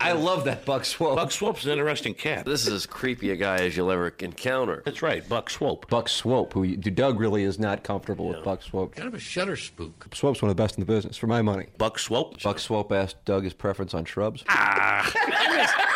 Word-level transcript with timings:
I 0.00 0.12
love 0.12 0.44
that 0.44 0.64
Buck 0.64 0.84
Swope. 0.84 1.16
Buck 1.16 1.32
Swope's 1.32 1.64
an 1.64 1.72
interesting 1.72 2.14
cat. 2.14 2.44
This 2.44 2.68
is 2.68 2.72
as 2.72 2.86
creepy 2.86 3.32
a 3.32 3.36
guy 3.36 3.56
as 3.56 3.76
you'll 3.76 3.90
ever 3.90 4.14
encounter. 4.20 4.80
That's 4.84 5.02
right, 5.02 5.28
Buck 5.28 5.50
Swope. 5.50 5.90
Buck 5.90 6.08
Swope, 6.08 6.52
who 6.52 6.76
Doug 6.76 7.18
really 7.18 7.42
is 7.42 7.58
not 7.58 7.82
comfortable 7.82 8.28
with 8.28 8.44
Buck 8.44 8.62
Swope. 8.62 8.94
Kind 8.94 9.08
of 9.08 9.14
a 9.14 9.18
shutter 9.18 9.56
spook. 9.56 10.06
Swope's 10.14 10.40
one 10.40 10.50
of 10.50 10.56
the 10.56 10.62
best 10.62 10.76
in 10.76 10.82
the 10.82 10.86
business, 10.86 11.16
for 11.16 11.26
my 11.26 11.42
money. 11.42 11.66
Buck 11.78 11.98
Swope? 11.98 12.40
Buck 12.44 12.60
Swope 12.60 12.92
asked 12.92 13.24
Doug 13.24 13.42
his 13.42 13.54
preference 13.54 13.92
on 13.92 14.04
shrubs. 14.04 14.44
Ah! 14.48 15.12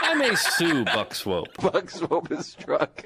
I 0.03 0.15
may 0.15 0.35
sue 0.35 0.85
Buck 0.85 1.15
Swope. 1.15 1.55
Buck 1.61 1.89
Swope 1.89 2.33
is 2.33 2.47
struck. 2.47 3.05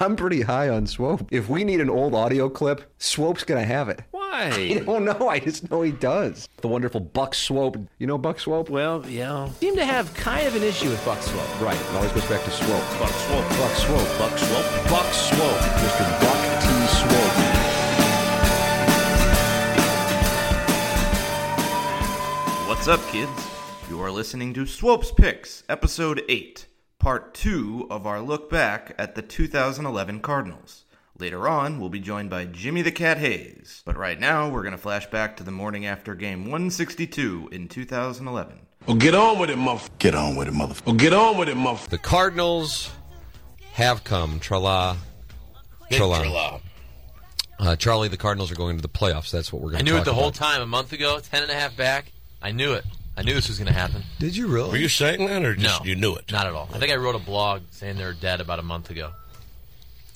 I'm 0.00 0.16
pretty 0.16 0.42
high 0.42 0.68
on 0.68 0.88
Swope. 0.88 1.28
If 1.30 1.48
we 1.48 1.62
need 1.62 1.80
an 1.80 1.88
old 1.88 2.16
audio 2.16 2.48
clip, 2.48 2.92
Swope's 2.98 3.44
gonna 3.44 3.64
have 3.64 3.88
it. 3.88 4.02
I 4.32 4.82
don't 4.86 5.04
know. 5.04 5.28
I 5.28 5.38
just 5.38 5.70
know 5.70 5.82
he 5.82 5.92
does. 5.92 6.48
The 6.60 6.68
wonderful 6.68 7.00
Buck 7.00 7.34
Swope. 7.34 7.76
You 7.98 8.06
know 8.06 8.18
Buck 8.18 8.38
Swope? 8.40 8.68
Well, 8.68 9.04
yeah. 9.08 9.48
seem 9.60 9.76
to 9.76 9.84
have 9.84 10.12
kind 10.14 10.46
of 10.46 10.54
an 10.56 10.62
issue 10.62 10.88
with 10.88 11.04
Buck 11.04 11.20
Swope. 11.22 11.60
Right. 11.60 11.78
It 11.80 11.94
always 11.94 12.12
goes 12.12 12.26
back 12.26 12.44
to 12.44 12.50
Swope. 12.50 12.98
Buck 12.98 13.10
Swope. 13.10 13.48
Buck 13.58 13.74
Swope. 13.74 14.18
Buck 14.18 14.38
Swope. 14.38 14.90
Buck 14.90 15.12
Swope. 15.12 15.60
Mr. 15.80 16.20
Buck 16.20 16.62
T. 16.62 16.86
Swope. 16.98 17.52
What's 22.68 22.88
up, 22.88 23.00
kids? 23.08 23.30
You 23.88 24.00
are 24.02 24.10
listening 24.10 24.52
to 24.54 24.66
Swope's 24.66 25.10
Picks, 25.12 25.62
Episode 25.68 26.22
8, 26.28 26.66
Part 26.98 27.32
2 27.34 27.86
of 27.90 28.06
our 28.06 28.20
look 28.20 28.50
back 28.50 28.94
at 28.98 29.14
the 29.14 29.22
2011 29.22 30.20
Cardinals. 30.20 30.84
Later 31.18 31.48
on, 31.48 31.80
we'll 31.80 31.88
be 31.88 32.00
joined 32.00 32.28
by 32.28 32.44
Jimmy 32.44 32.82
the 32.82 32.92
Cat 32.92 33.16
Hayes. 33.16 33.82
But 33.86 33.96
right 33.96 34.20
now, 34.20 34.50
we're 34.50 34.62
going 34.62 34.72
to 34.72 34.78
flash 34.78 35.06
back 35.06 35.38
to 35.38 35.42
the 35.42 35.50
morning 35.50 35.86
after 35.86 36.14
game 36.14 36.44
162 36.44 37.48
in 37.52 37.68
2011. 37.68 38.60
Oh, 38.86 38.94
get 38.94 39.14
on 39.14 39.38
with 39.38 39.48
it, 39.48 39.56
motherfucker. 39.56 39.98
Get 39.98 40.14
on 40.14 40.36
with 40.36 40.46
it, 40.46 40.54
motherfucker. 40.54 40.82
Oh, 40.86 40.92
get 40.92 41.14
on 41.14 41.38
with 41.38 41.48
it, 41.48 41.56
motherfucker. 41.56 41.88
The 41.88 41.98
Cardinals 41.98 42.90
have 43.72 44.04
come. 44.04 44.40
Trala. 44.40 44.98
Trala. 45.90 46.60
Uh, 47.58 47.76
Charlie, 47.76 48.08
the 48.08 48.18
Cardinals 48.18 48.52
are 48.52 48.56
going 48.56 48.76
to 48.76 48.82
the 48.82 48.88
playoffs. 48.88 49.30
That's 49.30 49.50
what 49.50 49.62
we're 49.62 49.70
going 49.70 49.80
I 49.80 49.84
knew 49.84 49.96
it 49.96 50.04
the 50.04 50.12
whole 50.12 50.30
time, 50.30 50.60
a 50.60 50.66
month 50.66 50.92
ago, 50.92 51.18
ten 51.20 51.42
and 51.42 51.50
a 51.50 51.54
half 51.54 51.74
back. 51.76 52.12
I 52.42 52.52
knew 52.52 52.74
it. 52.74 52.84
I 53.16 53.22
knew 53.22 53.32
this 53.32 53.48
was 53.48 53.58
going 53.58 53.68
to 53.68 53.72
happen. 53.72 54.02
Did 54.18 54.36
you 54.36 54.46
really? 54.48 54.68
Were 54.68 54.76
you 54.76 54.90
saying 54.90 55.26
that, 55.26 55.42
or 55.42 55.54
just 55.54 55.80
no, 55.80 55.86
you 55.86 55.96
knew 55.96 56.14
it? 56.14 56.30
Not 56.30 56.46
at 56.46 56.52
all. 56.52 56.68
I 56.74 56.78
think 56.78 56.92
I 56.92 56.96
wrote 56.96 57.14
a 57.14 57.18
blog 57.18 57.62
saying 57.70 57.96
they're 57.96 58.12
dead 58.12 58.42
about 58.42 58.58
a 58.58 58.62
month 58.62 58.90
ago. 58.90 59.12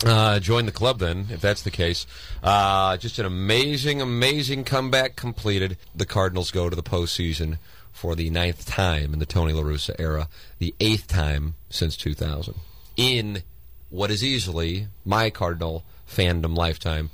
Uh, 0.04 0.40
join 0.40 0.64
the 0.64 0.72
club 0.72 0.98
then, 0.98 1.26
if 1.30 1.40
that's 1.40 1.62
the 1.62 1.70
case. 1.70 2.06
Uh, 2.42 2.96
just 2.96 3.18
an 3.18 3.26
amazing, 3.26 4.00
amazing 4.00 4.64
comeback 4.64 5.14
completed. 5.14 5.76
The 5.94 6.06
Cardinals 6.06 6.50
go 6.50 6.70
to 6.70 6.76
the 6.76 6.82
postseason 6.82 7.58
for 7.92 8.14
the 8.14 8.30
ninth 8.30 8.64
time 8.64 9.12
in 9.12 9.18
the 9.18 9.26
Tony 9.26 9.52
La 9.52 9.62
Russa 9.62 9.94
era, 9.98 10.28
the 10.58 10.74
eighth 10.80 11.06
time 11.06 11.54
since 11.68 11.96
2000. 11.96 12.54
In 12.96 13.42
what 13.90 14.10
is 14.10 14.24
easily 14.24 14.86
my 15.04 15.28
Cardinal 15.28 15.84
fandom 16.08 16.56
lifetime, 16.56 17.10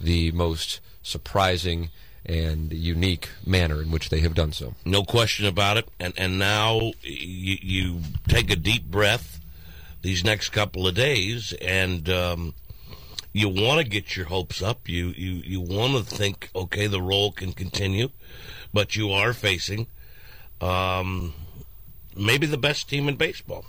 the 0.00 0.32
most 0.32 0.80
surprising 1.02 1.90
and 2.26 2.72
unique 2.72 3.28
manner 3.46 3.80
in 3.82 3.90
which 3.90 4.08
they 4.08 4.20
have 4.20 4.34
done 4.34 4.50
so. 4.50 4.74
No 4.84 5.04
question 5.04 5.46
about 5.46 5.76
it. 5.76 5.88
And 6.00 6.14
and 6.16 6.38
now 6.38 6.92
you, 7.02 7.58
you 7.60 8.00
take 8.28 8.50
a 8.50 8.56
deep 8.56 8.86
breath 8.86 9.40
these 10.04 10.22
next 10.22 10.50
couple 10.50 10.86
of 10.86 10.94
days, 10.94 11.54
and 11.62 12.08
um, 12.10 12.54
you 13.32 13.48
want 13.48 13.80
to 13.80 13.84
get 13.88 14.16
your 14.16 14.26
hopes 14.26 14.62
up. 14.62 14.86
You 14.88 15.08
you 15.16 15.32
you 15.44 15.60
want 15.60 15.94
to 15.96 16.02
think, 16.04 16.50
okay, 16.54 16.86
the 16.86 17.00
role 17.02 17.32
can 17.32 17.52
continue, 17.52 18.10
but 18.72 18.94
you 18.94 19.10
are 19.10 19.32
facing 19.32 19.86
um, 20.60 21.32
maybe 22.16 22.46
the 22.46 22.58
best 22.58 22.88
team 22.88 23.08
in 23.08 23.16
baseball. 23.16 23.64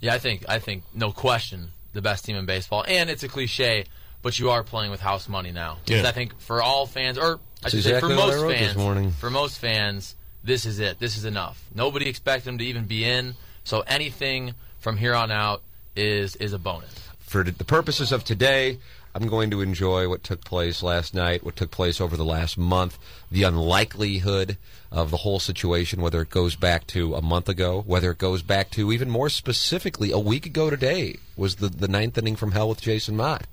Yeah, 0.00 0.14
I 0.14 0.18
think 0.18 0.44
I 0.48 0.58
think 0.58 0.84
no 0.94 1.10
question 1.12 1.70
the 1.94 2.02
best 2.02 2.24
team 2.26 2.36
in 2.36 2.46
baseball, 2.46 2.84
and 2.86 3.10
it's 3.10 3.22
a 3.22 3.28
cliche, 3.28 3.86
but 4.22 4.38
you 4.38 4.50
are 4.50 4.62
playing 4.62 4.90
with 4.90 5.00
house 5.00 5.28
money 5.28 5.50
now. 5.50 5.78
Because 5.84 6.02
Yeah. 6.02 6.08
I 6.08 6.12
think 6.12 6.38
for 6.38 6.62
all 6.62 6.86
fans, 6.86 7.16
or 7.18 7.36
I 7.36 7.38
That's 7.62 7.74
should 7.74 7.84
say 7.84 8.00
for 8.00 8.08
most 8.10 8.36
wrote 8.36 8.48
this 8.50 8.60
fans, 8.60 8.76
morning. 8.76 9.10
for 9.12 9.30
most 9.30 9.58
fans, 9.58 10.14
this 10.44 10.66
is 10.66 10.78
it. 10.78 10.98
This 11.00 11.16
is 11.16 11.24
enough. 11.24 11.64
Nobody 11.74 12.06
expected 12.08 12.44
them 12.44 12.58
to 12.58 12.64
even 12.64 12.84
be 12.84 13.04
in, 13.04 13.34
so 13.64 13.80
anything 13.86 14.54
from 14.78 14.96
here 14.96 15.14
on 15.14 15.30
out 15.30 15.62
is 15.96 16.36
is 16.36 16.52
a 16.52 16.58
bonus. 16.58 16.90
for 17.18 17.42
the 17.42 17.64
purposes 17.64 18.12
of 18.12 18.24
today, 18.24 18.78
I'm 19.14 19.26
going 19.28 19.50
to 19.50 19.60
enjoy 19.60 20.08
what 20.08 20.22
took 20.22 20.44
place 20.44 20.82
last 20.82 21.12
night, 21.14 21.42
what 21.44 21.56
took 21.56 21.70
place 21.70 22.00
over 22.00 22.16
the 22.16 22.24
last 22.24 22.56
month, 22.56 22.98
the 23.30 23.42
unlikelihood 23.42 24.56
of 24.92 25.10
the 25.10 25.18
whole 25.18 25.40
situation, 25.40 26.00
whether 26.00 26.22
it 26.22 26.30
goes 26.30 26.54
back 26.56 26.86
to 26.88 27.14
a 27.14 27.20
month 27.22 27.48
ago, 27.48 27.82
whether 27.86 28.10
it 28.12 28.18
goes 28.18 28.42
back 28.42 28.70
to 28.70 28.92
even 28.92 29.10
more 29.10 29.28
specifically 29.28 30.10
a 30.12 30.18
week 30.18 30.46
ago 30.46 30.70
today 30.70 31.16
was 31.36 31.56
the, 31.56 31.68
the 31.68 31.88
ninth 31.88 32.16
inning 32.16 32.36
from 32.36 32.52
hell 32.52 32.68
with 32.68 32.80
Jason 32.80 33.16
Motte. 33.16 33.46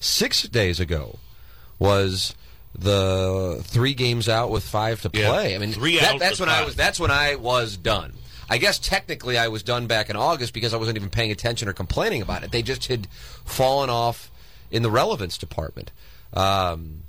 Six 0.00 0.42
days 0.44 0.78
ago 0.80 1.18
was 1.78 2.34
the 2.76 3.60
three 3.64 3.94
games 3.94 4.28
out 4.28 4.50
with 4.50 4.64
five 4.64 5.00
to 5.02 5.10
Yeah, 5.12 5.28
play. 5.30 5.54
I 5.54 5.58
mean, 5.58 5.72
three 5.72 5.98
that- 5.98 6.14
outs 6.14 6.20
that's 6.20 6.40
with 6.40 6.48
when 6.48 6.56
I 6.56 6.64
was 6.64 6.76
that's 6.76 7.00
when 7.00 7.10
I 7.10 7.34
was 7.36 7.76
done. 7.76 8.12
I 8.48 8.58
guess 8.58 8.78
technically 8.78 9.38
I 9.38 9.48
was 9.48 9.62
done 9.62 9.86
back 9.86 10.10
in 10.10 10.16
August 10.16 10.52
because 10.52 10.74
I 10.74 10.76
wasn't 10.76 10.96
even 10.96 11.10
paying 11.10 11.30
attention 11.30 11.68
or 11.68 11.72
complaining 11.72 12.22
about 12.22 12.44
it. 12.44 12.52
They 12.52 12.62
just 12.62 12.86
had 12.86 13.06
fallen 13.44 13.90
off 13.90 14.30
in 14.70 14.82
the 14.82 14.90
relevance 14.90 15.38
department. 15.38 15.90
Um, 16.32 17.04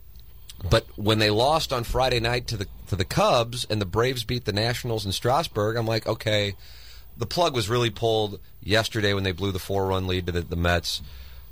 but 0.69 0.85
when 0.95 1.19
they 1.19 1.29
lost 1.29 1.73
on 1.73 1.83
Friday 1.83 2.19
night 2.19 2.47
to 2.47 2.57
the 2.57 2.67
to 2.87 2.95
the 2.95 3.05
Cubs 3.05 3.65
and 3.69 3.81
the 3.81 3.85
Braves 3.85 4.23
beat 4.23 4.45
the 4.45 4.53
Nationals 4.53 5.05
in 5.05 5.11
Strasburg, 5.11 5.75
I'm 5.75 5.87
like, 5.87 6.07
okay, 6.07 6.55
the 7.17 7.25
plug 7.25 7.53
was 7.53 7.69
really 7.69 7.89
pulled 7.89 8.39
yesterday 8.61 9.13
when 9.13 9.23
they 9.23 9.31
blew 9.31 9.51
the 9.51 9.59
four 9.59 9.87
run 9.87 10.07
lead 10.07 10.27
to 10.27 10.31
the, 10.31 10.41
the 10.41 10.55
Mets. 10.55 11.01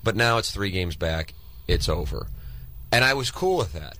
But 0.04 0.16
now 0.16 0.38
it's 0.38 0.52
three 0.52 0.72
games 0.72 0.96
back. 0.96 1.34
It's 1.68 1.90
over, 1.90 2.28
and 2.92 3.04
I 3.04 3.14
was 3.14 3.32
cool 3.32 3.58
with 3.58 3.74
that. 3.74 3.98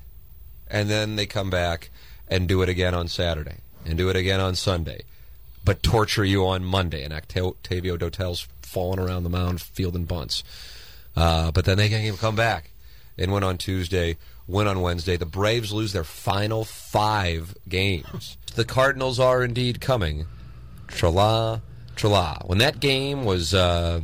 And 0.68 0.90
then 0.90 1.16
they 1.16 1.26
come 1.26 1.50
back 1.50 1.90
and 2.28 2.48
do 2.48 2.62
it 2.62 2.70
again 2.70 2.94
on 2.94 3.08
Saturday 3.08 3.58
and 3.86 3.98
do 3.98 4.10
it 4.10 4.16
again 4.16 4.40
on 4.40 4.56
Sunday, 4.56 5.02
but 5.64 5.84
torture 5.84 6.26
you 6.26 6.46
on 6.46 6.64
Monday. 6.64 7.04
And 7.04 7.14
Octavio 7.14 7.98
Dotel's 7.98 8.48
falling 8.62 9.00
around 9.00 9.24
the 9.24 9.30
mound 9.30 9.62
fielding 9.62 10.06
bunts. 10.06 10.44
Uh, 11.16 11.52
but 11.52 11.66
then 11.66 11.78
they 11.78 11.90
can 11.90 12.02
even 12.02 12.18
come 12.18 12.36
back 12.36 12.72
and 13.18 13.32
win 13.32 13.44
on 13.44 13.58
Tuesday, 13.58 14.18
win 14.48 14.68
on 14.68 14.82
Wednesday. 14.82 15.16
The 15.16 15.26
Braves 15.26 15.72
lose 15.72 15.94
their 15.94 16.04
final 16.04 16.64
five 16.64 17.56
games. 17.68 18.38
The 18.56 18.66
Cardinals 18.66 19.20
are 19.20 19.44
indeed 19.44 19.82
coming. 19.82 20.28
Trala, 20.90 21.62
trala. 21.96 22.48
When 22.48 22.60
that 22.60 22.80
game 22.80 23.26
was 23.26 23.52
uh, 23.52 24.02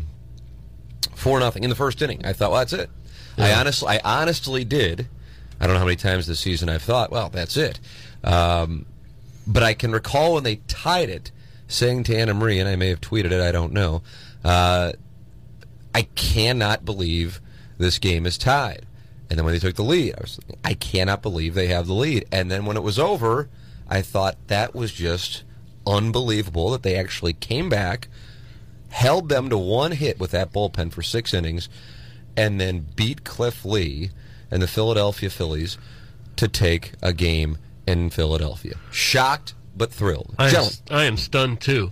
four 1.14 1.40
nothing 1.40 1.64
in 1.64 1.70
the 1.70 1.76
first 1.76 2.02
inning, 2.02 2.26
I 2.26 2.34
thought, 2.34 2.50
well, 2.50 2.62
that's 2.62 2.74
it. 2.74 2.90
I 3.38 3.54
honestly, 3.54 3.90
I 3.90 4.22
honestly 4.22 4.66
did. 4.66 5.08
I 5.60 5.66
don't 5.66 5.76
know 5.76 5.80
how 5.82 5.86
many 5.86 5.98
times 5.98 6.26
this 6.26 6.40
season 6.40 6.68
I've 6.68 6.82
thought, 6.82 7.12
well, 7.12 7.30
that's 7.30 7.58
it. 7.58 7.80
Um, 8.24 8.88
but 9.46 9.62
I 9.62 9.74
can 9.74 9.92
recall 9.92 10.34
when 10.34 10.44
they 10.44 10.58
tied 10.68 11.10
it, 11.10 11.32
saying 11.70 12.04
to 12.06 12.18
Anna 12.18 12.34
Marie, 12.34 12.60
and 12.60 12.68
I 12.68 12.76
may 12.76 12.90
have 12.90 13.00
tweeted 13.00 13.32
it, 13.32 13.42
I 13.42 13.54
don't 13.54 13.72
know. 13.72 14.02
Uh, 14.44 14.92
I 15.96 16.02
cannot 16.16 16.84
believe 16.84 17.40
this 17.78 18.00
game 18.00 18.26
is 18.26 18.38
tied. 18.38 18.86
And 19.30 19.38
then 19.38 19.46
when 19.46 19.54
they 19.54 19.60
took 19.60 19.76
the 19.76 19.84
lead, 19.84 20.16
I 20.18 20.22
was 20.22 20.40
I 20.66 20.74
cannot 20.74 21.22
believe 21.22 21.54
they 21.54 21.68
have 21.68 21.88
the 21.88 21.94
lead. 21.94 22.26
And 22.32 22.50
then 22.50 22.66
when 22.66 22.76
it 22.76 22.84
was 22.84 23.00
over, 23.00 23.48
I 23.88 24.02
thought 24.02 24.36
that 24.48 24.76
was 24.76 24.92
just 24.92 25.44
unbelievable 25.86 26.72
that 26.72 26.84
they 26.84 26.96
actually 26.96 27.34
came 27.34 27.70
back, 27.70 28.08
held 28.90 29.30
them 29.30 29.50
to 29.50 29.58
one 29.58 29.92
hit 29.92 30.20
with 30.20 30.32
that 30.32 30.52
bullpen 30.52 30.92
for 30.92 31.04
six 31.04 31.34
innings, 31.34 31.70
and 32.36 32.60
then 32.60 32.88
beat 32.96 33.24
Cliff 33.24 33.64
Lee 33.64 34.10
and 34.50 34.62
the 34.62 34.68
Philadelphia 34.68 35.30
Phillies 35.30 35.78
to 36.36 36.48
take 36.48 36.94
a 37.02 37.14
game 37.14 37.58
in 37.86 38.10
Philadelphia. 38.10 38.76
Shocked 38.92 39.54
but 39.80 39.92
thrilled. 39.92 40.36
I 40.38 40.50
am, 40.50 40.66
I 40.92 41.06
am 41.06 41.18
stunned 41.18 41.62
too. 41.62 41.92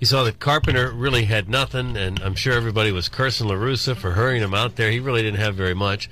You 0.00 0.06
saw 0.06 0.24
that 0.24 0.40
Carpenter 0.40 0.90
really 0.90 1.26
had 1.26 1.48
nothing, 1.48 1.96
and 1.96 2.18
I'm 2.20 2.34
sure 2.34 2.54
everybody 2.54 2.90
was 2.90 3.08
cursing 3.08 3.46
LaRussa 3.46 3.96
for 3.96 4.12
hurrying 4.12 4.42
him 4.42 4.54
out 4.54 4.76
there. 4.76 4.90
He 4.90 4.98
really 4.98 5.22
didn't 5.22 5.40
have 5.40 5.54
very 5.54 5.74
much. 5.74 6.10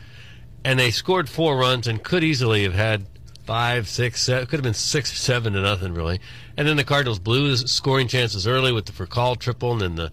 And 0.65 0.79
they 0.79 0.91
scored 0.91 1.29
four 1.29 1.56
runs 1.59 1.87
and 1.87 2.03
could 2.03 2.23
easily 2.23 2.62
have 2.62 2.75
had 2.75 3.06
five, 3.44 3.88
six, 3.88 4.23
seven, 4.23 4.47
could 4.47 4.59
have 4.59 4.65
been 4.65 4.73
six, 4.75 5.19
seven 5.19 5.53
to 5.55 5.61
nothing, 5.61 5.93
really. 5.93 6.21
And 6.56 6.69
then 6.69 6.76
the 6.76 6.85
Cardinals 6.85 7.19
blew 7.19 7.56
scoring 7.56 8.09
chances 8.09 8.47
early 8.47 8.73
with 8.73 8.87
the 8.87 8.93
Furcal 8.93 9.38
triple, 9.38 9.73
and 9.73 9.81
then 9.81 9.94
the 9.97 10.12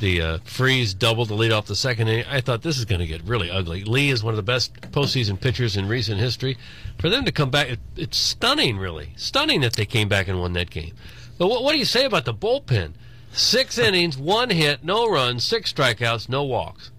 the 0.00 0.20
uh, 0.20 0.38
Freese 0.44 0.94
double 0.94 1.26
to 1.26 1.34
lead 1.34 1.52
off 1.52 1.66
the 1.66 1.76
second 1.76 2.08
inning. 2.08 2.24
I 2.28 2.40
thought 2.40 2.62
this 2.62 2.78
is 2.78 2.84
going 2.84 3.00
to 3.00 3.06
get 3.06 3.22
really 3.22 3.50
ugly. 3.50 3.84
Lee 3.84 4.10
is 4.10 4.24
one 4.24 4.32
of 4.32 4.36
the 4.36 4.42
best 4.42 4.74
postseason 4.92 5.40
pitchers 5.40 5.76
in 5.76 5.86
recent 5.86 6.18
history. 6.18 6.58
For 6.98 7.08
them 7.08 7.24
to 7.24 7.32
come 7.32 7.50
back, 7.50 7.68
it, 7.68 7.78
it's 7.96 8.18
stunning, 8.18 8.78
really. 8.78 9.12
Stunning 9.16 9.60
that 9.60 9.74
they 9.74 9.86
came 9.86 10.08
back 10.08 10.26
and 10.28 10.40
won 10.40 10.54
that 10.54 10.70
game. 10.70 10.94
But 11.38 11.48
what, 11.48 11.62
what 11.62 11.72
do 11.72 11.78
you 11.78 11.84
say 11.84 12.04
about 12.04 12.24
the 12.24 12.34
bullpen? 12.34 12.92
Six 13.32 13.78
innings, 13.78 14.18
one 14.18 14.50
hit, 14.50 14.82
no 14.82 15.08
runs, 15.08 15.44
six 15.44 15.72
strikeouts, 15.72 16.28
no 16.28 16.42
walks. 16.42 16.90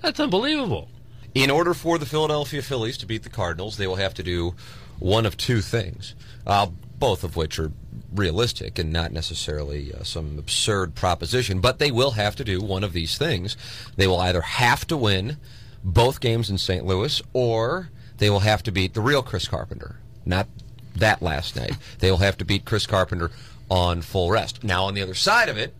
That's 0.00 0.18
unbelievable. 0.18 0.88
in 1.34 1.50
order 1.50 1.74
for 1.74 1.98
the 1.98 2.06
Philadelphia 2.06 2.62
Phillies 2.62 2.96
to 2.98 3.06
beat 3.06 3.22
the 3.22 3.28
Cardinals, 3.28 3.76
they 3.76 3.86
will 3.86 3.96
have 3.96 4.14
to 4.14 4.22
do 4.22 4.54
one 4.98 5.26
of 5.26 5.36
two 5.36 5.60
things, 5.60 6.14
uh, 6.46 6.66
both 6.98 7.22
of 7.22 7.36
which 7.36 7.58
are 7.58 7.70
realistic 8.18 8.78
and 8.78 8.92
not 8.92 9.12
necessarily 9.12 9.92
uh, 9.94 10.02
some 10.02 10.38
absurd 10.38 10.94
proposition, 10.94 11.60
but 11.60 11.78
they 11.78 11.90
will 11.90 12.12
have 12.12 12.36
to 12.36 12.44
do 12.44 12.60
one 12.60 12.84
of 12.84 12.92
these 12.92 13.16
things. 13.16 13.56
They 13.96 14.06
will 14.06 14.20
either 14.20 14.42
have 14.42 14.86
to 14.88 14.96
win 14.96 15.36
both 15.84 16.20
games 16.20 16.50
in 16.50 16.58
St. 16.58 16.84
Louis 16.84 17.22
or 17.32 17.90
they 18.18 18.28
will 18.30 18.40
have 18.40 18.62
to 18.64 18.72
beat 18.72 18.94
the 18.94 19.00
real 19.00 19.22
Chris 19.22 19.48
Carpenter, 19.48 19.96
not 20.26 20.48
that 20.94 21.22
last 21.22 21.56
night. 21.56 21.76
They 22.00 22.10
will 22.10 22.18
have 22.18 22.36
to 22.38 22.44
beat 22.44 22.64
Chris 22.64 22.86
Carpenter 22.86 23.30
on 23.70 24.02
full 24.02 24.30
rest. 24.30 24.64
Now, 24.64 24.84
on 24.84 24.94
the 24.94 25.02
other 25.02 25.14
side 25.14 25.48
of 25.48 25.56
it, 25.56 25.74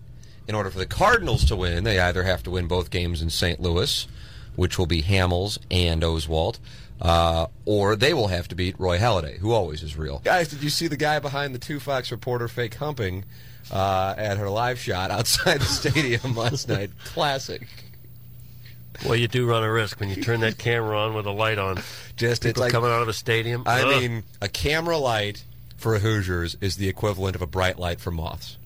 in 0.46 0.55
order 0.55 0.70
for 0.70 0.79
the 0.79 0.87
Cardinals 0.87 1.44
to 1.46 1.56
win, 1.56 1.85
they 1.85 1.99
either 1.99 2.23
have 2.23 2.43
to 2.44 2.50
win 2.50 2.67
both 2.67 2.90
games 2.90 3.20
in 3.20 3.31
St. 3.31 3.61
Louis, 3.61 4.06
which 4.56 4.79
will 4.79 4.87
be 4.87 5.02
Hamels 5.02 5.58
and 5.70 6.02
Oswalt, 6.02 6.58
uh, 7.00 7.46
or 7.64 7.96
they 7.96 8.14
will 8.14 8.28
have 8.28 8.48
to 8.48 8.54
beat 8.54 8.78
Roy 8.78 8.98
Halladay, 8.98 9.38
who 9.38 9.52
always 9.52 9.82
is 9.82 9.96
real. 9.96 10.20
Guys, 10.24 10.48
did 10.48 10.62
you 10.62 10.70
see 10.70 10.86
the 10.88 10.96
guy 10.96 11.18
behind 11.18 11.54
the 11.54 11.58
two 11.58 11.80
Fox 11.80 12.10
reporter 12.10 12.48
fake 12.48 12.74
humping 12.74 13.24
uh, 13.70 14.14
at 14.16 14.36
her 14.38 14.50
live 14.50 14.78
shot 14.78 15.10
outside 15.10 15.60
the 15.60 15.64
stadium 15.66 16.34
last 16.34 16.68
night? 16.68 16.90
Classic. 17.04 17.66
Well, 19.04 19.14
you 19.14 19.28
do 19.28 19.48
run 19.48 19.62
a 19.62 19.70
risk 19.70 20.00
when 20.00 20.08
you 20.08 20.22
turn 20.22 20.40
that 20.40 20.58
camera 20.58 20.98
on 20.98 21.14
with 21.14 21.26
a 21.26 21.30
light 21.30 21.58
on. 21.58 21.80
Just 22.16 22.42
People 22.42 22.50
it's 22.50 22.60
like 22.60 22.72
coming 22.72 22.90
out 22.90 23.02
of 23.02 23.08
a 23.08 23.12
stadium. 23.12 23.62
I 23.64 23.82
Ugh. 23.82 23.88
mean, 24.02 24.24
a 24.42 24.48
camera 24.48 24.98
light 24.98 25.44
for 25.76 25.94
a 25.94 26.00
Hoosiers 26.00 26.56
is 26.60 26.76
the 26.76 26.88
equivalent 26.88 27.36
of 27.36 27.42
a 27.42 27.46
bright 27.46 27.78
light 27.78 28.00
for 28.00 28.10
moths. 28.10 28.56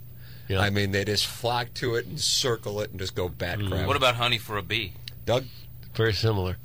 Yeah. 0.48 0.60
I 0.60 0.70
mean, 0.70 0.92
they 0.92 1.04
just 1.04 1.26
flock 1.26 1.72
to 1.74 1.96
it 1.96 2.06
and 2.06 2.18
circle 2.18 2.80
it 2.80 2.90
and 2.90 2.98
just 2.98 3.14
go 3.14 3.28
bat 3.28 3.58
crap. 3.58 3.86
What 3.86 3.96
about 3.96 4.14
honey 4.16 4.38
for 4.38 4.56
a 4.56 4.62
bee? 4.62 4.94
Doug? 5.26 5.44
very 5.94 6.14
similar. 6.14 6.56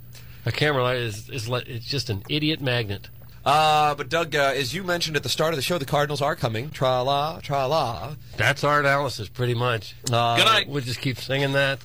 A 0.47 0.51
camera 0.51 0.81
light 0.81 0.97
is 0.97 1.29
is 1.29 1.49
like, 1.49 1.67
it's 1.67 1.85
just 1.85 2.09
an 2.09 2.23
idiot 2.29 2.61
magnet. 2.61 3.09
Uh, 3.45 3.95
but 3.95 4.07
Doug, 4.07 4.33
uh, 4.33 4.53
as 4.55 4.73
you 4.73 4.81
mentioned 4.83 5.17
at 5.17 5.23
the 5.23 5.29
start 5.29 5.53
of 5.53 5.57
the 5.57 5.61
show, 5.61 5.77
the 5.77 5.85
Cardinals 5.85 6.21
are 6.21 6.37
coming. 6.37 6.69
Tra 6.69 7.01
la, 7.01 7.39
tra 7.41 7.67
la. 7.67 8.15
That's 8.37 8.63
our 8.63 8.79
analysis, 8.79 9.27
pretty 9.27 9.53
much. 9.55 9.93
Uh, 10.11 10.37
Good 10.37 10.45
night. 10.45 10.69
We'll 10.69 10.83
just 10.83 11.01
keep 11.01 11.17
singing 11.17 11.51
that. 11.51 11.79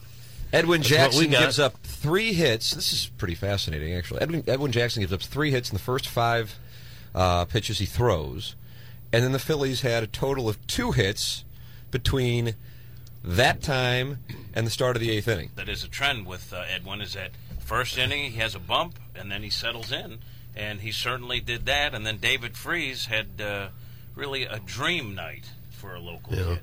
Edwin 0.53 0.81
That's 0.81 0.91
Jackson 0.91 1.31
gives 1.31 1.59
up 1.59 1.76
three 1.82 2.35
hits. 2.35 2.73
This 2.73 2.93
is 2.93 3.11
pretty 3.17 3.35
fascinating, 3.35 3.94
actually. 3.94 4.20
Edwin, 4.20 4.44
Edwin 4.47 4.70
Jackson 4.70 5.03
gives 5.03 5.12
up 5.12 5.23
three 5.23 5.50
hits 5.50 5.70
in 5.70 5.75
the 5.75 5.82
first 5.82 6.06
five 6.06 6.56
uh, 7.17 7.44
pitches 7.47 7.79
he 7.79 7.87
throws, 7.87 8.55
and 9.12 9.25
then 9.25 9.32
the 9.32 9.38
Phillies 9.41 9.81
had 9.81 10.05
a 10.05 10.06
total 10.06 10.49
of 10.49 10.64
two 10.69 10.93
hits 10.93 11.44
between 11.91 12.55
that 13.25 13.62
time 13.62 14.19
and 14.55 14.67
the 14.67 14.70
start 14.70 14.97
of 14.97 15.00
the 15.00 15.11
eighth 15.11 15.29
inning. 15.29 15.50
that 15.56 15.69
is 15.69 15.85
a 15.85 15.88
trend 15.88 16.26
with 16.26 16.53
uh, 16.53 16.64
Edwin 16.75 17.00
is 17.00 17.14
that 17.14 17.31
first 17.62 17.97
inning 17.99 18.31
he 18.32 18.38
has 18.38 18.55
a 18.55 18.59
bump 18.59 18.99
and 19.14 19.31
then 19.31 19.43
he 19.43 19.50
settles 19.50 19.91
in, 19.93 20.19
and 20.55 20.81
he 20.81 20.93
certainly 20.93 21.41
did 21.41 21.67
that. 21.67 21.94
And 21.94 22.05
then 22.06 22.19
David 22.19 22.56
Freese 22.56 23.06
had 23.06 23.41
uh, 23.41 23.69
really 24.14 24.44
a 24.44 24.59
dream 24.59 25.14
night 25.14 25.50
for 25.70 25.94
a 25.94 26.00
local 26.00 26.35
Yeah. 26.35 26.44
kid. 26.44 26.61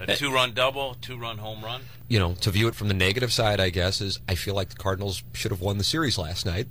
A 0.00 0.16
two-run 0.16 0.52
double, 0.54 0.94
two-run 1.00 1.38
home 1.38 1.64
run. 1.64 1.82
you 2.08 2.18
know, 2.18 2.34
to 2.34 2.50
view 2.50 2.66
it 2.68 2.74
from 2.74 2.88
the 2.88 2.94
negative 2.94 3.32
side, 3.32 3.60
I 3.60 3.70
guess, 3.70 4.00
is 4.00 4.18
I 4.28 4.34
feel 4.34 4.54
like 4.54 4.68
the 4.70 4.76
Cardinals 4.76 5.22
should 5.32 5.50
have 5.52 5.60
won 5.60 5.78
the 5.78 5.84
series 5.84 6.18
last 6.18 6.44
night. 6.44 6.66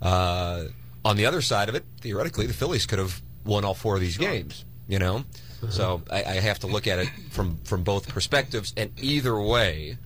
Uh, 0.00 0.66
on 1.04 1.16
the 1.16 1.26
other 1.26 1.42
side 1.42 1.68
of 1.68 1.74
it, 1.74 1.84
theoretically, 2.00 2.46
the 2.46 2.54
Phillies 2.54 2.86
could 2.86 2.98
have 3.00 3.20
won 3.44 3.64
all 3.64 3.74
four 3.74 3.96
of 3.96 4.00
these 4.00 4.16
games. 4.16 4.64
You 4.86 4.98
know, 4.98 5.24
so 5.68 6.02
I, 6.10 6.18
I 6.24 6.34
have 6.34 6.58
to 6.60 6.66
look 6.66 6.86
at 6.86 6.98
it 7.00 7.08
from 7.30 7.58
from 7.64 7.82
both 7.82 8.08
perspectives, 8.08 8.72
and 8.76 8.92
either 9.00 9.38
way, 9.40 9.96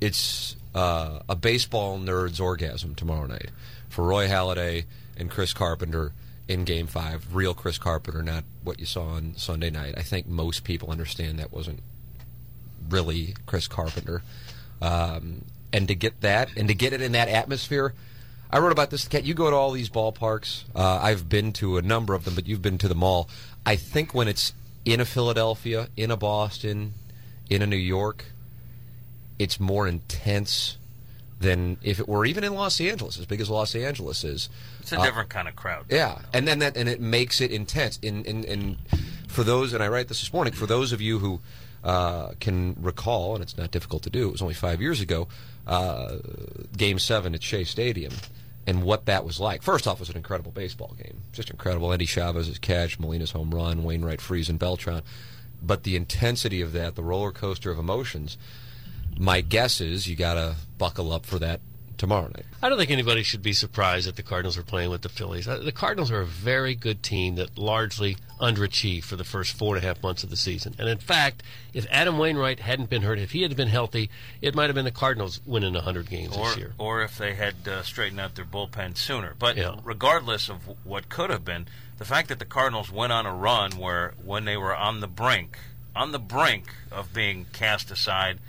it's 0.00 0.56
uh, 0.74 1.20
a 1.28 1.36
baseball 1.36 1.98
nerd's 1.98 2.40
orgasm 2.40 2.94
tomorrow 2.94 3.26
night 3.26 3.50
for 3.88 4.04
Roy 4.04 4.28
Halladay 4.28 4.84
and 5.16 5.30
Chris 5.30 5.52
Carpenter 5.52 6.12
in 6.48 6.64
Game 6.64 6.86
Five. 6.86 7.34
Real 7.34 7.54
Chris 7.54 7.78
Carpenter, 7.78 8.22
not 8.22 8.44
what 8.62 8.80
you 8.80 8.86
saw 8.86 9.08
on 9.08 9.34
Sunday 9.36 9.70
night. 9.70 9.94
I 9.96 10.02
think 10.02 10.26
most 10.26 10.64
people 10.64 10.90
understand 10.90 11.38
that 11.38 11.52
wasn't 11.52 11.80
really 12.88 13.34
Chris 13.46 13.68
Carpenter. 13.68 14.22
Um, 14.80 15.44
and 15.72 15.88
to 15.88 15.94
get 15.94 16.20
that, 16.20 16.50
and 16.56 16.68
to 16.68 16.74
get 16.74 16.92
it 16.92 17.00
in 17.00 17.12
that 17.12 17.28
atmosphere, 17.28 17.94
I 18.50 18.58
wrote 18.58 18.72
about 18.72 18.90
this. 18.90 19.08
Kat, 19.08 19.24
you 19.24 19.32
go 19.32 19.48
to 19.48 19.56
all 19.56 19.70
these 19.70 19.88
ballparks. 19.88 20.64
Uh, 20.74 20.98
I've 21.02 21.28
been 21.28 21.52
to 21.54 21.78
a 21.78 21.82
number 21.82 22.14
of 22.14 22.24
them, 22.24 22.34
but 22.34 22.46
you've 22.46 22.60
been 22.60 22.78
to 22.78 22.88
them 22.88 23.02
all. 23.02 23.30
I 23.64 23.76
think 23.76 24.12
when 24.12 24.28
it's 24.28 24.52
in 24.84 25.00
a 25.00 25.04
Philadelphia, 25.04 25.88
in 25.96 26.10
a 26.10 26.16
Boston, 26.16 26.92
in 27.48 27.62
a 27.62 27.66
New 27.66 27.76
York, 27.76 28.26
it's 29.42 29.58
more 29.58 29.86
intense 29.88 30.76
than 31.40 31.76
if 31.82 31.98
it 31.98 32.08
were 32.08 32.24
even 32.24 32.44
in 32.44 32.54
Los 32.54 32.80
Angeles, 32.80 33.18
as 33.18 33.26
big 33.26 33.40
as 33.40 33.50
Los 33.50 33.74
Angeles 33.74 34.22
is. 34.22 34.48
It's 34.80 34.92
a 34.92 35.00
Uh, 35.00 35.04
different 35.04 35.28
kind 35.28 35.48
of 35.48 35.56
crowd. 35.56 35.86
yeah, 35.90 36.18
and 36.32 36.46
then 36.46 36.60
that 36.60 36.76
and 36.76 36.88
it 36.88 37.00
makes 37.00 37.40
it 37.40 37.50
intense. 37.50 37.98
In 38.00 38.24
in, 38.24 38.44
in 38.44 38.78
for 39.28 39.42
those, 39.42 39.72
and 39.72 39.82
I 39.82 39.88
write 39.88 40.08
this 40.08 40.20
this 40.20 40.32
morning 40.32 40.52
for 40.52 40.66
those 40.66 40.92
of 40.92 41.00
you 41.00 41.18
who 41.18 41.40
uh, 41.82 42.34
can 42.38 42.76
recall, 42.80 43.34
and 43.34 43.42
it's 43.42 43.56
not 43.58 43.70
difficult 43.72 44.02
to 44.04 44.10
do. 44.10 44.28
It 44.28 44.32
was 44.32 44.42
only 44.42 44.54
five 44.54 44.80
years 44.80 45.00
ago, 45.00 45.26
uh, 45.66 46.18
Game 46.76 46.98
Seven 47.00 47.34
at 47.34 47.42
Shea 47.42 47.64
Stadium, 47.64 48.12
and 48.66 48.84
what 48.84 49.06
that 49.06 49.24
was 49.24 49.40
like. 49.40 49.62
First 49.62 49.88
off, 49.88 49.96
it 49.96 50.00
was 50.00 50.10
an 50.10 50.16
incredible 50.16 50.52
baseball 50.52 50.94
game, 51.02 51.22
just 51.32 51.50
incredible. 51.50 51.92
Endy 51.92 52.06
Chavez's 52.06 52.58
catch, 52.60 53.00
Molina's 53.00 53.32
home 53.32 53.50
run, 53.52 53.82
Wainwright, 53.82 54.20
Freese, 54.20 54.48
and 54.48 54.60
Beltran. 54.60 55.02
But 55.60 55.82
the 55.82 55.96
intensity 55.96 56.60
of 56.60 56.72
that, 56.72 56.94
the 56.94 57.02
roller 57.02 57.32
coaster 57.32 57.72
of 57.72 57.78
emotions. 57.80 58.36
My 59.18 59.40
guess 59.40 59.80
is 59.80 60.06
you 60.08 60.16
got 60.16 60.34
to 60.34 60.56
buckle 60.78 61.12
up 61.12 61.26
for 61.26 61.38
that 61.38 61.60
tomorrow 61.98 62.24
night. 62.34 62.46
I 62.60 62.68
don't 62.68 62.78
think 62.78 62.90
anybody 62.90 63.22
should 63.22 63.42
be 63.42 63.52
surprised 63.52 64.08
that 64.08 64.16
the 64.16 64.22
Cardinals 64.24 64.58
are 64.58 64.62
playing 64.64 64.90
with 64.90 65.02
the 65.02 65.08
Phillies. 65.08 65.46
Uh, 65.46 65.58
The 65.58 65.70
Cardinals 65.70 66.10
are 66.10 66.20
a 66.20 66.26
very 66.26 66.74
good 66.74 67.02
team 67.02 67.36
that 67.36 67.56
largely 67.56 68.16
underachieved 68.40 69.04
for 69.04 69.14
the 69.14 69.22
first 69.22 69.52
four 69.56 69.76
and 69.76 69.84
a 69.84 69.86
half 69.86 70.02
months 70.02 70.24
of 70.24 70.30
the 70.30 70.36
season. 70.36 70.74
And 70.78 70.88
in 70.88 70.98
fact, 70.98 71.44
if 71.72 71.86
Adam 71.90 72.18
Wainwright 72.18 72.58
hadn't 72.58 72.90
been 72.90 73.02
hurt, 73.02 73.20
if 73.20 73.30
he 73.30 73.42
had 73.42 73.54
been 73.54 73.68
healthy, 73.68 74.10
it 74.40 74.56
might 74.56 74.64
have 74.66 74.74
been 74.74 74.84
the 74.84 74.90
Cardinals 74.90 75.40
winning 75.46 75.74
100 75.74 76.10
games 76.10 76.36
or, 76.36 76.46
this 76.48 76.56
year. 76.56 76.72
or 76.78 77.02
if 77.02 77.16
they 77.18 77.34
had 77.34 77.54
uh, 77.68 77.82
straightened 77.84 78.20
out 78.20 78.34
their 78.34 78.44
bullpen 78.44 78.96
sooner. 78.96 79.34
But 79.38 79.56
Yeah. 79.56 79.76
regardless 79.84 80.48
of 80.48 80.62
what 80.82 81.08
could 81.08 81.30
have 81.30 81.44
been, 81.44 81.68
the 81.98 82.04
fact 82.04 82.28
that 82.30 82.40
the 82.40 82.44
Cardinals 82.44 82.90
went 82.90 83.12
on 83.12 83.26
a 83.26 83.34
run 83.34 83.72
where 83.72 84.14
when 84.24 84.44
they 84.44 84.56
were 84.56 84.74
on 84.74 84.98
the 84.98 85.06
brink, 85.08 85.56
on 85.94 86.10
the 86.10 86.18
brink 86.18 86.74
of 86.90 87.12
being 87.14 87.46
cast 87.52 87.92
aside, 87.92 88.40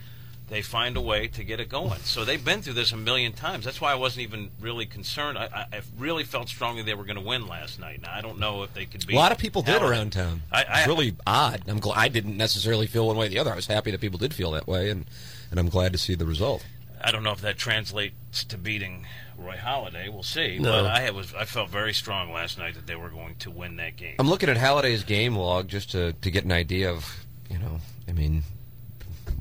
they 0.49 0.61
find 0.61 0.97
a 0.97 1.01
way 1.01 1.27
to 1.27 1.43
get 1.43 1.59
it 1.59 1.69
going. 1.69 1.99
So 2.01 2.25
they've 2.25 2.43
been 2.43 2.61
through 2.61 2.73
this 2.73 2.91
a 2.91 2.97
million 2.97 3.33
times. 3.33 3.65
That's 3.65 3.79
why 3.79 3.91
I 3.91 3.95
wasn't 3.95 4.23
even 4.23 4.51
really 4.59 4.85
concerned. 4.85 5.37
I, 5.37 5.67
I, 5.71 5.81
really 5.97 6.23
felt 6.23 6.49
strongly 6.49 6.83
they 6.83 6.93
were 6.93 7.05
going 7.05 7.17
to 7.17 7.25
win 7.25 7.47
last 7.47 7.79
night. 7.79 8.01
Now, 8.01 8.11
I 8.13 8.21
don't 8.21 8.39
know 8.39 8.63
if 8.63 8.73
they 8.73 8.85
could 8.85 9.07
beat 9.07 9.15
A 9.15 9.19
lot 9.19 9.31
of 9.31 9.37
people 9.37 9.61
did 9.61 9.81
around 9.81 10.11
town. 10.11 10.41
I, 10.51 10.61
it's 10.61 10.69
I, 10.69 10.85
really 10.85 11.15
odd. 11.25 11.63
I'm 11.67 11.79
glad 11.79 11.97
I 11.97 12.07
didn't 12.09 12.37
necessarily 12.37 12.87
feel 12.87 13.07
one 13.07 13.17
way 13.17 13.27
or 13.27 13.29
the 13.29 13.39
other. 13.39 13.51
I 13.51 13.55
was 13.55 13.67
happy 13.67 13.91
that 13.91 14.01
people 14.01 14.19
did 14.19 14.33
feel 14.33 14.51
that 14.51 14.67
way, 14.67 14.89
and 14.89 15.05
and 15.49 15.59
I'm 15.59 15.69
glad 15.69 15.93
to 15.93 15.99
see 15.99 16.15
the 16.15 16.25
result. 16.25 16.65
I 17.03 17.11
don't 17.11 17.23
know 17.23 17.31
if 17.31 17.41
that 17.41 17.57
translates 17.57 18.43
to 18.45 18.57
beating 18.57 19.05
Roy 19.37 19.55
Halladay. 19.55 20.11
We'll 20.11 20.23
see. 20.23 20.57
No. 20.57 20.71
But 20.71 20.85
I 20.85 21.11
was 21.11 21.33
I 21.33 21.45
felt 21.45 21.69
very 21.69 21.93
strong 21.93 22.31
last 22.31 22.57
night 22.57 22.75
that 22.75 22.87
they 22.87 22.95
were 22.95 23.09
going 23.09 23.35
to 23.39 23.51
win 23.51 23.75
that 23.77 23.97
game. 23.97 24.15
I'm 24.19 24.29
looking 24.29 24.49
at 24.49 24.57
Halladay's 24.57 25.03
game 25.03 25.35
log 25.35 25.67
just 25.67 25.91
to 25.91 26.13
to 26.13 26.31
get 26.31 26.45
an 26.45 26.51
idea 26.51 26.91
of 26.91 27.25
you 27.49 27.59
know, 27.59 27.79
I 28.07 28.13
mean, 28.13 28.43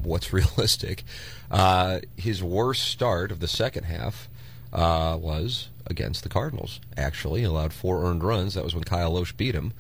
what's 0.05 0.33
realistic. 0.33 1.05
Uh, 1.51 2.01
his 2.17 2.43
worst 2.43 2.85
start 2.85 3.31
of 3.31 3.41
the 3.41 3.49
second 3.49 3.85
half 3.85 4.29
uh, 4.73 5.19
was 5.21 5.69
against 5.87 6.23
the 6.23 6.29
Cardinals. 6.29 6.81
Actually, 6.97 7.41
he 7.41 7.47
allowed 7.47 7.73
four 7.73 8.05
earned 8.05 8.25
runs. 8.25 8.55
That 8.55 8.65
was 8.65 8.75
when 8.75 8.85
Kyle 8.85 9.13
Lohse 9.13 9.37
beat 9.37 9.55
him 9.55 9.73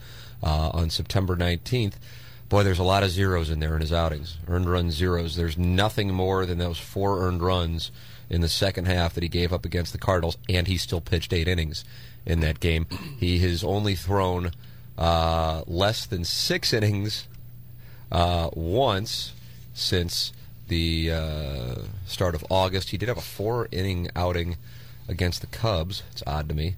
uh, 0.42 0.70
on 0.72 0.90
September 0.90 1.36
19th. 1.36 1.94
Boy, 2.48 2.62
there's 2.62 2.78
a 2.78 2.84
lot 2.84 3.02
of 3.02 3.10
zeros 3.10 3.48
in 3.48 3.60
there 3.60 3.74
in 3.74 3.80
his 3.80 3.92
outings. 3.92 4.36
Earned 4.46 4.68
run 4.68 4.90
zeros. 4.90 5.36
There's 5.36 5.56
nothing 5.56 6.12
more 6.12 6.44
than 6.44 6.58
those 6.58 6.78
four 6.78 7.26
earned 7.26 7.42
runs 7.42 7.90
in 8.28 8.42
the 8.42 8.48
second 8.48 8.86
half 8.86 9.14
that 9.14 9.22
he 9.22 9.28
gave 9.28 9.52
up 9.52 9.64
against 9.64 9.92
the 9.92 9.98
Cardinals, 9.98 10.36
and 10.48 10.66
he 10.66 10.76
still 10.76 11.00
pitched 11.00 11.32
eight 11.32 11.48
innings 11.48 11.84
in 12.26 12.40
that 12.40 12.60
game. 12.60 12.86
He 13.18 13.38
has 13.38 13.64
only 13.64 13.94
thrown 13.94 14.52
uh, 14.98 15.62
less 15.66 16.04
than 16.04 16.24
six 16.24 16.74
innings 16.74 17.26
uh, 18.10 18.50
once 18.52 19.32
since 19.72 20.32
the 20.68 21.10
uh, 21.12 21.74
start 22.06 22.34
of 22.34 22.44
August. 22.50 22.90
He 22.90 22.96
did 22.96 23.08
have 23.08 23.18
a 23.18 23.22
four 23.22 23.68
inning 23.70 24.08
outing 24.16 24.56
against 25.08 25.40
the 25.40 25.46
Cubs. 25.46 26.02
It's 26.12 26.22
odd 26.26 26.48
to 26.48 26.54
me. 26.54 26.76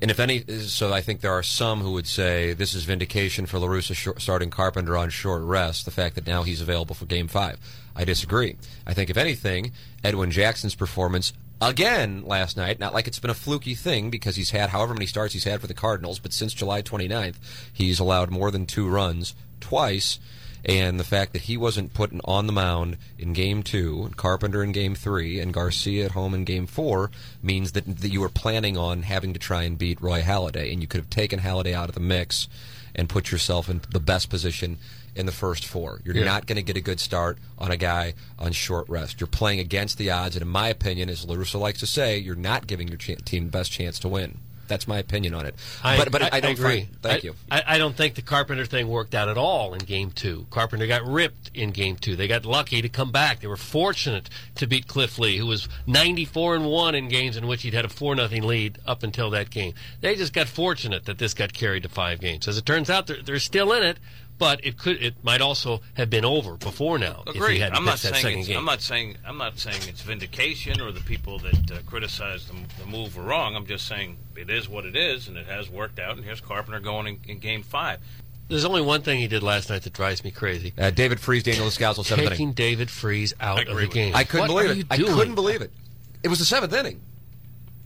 And 0.00 0.10
if 0.10 0.20
any, 0.20 0.40
so 0.60 0.92
I 0.92 1.00
think 1.00 1.20
there 1.20 1.32
are 1.32 1.42
some 1.42 1.80
who 1.80 1.92
would 1.92 2.06
say 2.06 2.52
this 2.52 2.74
is 2.74 2.84
vindication 2.84 3.46
for 3.46 3.58
LaRussa 3.58 4.20
starting 4.20 4.50
Carpenter 4.50 4.96
on 4.96 5.08
short 5.08 5.42
rest, 5.42 5.84
the 5.84 5.90
fact 5.90 6.14
that 6.16 6.26
now 6.26 6.42
he's 6.42 6.60
available 6.60 6.94
for 6.94 7.06
game 7.06 7.28
five. 7.28 7.58
I 7.96 8.04
disagree. 8.04 8.56
I 8.86 8.92
think, 8.92 9.08
if 9.08 9.16
anything, 9.16 9.72
Edwin 10.02 10.30
Jackson's 10.30 10.74
performance 10.74 11.32
again 11.60 12.24
last 12.26 12.56
night, 12.56 12.80
not 12.80 12.92
like 12.92 13.06
it's 13.06 13.20
been 13.20 13.30
a 13.30 13.34
fluky 13.34 13.74
thing 13.74 14.10
because 14.10 14.36
he's 14.36 14.50
had 14.50 14.70
however 14.70 14.92
many 14.92 15.06
starts 15.06 15.32
he's 15.32 15.44
had 15.44 15.60
for 15.60 15.68
the 15.68 15.74
Cardinals, 15.74 16.18
but 16.18 16.32
since 16.32 16.52
July 16.52 16.82
29th, 16.82 17.36
he's 17.72 18.00
allowed 18.00 18.30
more 18.30 18.50
than 18.50 18.66
two 18.66 18.88
runs 18.88 19.34
twice 19.60 20.18
and 20.64 20.98
the 20.98 21.04
fact 21.04 21.32
that 21.32 21.42
he 21.42 21.56
wasn't 21.56 21.92
put 21.94 22.10
on 22.24 22.46
the 22.46 22.52
mound 22.52 22.96
in 23.18 23.32
game 23.32 23.62
two, 23.62 24.10
Carpenter 24.16 24.62
in 24.62 24.72
game 24.72 24.94
three, 24.94 25.38
and 25.40 25.52
Garcia 25.52 26.06
at 26.06 26.10
home 26.12 26.32
in 26.34 26.44
game 26.44 26.66
four 26.66 27.10
means 27.42 27.72
that, 27.72 27.84
that 28.00 28.08
you 28.08 28.20
were 28.20 28.28
planning 28.28 28.76
on 28.76 29.02
having 29.02 29.32
to 29.34 29.38
try 29.38 29.62
and 29.64 29.76
beat 29.78 30.00
Roy 30.00 30.22
Halladay, 30.22 30.72
and 30.72 30.80
you 30.80 30.88
could 30.88 31.00
have 31.00 31.10
taken 31.10 31.40
Halladay 31.40 31.74
out 31.74 31.88
of 31.88 31.94
the 31.94 32.00
mix 32.00 32.48
and 32.94 33.08
put 33.08 33.30
yourself 33.32 33.68
in 33.68 33.80
the 33.90 34.00
best 34.00 34.30
position 34.30 34.78
in 35.16 35.26
the 35.26 35.32
first 35.32 35.64
four. 35.66 36.00
You're 36.04 36.16
Yeah. 36.16 36.24
not 36.24 36.46
going 36.46 36.56
to 36.56 36.62
get 36.62 36.76
a 36.76 36.80
good 36.80 36.98
start 37.00 37.38
on 37.58 37.70
a 37.70 37.76
guy 37.76 38.14
on 38.38 38.52
short 38.52 38.88
rest. 38.88 39.20
You're 39.20 39.26
playing 39.28 39.60
against 39.60 39.98
the 39.98 40.10
odds, 40.10 40.34
and 40.36 40.42
in 40.42 40.48
my 40.48 40.68
opinion, 40.68 41.08
as 41.08 41.24
La 41.24 41.34
Russa 41.36 41.58
likes 41.60 41.80
to 41.80 41.86
say, 41.86 42.18
you're 42.18 42.34
not 42.36 42.66
giving 42.66 42.88
your 42.88 42.96
ch- 42.96 43.22
team 43.24 43.44
the 43.46 43.50
best 43.50 43.70
chance 43.70 43.98
to 44.00 44.08
win. 44.08 44.38
That's 44.68 44.88
my 44.88 44.98
opinion 44.98 45.34
on 45.34 45.46
it. 45.46 45.54
but 45.82 46.10
but 46.10 46.32
I, 46.32 46.40
don't 46.40 46.52
agree. 46.52 46.82
Find, 46.82 47.02
thank 47.02 47.24
I- 47.24 47.26
you. 47.26 47.34
I, 47.50 47.62
I 47.66 47.78
don't 47.78 47.96
think 47.96 48.14
the 48.14 48.22
Carpenter 48.22 48.64
thing 48.64 48.88
worked 48.88 49.14
out 49.14 49.28
at 49.28 49.36
all 49.38 49.74
in 49.74 49.80
Game 49.80 50.10
Two. 50.10 50.46
Carpenter 50.50 50.86
got 50.86 51.04
ripped 51.04 51.50
in 51.54 51.70
Game 51.70 51.96
Two. 51.96 52.16
They 52.16 52.28
got 52.28 52.44
lucky 52.44 52.82
to 52.82 52.88
come 52.88 53.10
back. 53.12 53.40
They 53.40 53.46
were 53.48 53.56
fortunate 53.56 54.28
to 54.56 54.66
beat 54.66 54.86
Cliff 54.86 55.18
Lee, 55.18 55.36
who 55.36 55.46
was 55.46 55.68
94 55.86 56.56
and 56.56 56.66
one 56.66 56.94
in 56.94 57.08
games 57.08 57.36
in 57.36 57.46
which 57.46 57.62
he'd 57.62 57.74
had 57.74 57.84
a 57.84 57.88
four 57.88 58.14
nothing 58.14 58.42
lead 58.42 58.78
up 58.86 59.02
until 59.02 59.30
that 59.30 59.50
game. 59.50 59.74
They 60.00 60.14
just 60.16 60.32
got 60.32 60.48
fortunate 60.48 61.04
that 61.06 61.18
this 61.18 61.34
got 61.34 61.52
carried 61.52 61.82
to 61.84 61.88
five 61.88 62.20
games. 62.20 62.48
As 62.48 62.56
it 62.58 62.66
turns 62.66 62.90
out, 62.90 63.06
they're, 63.06 63.22
they're 63.22 63.38
still 63.38 63.72
in 63.72 63.82
it. 63.82 63.98
But 64.36 64.64
it 64.64 64.76
could, 64.76 65.00
it 65.00 65.14
might 65.22 65.40
also 65.40 65.80
have 65.94 66.10
been 66.10 66.24
over 66.24 66.56
before 66.56 66.98
now 66.98 67.22
if 67.26 67.34
he 67.34 67.38
Agreed. 67.38 67.60
hadn't 67.60 67.76
I'm 67.76 67.84
not 67.84 67.98
that 67.98 68.14
saying 68.14 68.22
second 68.22 68.38
it's, 68.40 68.48
game. 68.48 68.58
I'm 68.58 68.64
not 68.64 68.80
saying 68.82 69.16
I'm 69.24 69.38
not 69.38 69.58
saying 69.60 69.80
it's 69.88 70.02
vindication 70.02 70.80
or 70.80 70.90
the 70.90 71.00
people 71.00 71.38
that 71.38 71.70
uh, 71.70 71.76
criticize 71.86 72.48
the, 72.48 72.54
the 72.82 72.86
move 72.90 73.16
were 73.16 73.22
wrong. 73.22 73.54
I'm 73.54 73.64
just 73.66 73.86
saying 73.86 74.16
it 74.36 74.50
is 74.50 74.68
what 74.68 74.86
it 74.86 74.96
is, 74.96 75.28
and 75.28 75.36
it 75.36 75.46
has 75.46 75.70
worked 75.70 76.00
out. 76.00 76.16
And 76.16 76.24
here's 76.24 76.40
Carpenter 76.40 76.80
going 76.80 77.06
in, 77.06 77.20
in 77.28 77.38
Game 77.38 77.62
Five. 77.62 78.00
There's 78.48 78.64
only 78.64 78.82
one 78.82 79.02
thing 79.02 79.20
he 79.20 79.28
did 79.28 79.42
last 79.42 79.70
night 79.70 79.82
that 79.82 79.92
drives 79.92 80.22
me 80.24 80.30
crazy. 80.30 80.74
Uh, 80.76 80.90
David 80.90 81.18
Freese, 81.20 81.44
Daniel 81.44 81.66
Descalso, 81.66 82.04
seventh 82.04 82.28
Taking 82.30 82.42
inning. 82.48 82.54
David 82.54 82.90
Freese 82.90 83.32
out 83.40 83.66
of 83.68 83.76
the 83.76 83.86
game. 83.86 84.14
I 84.16 84.24
couldn't 84.24 84.48
What 84.52 84.64
believe 84.64 84.70
are 84.90 84.94
it. 84.94 84.98
you 85.00 85.06
I 85.10 85.14
couldn't 85.14 85.34
believe 85.36 85.62
it. 85.62 85.70
It 86.22 86.28
was 86.28 86.40
the 86.40 86.44
seventh 86.44 86.72
inning. 86.74 87.00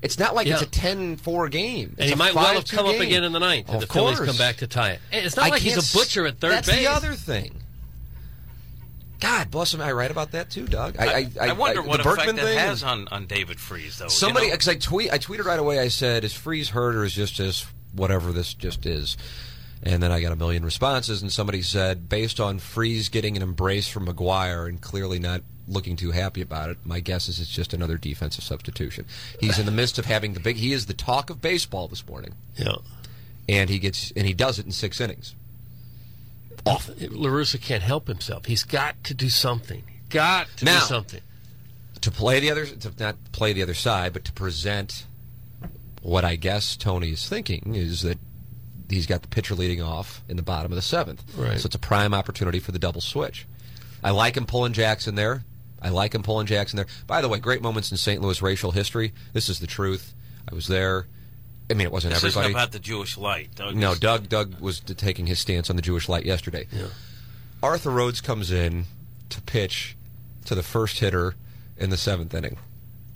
It's 0.01 0.19
not 0.19 0.35
like 0.35 0.47
it's 0.47 0.63
a 0.63 0.67
10-4 0.67 1.51
game. 1.51 1.97
And 1.99 2.09
he 2.09 2.15
might 2.15 2.35
well 2.35 2.45
have 2.47 2.65
5-2 2.65 2.71
come 2.73 2.87
up 2.87 3.01
again 3.01 3.25
in 3.25 3.33
the 3.33 3.41
ninth. 3.41 3.69
Of 3.69 3.83
if 3.83 3.89
the 3.89 3.93
Phillies 3.95 4.21
come 4.21 4.37
back 4.37 4.59
to 4.59 4.67
tie 4.69 4.93
it. 4.93 5.01
And 5.11 5.27
It's 5.27 5.37
not 5.37 5.47
I 5.47 5.49
like 5.49 5.63
he's 5.63 5.93
a 5.93 5.99
butcher 5.99 6.27
at 6.27 6.39
third 6.39 6.53
That's 6.53 6.69
base. 6.69 6.79
the 6.79 6.87
other 6.87 7.15
thing. 7.15 7.63
God 9.21 9.51
bless 9.51 9.75
him. 9.75 9.81
I 9.81 9.91
write 9.91 10.13
about 10.13 10.31
that 10.33 10.51
too, 10.51 10.67
Doug. 10.67 10.97
I, 10.99 11.29
I, 11.41 11.49
I 11.49 11.53
wonder 11.53 11.83
what 11.83 12.03
the 12.03 12.09
effect 12.09 12.19
Berkman 12.27 12.37
that 12.37 12.45
thing 12.45 12.59
has 12.59 12.85
on, 12.85 13.09
on 13.09 13.27
David 13.27 13.59
Freese, 13.59 13.99
though. 13.99 14.05
you 14.05 14.11
Somebody, 14.11 14.47
know? 14.47 14.53
because 14.53 14.69
I 14.69 14.77
tweet, 14.77 15.13
I 15.13 15.19
tweeted 15.19 15.45
right 15.45 15.59
away. 15.59 15.81
I 15.81 15.89
said, 15.89 16.23
"Is 16.23 16.33
Freese 16.33 16.69
hurt 16.69 16.95
or 16.95 17.05
is 17.05 17.15
just 17.15 17.35
just 17.35 17.67
whatever 17.93 18.31
this 18.31 18.55
just 18.55 18.87
is?" 18.87 19.17
And 19.83 20.01
then 20.03 20.13
I 20.13 20.21
got 20.21 20.31
a 20.31 20.37
million 20.37 20.65
responses, 20.65 21.23
and 21.23 21.33
somebody 21.33 21.63
said, 21.63 22.09
based 22.09 22.41
on 22.41 22.59
Freese 22.59 23.09
getting 23.09 23.37
an 23.37 23.43
embrace 23.43 23.89
from 23.89 24.07
McGwire 24.07 24.69
and 24.69 24.81
clearly 24.81 25.21
not 25.21 25.43
looking 25.69 25.97
too 25.97 26.11
happy 26.13 26.41
about 26.41 26.71
it, 26.71 26.79
my 26.85 27.01
guess 27.01 27.29
is 27.29 27.39
it's 27.39 27.51
just 27.51 27.75
another 27.75 27.97
defensive 27.99 28.43
substitution. 28.43 29.05
He's 29.41 29.59
in 29.59 29.67
the 29.67 29.73
midst 29.73 29.99
of 29.99 30.07
having 30.07 30.33
the 30.33 30.41
big. 30.41 30.57
He 30.57 30.73
is 30.73 30.87
the 30.87 30.95
talk 30.95 31.31
of 31.31 31.41
baseball 31.43 31.89
this 31.89 32.07
morning, 32.09 32.35
Yeah. 32.57 32.77
and 33.49 33.69
he 33.71 33.79
gets 33.79 34.11
and 34.17 34.27
he 34.27 34.33
does 34.35 34.59
it 34.59 34.67
in 34.67 34.73
six 34.73 35.01
innings. 35.01 35.35
Off. 36.67 36.89
LaRussa 36.89 37.61
can't 37.61 37.83
help 37.83 38.09
himself. 38.09 38.47
He's 38.47 38.65
got 38.65 39.03
to 39.05 39.15
do 39.15 39.29
something. 39.29 39.83
Got 40.09 40.49
to 40.59 40.65
Now- 40.65 40.81
do 40.81 40.87
something. 40.87 41.21
to 42.01 42.11
play 42.11 42.41
the 42.41 42.51
other 42.51 42.65
to 42.67 42.93
not 42.99 43.17
play 43.33 43.53
the 43.53 43.63
other 43.63 43.75
side, 43.75 44.13
but 44.13 44.25
to 44.25 44.33
present 44.33 45.05
what 46.03 46.25
I 46.25 46.37
guess 46.37 46.77
Tony 46.77 47.11
is 47.11 47.29
thinking 47.29 47.75
is 47.75 48.03
that 48.03 48.19
he's 48.89 49.05
got 49.07 49.23
the 49.23 49.29
pitcher 49.29 49.55
leading 49.55 49.83
off 49.83 50.23
in 50.29 50.37
the 50.37 50.43
bottom 50.43 50.71
of 50.73 50.77
the 50.77 50.83
seventh. 50.83 51.23
Right. 51.37 51.61
So 51.61 51.67
it's 51.67 51.75
a 51.75 51.79
prime 51.79 52.15
opportunity 52.15 52.61
for 52.61 52.73
the 52.73 52.79
double 52.79 53.01
switch. 53.01 53.47
I 54.03 54.11
like 54.11 54.37
him 54.37 54.47
pulling 54.47 54.73
Jackson 54.73 55.17
there. 55.17 55.43
I 55.81 55.91
like 55.91 56.15
him 56.15 56.23
pulling 56.23 56.47
Jackson 56.47 56.77
there. 56.77 56.87
By 57.07 57.21
the 57.21 57.29
way, 57.29 57.39
great 57.39 57.63
moments 57.63 57.91
in 57.91 57.97
St. 57.97 58.21
Louis 58.21 58.41
racial 58.43 58.73
history. 58.73 59.13
This 59.33 59.49
is 59.49 59.61
the 59.61 59.67
truth. 59.67 60.15
I 60.51 60.55
was 60.55 60.67
there. 60.67 61.07
I 61.71 61.75
mean, 61.75 61.87
it 61.87 61.93
wasn't 61.93 62.15
this 62.15 62.25
everybody. 62.25 62.47
isn't 62.49 62.57
about 62.57 62.73
the 62.73 62.79
Jewish 62.79 63.17
light. 63.19 63.55
Doug. 63.55 63.77
No, 63.77 63.91
This- 63.91 63.99
Doug. 64.01 64.29
Doug 64.29 64.59
was 64.61 64.81
taking 64.81 65.27
his 65.27 65.39
stance 65.39 65.69
on 65.71 65.77
the 65.77 65.83
Jewish 65.83 66.09
light 66.09 66.25
yesterday. 66.25 66.67
Arthur 67.63 67.91
Rhodes 67.91 68.21
comes 68.21 68.51
in 68.51 68.85
to 69.31 69.41
pitch 69.43 69.97
to 70.47 70.55
the 70.55 70.63
first 70.63 70.99
hitter 71.01 71.35
in 71.77 71.91
the 71.91 71.97
seventh 71.97 72.33
inning. 72.35 72.57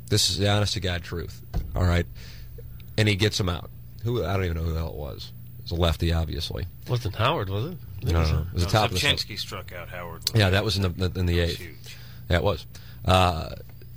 This 0.08 0.28
is 0.28 0.38
the 0.38 0.48
honest 0.50 0.74
to 0.74 0.80
God 0.80 1.02
truth. 1.02 1.40
All 1.74 1.84
right, 1.84 2.06
and 2.98 3.08
he 3.08 3.14
gets 3.16 3.40
him 3.40 3.48
out. 3.48 3.70
Who 4.04 4.24
I 4.24 4.34
don't 4.34 4.44
even 4.44 4.56
know 4.56 4.64
who 4.64 4.72
the 4.72 4.78
hell 4.80 4.88
it 4.90 4.96
was. 4.96 5.32
It 5.58 5.62
was 5.62 5.70
a 5.72 5.76
lefty, 5.76 6.12
obviously. 6.12 6.66
Wasn't 6.88 7.14
Howard, 7.14 7.48
was 7.48 7.66
it? 7.66 7.78
No, 8.04 8.12
no, 8.12 8.18
no. 8.32 8.38
It 8.40 8.52
was 8.52 8.62
No, 8.64 8.66
the 8.66 8.66
top 8.66 8.90
of 8.90 9.00
the 9.00 9.36
struck 9.36 9.72
out 9.72 9.88
Howard. 9.88 10.22
Yeah, 10.34 10.50
that 10.50 10.64
was 10.64 10.76
in 10.76 10.82
the 10.82 10.88
in 11.18 11.26
the 11.26 11.36
That 11.36 11.42
was 11.42 11.50
eighth. 11.52 11.58
huge. 11.60 11.76
Yeah, 12.32 12.38
it 12.38 12.44
was. 12.44 12.66
Uh, 13.04 13.50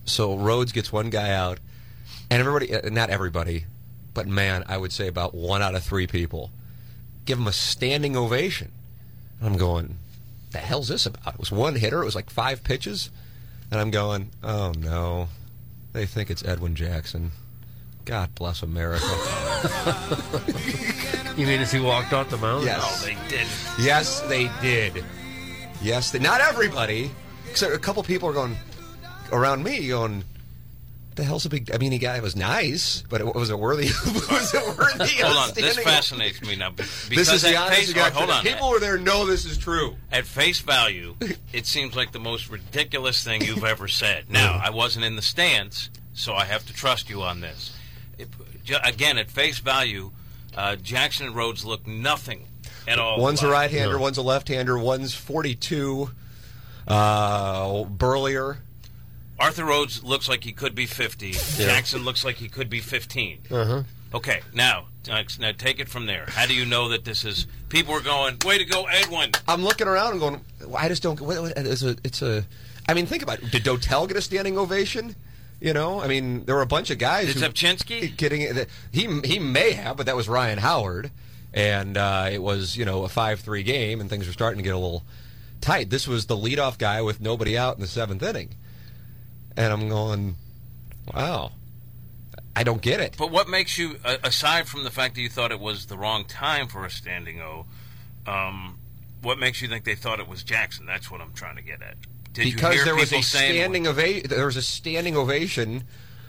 so 0.04 0.38
Rhodes 0.38 0.74
gets 0.74 0.92
one 0.92 1.10
guy 1.10 1.32
out, 1.32 1.60
and 2.30 2.42
everybody, 2.42 2.74
uh, 2.74 2.89
not 2.89 3.10
everybody, 3.10 3.65
but 4.13 4.27
man, 4.27 4.65
I 4.68 4.77
would 4.77 4.92
say 4.92 5.08
about 5.08 5.34
one 5.34 5.62
out 5.62 5.74
of 5.74 5.84
three 5.84 6.06
people 6.06 6.51
give 7.24 7.39
him 7.39 7.48
a 7.48 7.54
standing 7.54 8.18
ovation. 8.18 8.74
I'm 9.42 9.56
going, 9.56 9.98
the 10.51 10.58
hell's 10.58 10.89
this 10.89 11.06
about? 11.06 11.36
It 11.36 11.39
was 11.39 11.51
one 11.51 11.75
hitter. 11.75 12.01
It 12.01 12.06
was 12.06 12.13
like 12.13 12.30
five 12.30 12.62
pitches, 12.62 13.10
and 13.72 13.80
I'm 13.80 13.89
going, 13.89 14.32
oh 14.44 14.74
no, 14.77 15.30
they 15.94 16.06
think 16.06 16.30
it's 16.30 16.44
Edwin 16.44 16.75
Jackson. 16.75 17.32
God 18.04 18.36
bless 18.36 18.62
America. 18.62 19.06
You 21.38 21.46
mean 21.46 21.60
as 21.60 21.70
he 21.70 21.82
walked 21.82 22.13
off 22.13 22.30
the 22.30 22.38
mound? 22.38 22.63
Yes. 22.63 22.82
Oh, 22.82 23.06
they 23.06 23.18
did. 23.27 23.46
Yes, 23.77 24.22
they 24.22 24.50
did. 24.62 25.04
Yes, 25.82 26.12
they, 26.12 26.20
not 26.20 26.39
everybody. 26.39 27.12
Except 27.50 27.74
a 27.74 27.80
couple 27.80 28.04
people 28.04 28.30
are 28.30 28.34
going 28.34 28.58
around 29.32 29.64
me 29.64 29.88
going, 29.88 30.24
"The 31.16 31.24
hell's 31.24 31.46
a 31.46 31.50
big?" 31.50 31.74
I 31.74 31.78
mean, 31.78 31.92
the 31.92 31.98
guy 31.98 32.20
was 32.20 32.36
nice, 32.36 33.04
but 33.10 33.22
it, 33.22 33.36
was 33.36 33.50
it 33.52 33.60
worthy? 33.60 33.86
was 34.30 34.54
it 34.54 34.78
worthy? 34.78 35.22
Hold 35.22 35.38
on, 35.38 35.54
this 35.54 35.78
fascinates 35.80 36.42
me 36.42 36.56
now. 36.56 36.72
Because 36.72 37.10
This 37.10 37.32
is 37.32 37.42
the 37.44 37.50
at 37.50 37.56
honest 37.56 37.78
face, 37.78 37.90
to 37.90 37.96
God 37.96 38.14
hold 38.14 38.30
on. 38.30 38.44
People 38.44 38.70
who 38.70 38.75
are 38.75 38.80
there 38.80 38.98
know 38.98 39.25
this 39.25 39.46
is 39.46 39.58
true. 39.58 39.96
At 40.12 40.25
face 40.25 40.60
value, 40.60 41.16
it 41.54 41.66
seems 41.66 41.96
like 41.96 42.12
the 42.12 42.20
most 42.20 42.50
ridiculous 42.50 43.24
thing 43.24 43.42
you've 43.42 43.64
ever 43.64 43.88
said. 43.88 44.30
Now, 44.30 44.60
I 44.64 44.70
wasn't 44.70 45.06
in 45.06 45.16
the 45.16 45.22
stands, 45.22 45.90
so 46.14 46.34
I 46.34 46.46
have 46.46 46.66
to 46.68 46.74
trust 46.74 47.10
you 47.10 47.22
on 47.22 47.42
this. 47.42 47.75
It, 48.18 48.30
again, 48.84 49.18
at 49.18 49.30
face 49.30 49.60
value, 49.60 50.12
uh, 50.56 50.75
Jackson 50.78 51.28
and 51.28 51.36
Rhodes 51.36 51.66
look 51.66 51.86
nothing 51.86 52.48
at 52.88 53.00
all. 53.00 53.20
One's 53.20 53.44
a 53.44 53.50
right-hander, 53.50 53.98
one's 53.98 54.18
a 54.18 54.22
left-hander, 54.22 54.78
one's 54.78 55.14
42, 55.14 56.10
uh, 56.88 57.84
burlier. 57.86 58.60
Arthur 59.39 59.65
Rhodes 59.65 60.04
looks 60.04 60.30
like 60.30 60.44
he 60.44 60.54
could 60.54 60.75
be 60.75 60.86
50. 60.86 61.32
Jackson 61.32 62.04
looks 62.04 62.24
like 62.24 62.38
he 62.38 62.48
could 62.48 62.70
be 62.70 62.80
15. 62.80 63.39
Uh-huh. 63.51 63.84
Okay, 64.13 64.39
now, 64.54 64.86
uh, 65.12 65.24
now 65.39 65.51
take 65.51 65.80
it 65.80 65.89
from 65.89 66.06
there. 66.06 66.25
How 66.30 66.46
do 66.46 66.54
you 66.54 66.65
know 66.65 66.88
that 66.89 67.04
this 67.04 67.25
is? 67.25 67.48
People 67.68 67.94
are 67.96 68.01
going, 68.01 68.38
"Way 68.46 68.58
to 68.58 68.63
go, 68.63 68.86
Edwin!" 68.86 69.32
I'm 69.46 69.62
looking 69.62 69.88
around 69.88 70.12
and 70.12 70.20
going, 70.22 70.42
I 70.77 70.88
just 70.88 71.04
don't. 71.04 71.20
What, 71.20 71.42
what, 71.42 71.54
it's 71.58 71.84
a. 71.84 71.98
It's 72.04 72.22
a. 72.22 72.46
I 72.88 72.94
mean, 72.94 73.08
think 73.08 73.24
about 73.24 73.44
it. 73.44 73.51
Did 73.51 73.63
Dotel 73.63 74.08
get 74.08 74.15
a 74.15 74.22
standing 74.22 74.58
ovation? 74.58 75.15
You 75.60 75.74
know, 75.74 76.00
I 76.00 76.08
mean, 76.08 76.46
there 76.46 76.56
were 76.56 76.62
a 76.62 76.68
bunch 76.68 76.92
of 76.92 76.98
guys. 76.98 77.34
Did 77.34 77.44
Rzepczynski? 77.44 78.15
getting? 78.15 78.42
He 78.92 79.20
he 79.25 79.39
may 79.39 79.72
have, 79.72 79.98
but 79.98 80.06
that 80.06 80.15
was 80.15 80.30
Ryan 80.30 80.60
Howard, 80.60 81.12
and 81.54 81.98
uh, 81.98 82.30
it 82.32 82.42
was 82.42 82.77
you 82.77 82.86
know 82.86 83.04
a 83.04 83.10
five 83.10 83.42
three 83.42 83.63
game, 83.63 84.00
and 84.00 84.10
things 84.10 84.27
were 84.27 84.34
starting 84.34 84.60
to 84.60 84.63
get 84.63 84.74
a 84.74 84.77
little 84.77 85.04
tight. 85.66 85.90
This 85.90 86.08
was 86.08 86.28
the 86.28 86.38
leadoff 86.38 86.78
guy 86.78 87.02
with 87.02 87.20
nobody 87.20 87.58
out 87.58 87.76
in 87.76 87.82
the 87.82 87.88
seventh 87.88 88.22
inning, 88.22 88.54
and 89.58 89.74
I'm 89.74 89.90
going, 89.90 90.36
wow, 91.14 91.52
I 92.56 92.64
don't 92.64 92.82
get 92.82 93.00
it. 93.00 93.16
But 93.18 93.32
what 93.32 93.50
makes 93.50 93.78
you, 93.78 93.98
aside 94.24 94.68
from 94.68 94.84
the 94.84 94.92
fact 94.92 95.16
that 95.16 95.22
you 95.22 95.30
thought 95.30 95.52
it 95.52 95.60
was 95.60 95.88
the 95.88 95.98
wrong 95.98 96.26
time 96.26 96.68
for 96.68 96.86
a 96.86 96.90
standing 96.90 97.42
O, 97.42 97.66
um, 98.28 98.80
what 99.22 99.40
makes 99.40 99.62
you 99.62 99.68
think 99.68 99.86
they 99.86 99.96
thought 99.96 100.20
it 100.20 100.28
was 100.28 100.44
Jackson? 100.44 100.86
That's 100.86 101.10
what 101.10 101.20
I'm 101.20 101.34
trying 101.34 101.56
to 101.56 101.64
get 101.64 101.82
at. 101.82 101.98
Did 102.34 102.54
because 102.54 102.84
there 102.84 102.96
was 102.96 103.12
a 103.12 103.22
standing 103.22 103.88
ova- 103.88 104.28
there 104.28 104.46
was 104.46 104.58
a 104.58 104.62
standing 104.62 105.18
ovation, 105.18 105.86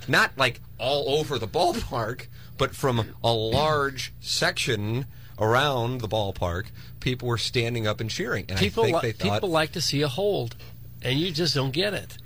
not 0.09 0.31
like 0.39 0.61
all 0.79 1.19
over 1.19 1.39
the 1.39 1.49
ballpark, 1.49 2.29
but 2.57 2.75
from 2.75 3.15
a 3.23 3.33
large 3.33 4.15
section 4.21 5.07
around 5.39 6.01
the 6.01 6.09
ballpark. 6.09 6.67
People 7.07 7.29
were 7.29 7.39
standing 7.39 7.87
up 7.87 8.01
and 8.01 8.11
cheering, 8.11 8.47
and 8.49 8.59
People, 8.59 8.83
I 8.83 8.87
think 8.91 9.03
li- 9.03 9.11
they 9.11 9.13
thought 9.13 9.35
people 9.35 9.49
like 9.51 9.71
to 9.73 9.81
see 9.81 10.03
a 10.03 10.09
hold, 10.09 10.57
and 11.03 11.17
you 11.21 11.31
just 11.31 11.55
don't 11.55 11.71
get 11.71 11.95
it. 11.95 12.19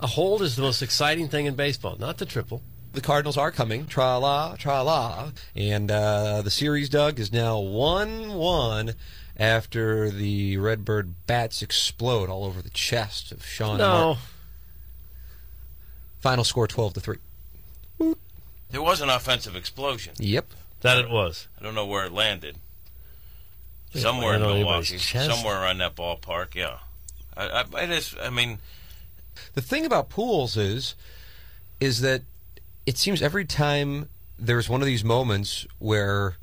A 0.00 0.08
hold 0.08 0.42
is 0.42 0.56
the 0.56 0.62
most 0.62 0.82
exciting 0.82 1.28
thing 1.28 1.46
in 1.46 1.54
baseball, 1.54 1.94
not 1.96 2.18
the 2.18 2.26
triple. 2.26 2.62
the 2.94 3.00
Cardinals 3.00 3.36
are 3.36 3.52
coming. 3.52 3.86
Tra 3.86 4.18
la, 4.18 4.56
tra 4.56 4.82
la. 4.82 5.30
And 5.54 5.88
uh, 5.88 6.42
the 6.42 6.50
series, 6.50 6.88
Doug, 6.88 7.20
is 7.20 7.32
now 7.32 7.60
1 7.60 8.32
1 8.34 8.94
after 9.36 10.10
the 10.10 10.56
Redbird 10.56 11.26
bats 11.28 11.62
explode 11.62 12.28
all 12.28 12.44
over 12.44 12.60
the 12.62 12.70
chest 12.70 13.30
of 13.30 13.44
Sean 13.46 13.78
No, 13.78 13.86
Martin. 13.88 14.22
Final 16.18 16.42
score 16.42 16.66
12 16.66 16.94
to 16.94 17.00
3. 17.00 17.16
there 18.70 18.82
was 18.82 19.00
an 19.00 19.08
offensive 19.10 19.54
explosion? 19.54 20.14
Yep. 20.18 20.46
that 20.80 20.98
it 20.98 21.08
was. 21.08 21.46
I 21.60 21.62
don't 21.62 21.76
know 21.76 21.86
where 21.86 22.04
it 22.04 22.12
landed. 22.12 22.58
It 23.92 24.00
Somewhere 24.00 24.34
in 24.34 24.42
landed 24.42 24.46
on 24.50 24.56
anybody's 24.56 25.14
Milwaukee, 25.14 25.32
somewhere 25.32 25.62
around 25.62 25.78
that 25.78 25.96
ballpark. 25.96 26.54
Yeah, 26.54 26.78
I, 27.36 27.64
I, 27.74 27.82
it 27.82 27.90
is. 27.90 28.14
I 28.22 28.30
mean, 28.30 28.58
The 29.54 29.60
thing 29.62 29.84
about 29.84 30.10
Pujols 30.10 30.56
is, 30.56 30.94
is 31.80 32.00
that 32.02 32.22
it 32.86 32.96
seems 32.98 33.20
every 33.22 33.44
time 33.44 34.08
there's 34.38 34.68
one 34.68 34.80
of 34.80 34.86
these 34.86 35.02
moments 35.04 35.66
where 35.78 36.36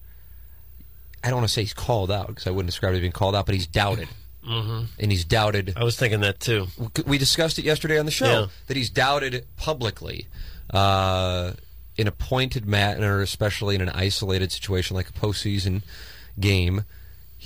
I 1.23 1.29
don't 1.29 1.37
want 1.37 1.47
to 1.47 1.53
say 1.53 1.61
he's 1.61 1.73
called 1.73 2.11
out 2.11 2.27
because 2.27 2.47
I 2.47 2.51
wouldn't 2.51 2.67
describe 2.67 2.93
it 2.93 2.97
as 2.97 3.01
being 3.01 3.11
called 3.11 3.35
out, 3.35 3.45
but 3.45 3.55
he's 3.55 3.67
doubted. 3.67 4.07
Mm-hmm. 4.47 4.83
And 4.99 5.11
he's 5.11 5.25
doubted. 5.25 5.73
I 5.75 5.83
was 5.83 5.97
thinking 5.97 6.21
that 6.21 6.39
too. 6.39 6.67
We 7.05 7.17
discussed 7.17 7.59
it 7.59 7.65
yesterday 7.65 7.97
on 7.99 8.05
the 8.05 8.11
show 8.11 8.25
Yeah. 8.41 8.47
that 8.67 8.77
he's 8.77 8.89
doubted 8.89 9.45
publicly 9.57 10.27
uh, 10.73 11.51
in 11.97 12.07
a 12.07 12.11
pointed 12.11 12.65
manner, 12.65 13.21
especially 13.21 13.75
in 13.75 13.81
an 13.81 13.89
isolated 13.89 14.51
situation 14.51 14.95
like 14.95 15.09
a 15.09 15.13
postseason 15.13 15.81
game. 16.39 16.85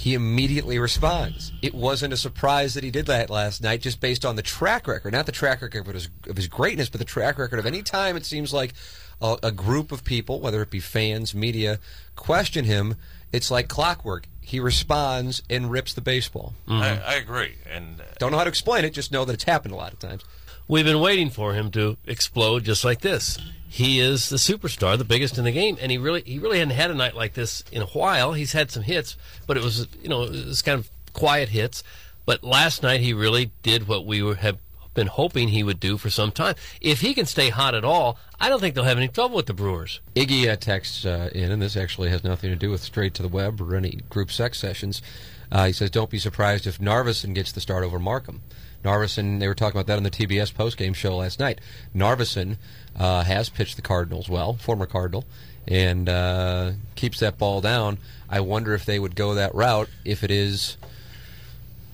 He 0.01 0.15
immediately 0.15 0.79
responds. 0.79 1.51
It 1.61 1.75
wasn't 1.75 2.11
a 2.11 2.17
surprise 2.17 2.73
that 2.73 2.83
he 2.83 2.89
did 2.89 3.05
that 3.05 3.29
last 3.29 3.61
night, 3.61 3.81
just 3.81 4.01
based 4.01 4.25
on 4.25 4.35
the 4.35 4.41
track 4.41 4.87
record, 4.87 5.13
not 5.13 5.27
the 5.27 5.31
track 5.31 5.61
record 5.61 5.87
of 5.87 5.93
his, 5.93 6.09
of 6.27 6.37
his 6.37 6.47
greatness, 6.47 6.89
but 6.89 6.97
the 6.97 7.05
track 7.05 7.37
record 7.37 7.59
of 7.59 7.67
any 7.67 7.83
time 7.83 8.17
it 8.17 8.25
seems 8.25 8.51
like 8.51 8.73
a, 9.21 9.37
a 9.43 9.51
group 9.51 9.91
of 9.91 10.03
people, 10.03 10.39
whether 10.39 10.63
it 10.63 10.71
be 10.71 10.79
fans, 10.79 11.35
media, 11.35 11.77
question 12.15 12.65
him. 12.65 12.95
It's 13.31 13.51
like 13.51 13.67
clockwork. 13.67 14.27
He 14.41 14.59
responds 14.59 15.43
and 15.51 15.69
rips 15.69 15.93
the 15.93 16.01
baseball. 16.01 16.55
I, 16.67 16.97
I 16.97 17.13
agree. 17.13 17.57
And 17.71 18.01
uh, 18.01 18.05
Don't 18.17 18.31
know 18.31 18.39
how 18.39 18.45
to 18.45 18.49
explain 18.49 18.85
it, 18.85 18.95
just 18.95 19.11
know 19.11 19.23
that 19.25 19.33
it's 19.33 19.43
happened 19.43 19.75
a 19.75 19.77
lot 19.77 19.93
of 19.93 19.99
times. 19.99 20.23
We've 20.67 20.83
been 20.83 20.99
waiting 20.99 21.29
for 21.29 21.53
him 21.53 21.69
to 21.71 21.97
explode 22.07 22.63
just 22.63 22.83
like 22.83 23.01
this. 23.01 23.37
He 23.73 24.01
is 24.01 24.27
the 24.27 24.35
superstar, 24.35 24.97
the 24.97 25.05
biggest 25.05 25.37
in 25.37 25.45
the 25.45 25.51
game, 25.53 25.77
and 25.79 25.89
he 25.89 25.97
really 25.97 26.23
he 26.25 26.39
really 26.39 26.59
hadn't 26.59 26.75
had 26.75 26.91
a 26.91 26.93
night 26.93 27.15
like 27.15 27.35
this 27.35 27.63
in 27.71 27.81
a 27.81 27.85
while. 27.85 28.33
He's 28.33 28.51
had 28.51 28.69
some 28.69 28.83
hits, 28.83 29.15
but 29.47 29.55
it 29.55 29.63
was 29.63 29.87
you 30.03 30.09
know 30.09 30.23
it 30.23 30.45
was 30.45 30.61
kind 30.61 30.77
of 30.77 30.91
quiet 31.13 31.47
hits. 31.47 31.81
But 32.25 32.43
last 32.43 32.83
night 32.83 32.99
he 32.99 33.13
really 33.13 33.53
did 33.63 33.87
what 33.87 34.05
we 34.05 34.21
were, 34.21 34.35
have 34.35 34.57
been 34.93 35.07
hoping 35.07 35.47
he 35.47 35.63
would 35.63 35.79
do 35.79 35.97
for 35.97 36.09
some 36.09 36.33
time. 36.33 36.55
If 36.81 36.99
he 36.99 37.13
can 37.13 37.25
stay 37.25 37.47
hot 37.47 37.73
at 37.73 37.85
all, 37.85 38.17
I 38.41 38.49
don't 38.49 38.59
think 38.59 38.75
they'll 38.75 38.83
have 38.83 38.97
any 38.97 39.07
trouble 39.07 39.37
with 39.37 39.45
the 39.45 39.53
Brewers. 39.53 40.01
Iggy 40.17 40.51
uh, 40.51 40.57
texts 40.57 41.05
uh, 41.05 41.29
in, 41.33 41.49
and 41.49 41.61
this 41.61 41.77
actually 41.77 42.09
has 42.09 42.25
nothing 42.25 42.49
to 42.49 42.57
do 42.57 42.71
with 42.71 42.81
straight 42.81 43.13
to 43.13 43.21
the 43.21 43.29
web 43.29 43.61
or 43.61 43.77
any 43.77 44.01
group 44.09 44.33
sex 44.33 44.59
sessions. 44.59 45.01
Uh, 45.49 45.67
he 45.67 45.71
says, 45.71 45.89
"Don't 45.89 46.09
be 46.09 46.19
surprised 46.19 46.67
if 46.67 46.77
Narveson 46.77 47.33
gets 47.33 47.53
the 47.53 47.61
start 47.61 47.85
over 47.85 47.99
Marcum." 48.01 48.41
Narveson, 48.83 49.39
they 49.39 49.47
were 49.47 49.55
talking 49.55 49.79
about 49.79 49.87
that 49.87 49.97
on 49.97 50.03
the 50.03 50.11
TBS 50.11 50.53
postgame 50.53 50.95
show 50.95 51.15
last 51.17 51.39
night. 51.39 51.61
Narveson 51.95 52.57
uh, 52.97 53.23
has 53.23 53.49
pitched 53.49 53.75
the 53.75 53.81
Cardinals 53.81 54.27
well, 54.29 54.53
former 54.53 54.85
Cardinal, 54.85 55.25
and 55.67 56.09
uh, 56.09 56.71
keeps 56.95 57.19
that 57.19 57.37
ball 57.37 57.61
down. 57.61 57.97
I 58.29 58.39
wonder 58.39 58.73
if 58.73 58.85
they 58.85 58.99
would 58.99 59.15
go 59.15 59.33
that 59.35 59.53
route 59.53 59.89
if 60.03 60.23
it 60.23 60.31
is 60.31 60.77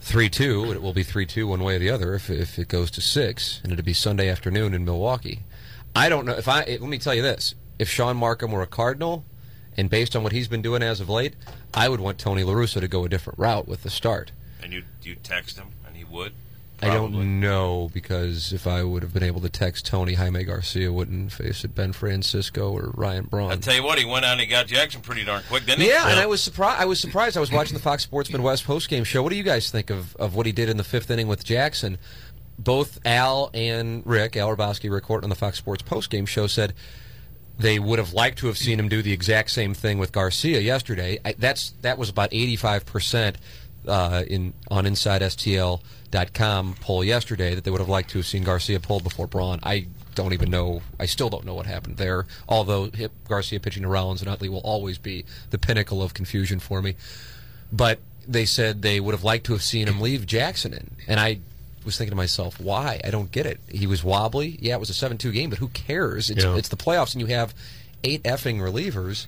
three 0.01 0.29
two. 0.29 0.71
It 0.71 0.81
will 0.81 0.93
be 0.93 1.03
three 1.03 1.25
two 1.25 1.47
one 1.47 1.63
way 1.63 1.75
or 1.75 1.79
the 1.79 1.89
other. 1.89 2.13
If 2.13 2.29
if 2.29 2.57
it 2.57 2.67
goes 2.67 2.89
to 2.91 3.01
six, 3.01 3.59
and 3.63 3.71
it'll 3.73 3.83
be 3.83 3.93
Sunday 3.93 4.29
afternoon 4.29 4.73
in 4.73 4.85
Milwaukee. 4.85 5.41
I 5.95 6.09
don't 6.09 6.25
know 6.25 6.33
if 6.33 6.47
I. 6.47 6.63
Let 6.63 6.81
me 6.81 6.97
tell 6.97 7.15
you 7.15 7.21
this: 7.21 7.55
if 7.79 7.89
Shaun 7.89 8.17
Marcum 8.17 8.51
were 8.51 8.61
a 8.61 8.67
Cardinal, 8.67 9.25
and 9.75 9.89
based 9.89 10.15
on 10.15 10.23
what 10.23 10.31
he's 10.31 10.47
been 10.47 10.61
doing 10.61 10.81
as 10.83 10.99
of 11.01 11.09
late, 11.09 11.33
I 11.73 11.89
would 11.89 11.99
want 11.99 12.17
Tony 12.19 12.43
La 12.43 12.53
Russa 12.53 12.79
to 12.79 12.87
go 12.87 13.03
a 13.03 13.09
different 13.09 13.39
route 13.39 13.67
with 13.67 13.83
the 13.83 13.89
start. 13.89 14.31
and 14.63 14.71
you 14.71 14.83
you 15.03 15.15
text 15.15 15.57
him, 15.57 15.67
and 15.85 15.97
he 15.97 16.03
would. 16.03 16.33
I 16.81 16.93
don't 16.93 17.39
know 17.39 17.89
because 17.91 18.53
if 18.53 18.67
I 18.67 18.83
would 18.83 19.01
have 19.01 19.11
been 19.11 19.23
able 19.23 19.41
to 19.41 19.49
text 19.49 19.87
Tony, 19.87 20.13
Jaime 20.13 20.43
Garcia 20.43 20.93
wouldn't 20.93 21.31
face 21.31 21.63
it 21.63 21.73
Ben 21.73 21.91
Francisco 21.91 22.71
or 22.71 22.91
Ryan 22.93 23.25
Braun. 23.25 23.51
I 23.51 23.55
tell 23.55 23.75
you 23.75 23.83
what, 23.83 23.97
he 23.97 24.05
went 24.05 24.25
out 24.25 24.33
and 24.33 24.41
he 24.41 24.45
got 24.45 24.67
Jackson 24.67 25.01
pretty 25.01 25.23
darn 25.23 25.41
quick, 25.49 25.65
didn't 25.65 25.81
he? 25.81 25.89
Yeah, 25.89 26.07
and 26.07 26.19
I 26.19 26.27
was 26.27 26.41
surprised. 26.41 26.79
I 26.79 26.85
was 26.85 26.99
surprised. 26.99 27.35
I 27.35 27.39
was 27.39 27.51
watching 27.51 27.73
the 27.73 27.81
Fox 27.81 28.03
Sports 28.03 28.31
Midwest 28.31 28.65
postgame 28.65 29.05
show. 29.05 29.23
What 29.23 29.29
do 29.31 29.37
you 29.37 29.43
guys 29.43 29.71
think 29.71 29.89
of, 29.89 30.15
of 30.17 30.35
what 30.35 30.45
he 30.45 30.51
did 30.51 30.69
in 30.69 30.77
the 30.77 30.83
fifth 30.83 31.09
inning 31.09 31.27
with 31.27 31.43
Jackson? 31.43 31.97
Both 32.59 32.99
Al 33.05 33.49
and 33.53 34.05
Rick, 34.05 34.37
Al 34.37 34.55
Hrabosky, 34.55 34.91
Rick 34.91 35.05
Horton 35.05 35.25
on 35.25 35.29
the 35.29 35.35
Fox 35.35 35.57
Sports 35.57 35.83
postgame 35.83 36.27
show 36.27 36.47
said 36.47 36.73
they 37.57 37.79
would 37.79 37.97
have 37.97 38.13
liked 38.13 38.37
to 38.39 38.47
have 38.47 38.57
seen 38.57 38.79
him 38.79 38.87
do 38.87 39.01
the 39.01 39.13
exact 39.13 39.49
same 39.49 39.73
thing 39.73 39.97
with 39.97 40.11
Garcia 40.11 40.59
yesterday. 40.59 41.19
I, 41.25 41.33
that's 41.37 41.73
that 41.81 41.97
was 41.97 42.09
about 42.09 42.29
eighty 42.31 42.55
five 42.55 42.85
percent 42.85 43.37
uh, 43.87 44.23
in 44.27 44.53
on 44.69 44.85
InsideSTL.com 44.85 46.75
poll 46.81 47.03
yesterday 47.03 47.55
that 47.55 47.63
they 47.63 47.71
would 47.71 47.79
have 47.79 47.89
liked 47.89 48.09
to 48.11 48.19
have 48.19 48.25
seen 48.27 48.43
Garcia 48.43 48.79
pulled 48.79 49.03
before 49.03 49.27
Braun. 49.27 49.59
I 49.63 49.87
don't 50.15 50.33
even 50.33 50.49
know. 50.49 50.81
I 50.99 51.05
still 51.05 51.29
don't 51.29 51.45
know 51.45 51.53
what 51.53 51.65
happened 51.65 51.97
there. 51.97 52.25
Although 52.49 52.89
hip, 52.91 53.11
Garcia 53.27 53.59
pitching 53.59 53.83
to 53.83 53.89
Rollins 53.89 54.21
and 54.21 54.29
Utley 54.29 54.49
will 54.49 54.59
always 54.61 54.97
be 54.97 55.25
the 55.51 55.57
pinnacle 55.57 56.01
of 56.01 56.13
confusion 56.13 56.59
for 56.59 56.81
me. 56.81 56.95
But 57.71 57.99
they 58.27 58.45
said 58.45 58.81
they 58.81 58.99
would 58.99 59.13
have 59.13 59.23
liked 59.23 59.45
to 59.47 59.53
have 59.53 59.63
seen 59.63 59.87
him 59.87 60.01
leave 60.01 60.25
Jackson 60.25 60.73
in, 60.73 60.91
and 61.07 61.19
I 61.19 61.39
was 61.85 61.97
thinking 61.97 62.11
to 62.11 62.15
myself, 62.17 62.59
why? 62.59 62.99
I 63.05 63.11
don't 63.11 63.31
get 63.31 63.45
it. 63.45 63.59
He 63.69 63.87
was 63.87 64.03
wobbly. 64.03 64.57
Yeah, 64.61 64.75
it 64.75 64.79
was 64.79 64.89
a 64.89 64.93
seven-two 64.93 65.31
game, 65.31 65.49
but 65.49 65.59
who 65.59 65.69
cares? 65.69 66.29
It's, 66.29 66.43
Yeah. 66.43 66.57
it's 66.57 66.67
the 66.67 66.75
playoffs, 66.75 67.13
and 67.13 67.21
you 67.21 67.27
have 67.27 67.53
eight 68.03 68.21
effing 68.23 68.59
relievers 68.59 69.27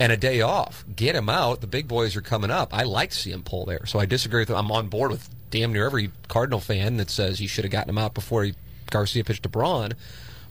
and 0.00 0.12
a 0.12 0.16
day 0.16 0.40
off. 0.40 0.84
Get 0.94 1.14
him 1.14 1.28
out. 1.28 1.60
The 1.60 1.66
big 1.66 1.88
boys 1.88 2.16
are 2.16 2.20
coming 2.20 2.50
up. 2.50 2.74
I 2.74 2.84
like 2.84 3.10
to 3.10 3.16
see 3.16 3.32
him 3.32 3.42
pull 3.42 3.64
there, 3.64 3.86
so 3.86 3.98
I 3.98 4.06
disagree 4.06 4.42
with. 4.42 4.50
Him. 4.50 4.56
I'm 4.56 4.72
on 4.72 4.88
board 4.88 5.10
with 5.10 5.28
damn 5.50 5.72
near 5.72 5.86
every 5.86 6.10
Cardinal 6.28 6.60
fan 6.60 6.96
that 6.98 7.10
says 7.10 7.40
you 7.40 7.48
should 7.48 7.64
have 7.64 7.72
gotten 7.72 7.90
him 7.90 7.98
out 7.98 8.14
before 8.14 8.44
he, 8.44 8.54
Garcia 8.90 9.24
pitched 9.24 9.42
to 9.44 9.48
Braun. 9.48 9.92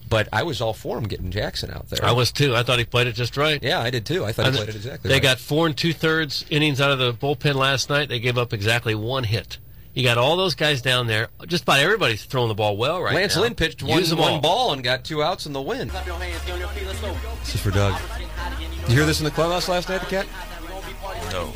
But 0.09 0.29
I 0.31 0.43
was 0.43 0.61
all 0.61 0.73
for 0.73 0.97
him 0.97 1.03
getting 1.03 1.31
Jackson 1.31 1.69
out 1.69 1.89
there. 1.89 2.05
I 2.05 2.13
was 2.13 2.31
too. 2.31 2.55
I 2.55 2.63
thought 2.63 2.79
he 2.79 2.85
played 2.85 3.07
it 3.07 3.13
just 3.13 3.35
right. 3.35 3.61
Yeah, 3.61 3.81
I 3.81 3.89
did 3.89 4.05
too. 4.05 4.23
I 4.23 4.31
thought 4.31 4.43
he 4.43 4.47
And 4.47 4.57
played 4.57 4.69
it 4.69 4.75
exactly. 4.75 5.09
They 5.09 5.15
right. 5.15 5.23
got 5.23 5.37
four 5.37 5.67
and 5.67 5.75
two 5.75 5.91
thirds 5.91 6.45
innings 6.49 6.79
out 6.79 6.91
of 6.91 6.99
the 6.99 7.13
bullpen 7.13 7.55
last 7.55 7.89
night. 7.89 8.07
They 8.07 8.19
gave 8.19 8.37
up 8.37 8.53
exactly 8.53 8.95
one 8.95 9.25
hit. 9.25 9.57
You 9.93 10.03
got 10.03 10.17
all 10.17 10.37
those 10.37 10.55
guys 10.55 10.81
down 10.81 11.07
there. 11.07 11.27
Just 11.47 11.63
about 11.63 11.79
everybody's 11.79 12.23
throwing 12.23 12.47
the 12.49 12.53
ball 12.53 12.77
well 12.77 13.01
right 13.01 13.15
Lance 13.15 13.35
now. 13.35 13.41
Lynn 13.41 13.55
pitched 13.55 13.81
one, 13.81 14.03
one 14.11 14.33
all. 14.33 14.41
ball 14.41 14.73
and 14.73 14.83
got 14.83 15.03
two 15.03 15.23
outs 15.23 15.45
in 15.45 15.53
the 15.53 15.61
win. 15.61 15.87
This 15.89 17.55
is 17.55 17.61
for 17.61 17.71
Doug. 17.71 17.99
Did 18.87 18.93
you 18.93 18.99
hear 18.99 19.05
this 19.05 19.19
in 19.19 19.25
the 19.25 19.31
clubhouse 19.31 19.67
last 19.67 19.89
night, 19.89 19.99
the 19.99 20.05
cat? 20.05 20.25
No. 21.33 21.51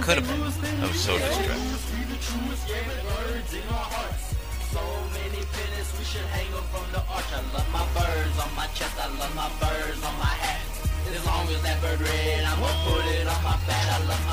Could 0.00 0.18
have 0.18 0.28
been. 0.28 0.40
I 0.80 0.86
was 0.86 1.00
so 1.00 1.18
distracted. 1.18 1.58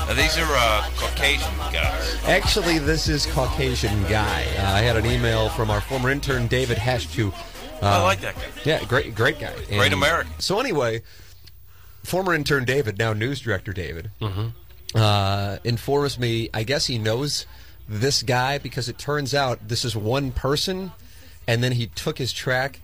Now, 0.06 0.14
these 0.14 0.38
are 0.38 0.46
uh, 0.46 0.88
Caucasian 0.96 1.56
guys. 1.72 2.24
Actually, 2.26 2.78
this 2.78 3.08
is 3.08 3.26
Caucasian 3.26 4.00
guy. 4.04 4.44
Uh, 4.56 4.74
I 4.74 4.82
had 4.82 4.96
an 4.96 5.06
email 5.06 5.48
from 5.48 5.68
our 5.68 5.80
former 5.80 6.10
intern 6.10 6.46
David 6.46 6.78
Hashtu. 6.78 7.32
Uh, 7.32 7.36
I 7.82 7.96
um, 7.96 8.02
like 8.02 8.20
that 8.20 8.34
guy. 8.34 8.42
Yeah, 8.64 8.84
great, 8.84 9.14
great 9.14 9.38
guy. 9.38 9.54
Great 9.68 9.92
American. 9.92 10.32
So 10.38 10.60
anyway, 10.60 11.02
former 12.04 12.34
intern 12.34 12.64
David, 12.64 12.98
now 12.98 13.12
news 13.12 13.40
director 13.40 13.72
David, 13.72 14.10
mm-hmm. 14.20 14.48
uh, 14.94 15.58
informs 15.64 16.18
me. 16.18 16.50
I 16.52 16.62
guess 16.62 16.86
he 16.86 16.98
knows 16.98 17.46
this 17.88 18.22
guy 18.22 18.58
because 18.58 18.88
it 18.88 18.98
turns 18.98 19.34
out 19.34 19.68
this 19.68 19.84
is 19.84 19.96
one 19.96 20.30
person, 20.32 20.92
and 21.46 21.62
then 21.62 21.72
he 21.72 21.86
took 21.88 22.18
his 22.18 22.32
track 22.32 22.80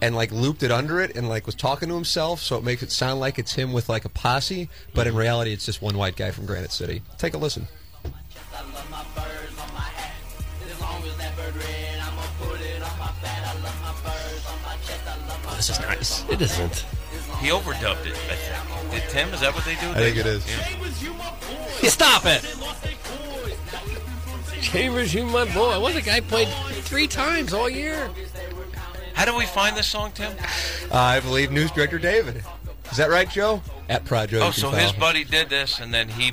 and 0.00 0.16
like 0.16 0.32
looped 0.32 0.64
it 0.64 0.72
under 0.72 1.00
it 1.00 1.16
and 1.16 1.28
like 1.28 1.46
was 1.46 1.54
talking 1.54 1.88
to 1.88 1.94
himself, 1.94 2.40
so 2.40 2.56
it 2.56 2.64
makes 2.64 2.82
it 2.82 2.90
sound 2.90 3.20
like 3.20 3.38
it's 3.38 3.52
him 3.54 3.72
with 3.72 3.88
like 3.88 4.04
a 4.04 4.08
posse, 4.08 4.68
but 4.94 5.06
in 5.06 5.12
mm-hmm. 5.12 5.20
reality, 5.20 5.52
it's 5.52 5.64
just 5.64 5.80
one 5.80 5.96
white 5.96 6.16
guy 6.16 6.32
from 6.32 6.44
Granite 6.44 6.72
City. 6.72 7.02
Take 7.18 7.34
a 7.34 7.38
listen. 7.38 7.68
Oh, 15.46 15.54
this 15.56 15.70
is 15.70 15.80
nice. 15.80 16.24
It 16.28 16.40
isn't. 16.40 16.86
He 17.40 17.48
overdubbed 17.48 18.06
it, 18.06 18.16
I 18.30 18.36
think. 18.36 18.90
Did 18.90 19.10
Tim? 19.10 19.34
Is 19.34 19.40
that 19.40 19.54
what 19.54 19.64
they 19.64 19.74
do? 19.74 19.90
I 19.90 19.94
think 19.94 20.16
it 20.16 20.26
is. 20.26 20.46
Yeah. 21.82 21.88
Stop 21.88 22.22
it. 22.26 22.44
Chambers, 24.62 25.12
you 25.12 25.24
my 25.26 25.44
boy. 25.52 25.80
What 25.80 25.94
the 25.94 26.02
guy 26.02 26.20
played 26.20 26.48
three 26.84 27.06
times 27.06 27.52
all 27.52 27.68
year. 27.68 28.10
How 29.14 29.24
do 29.24 29.36
we 29.36 29.44
find 29.46 29.76
this 29.76 29.88
song, 29.88 30.12
Tim? 30.12 30.32
Uh, 30.90 30.96
I 30.96 31.20
believe 31.20 31.50
news 31.50 31.70
director 31.70 31.98
David. 31.98 32.44
Is 32.90 32.96
that 32.96 33.10
right, 33.10 33.28
Joe? 33.28 33.62
At 33.88 34.04
Projo. 34.04 34.40
Oh, 34.40 34.50
so 34.50 34.70
his 34.70 34.92
buddy 34.92 35.24
did 35.24 35.48
this, 35.48 35.80
and 35.80 35.92
then 35.92 36.08
he. 36.08 36.32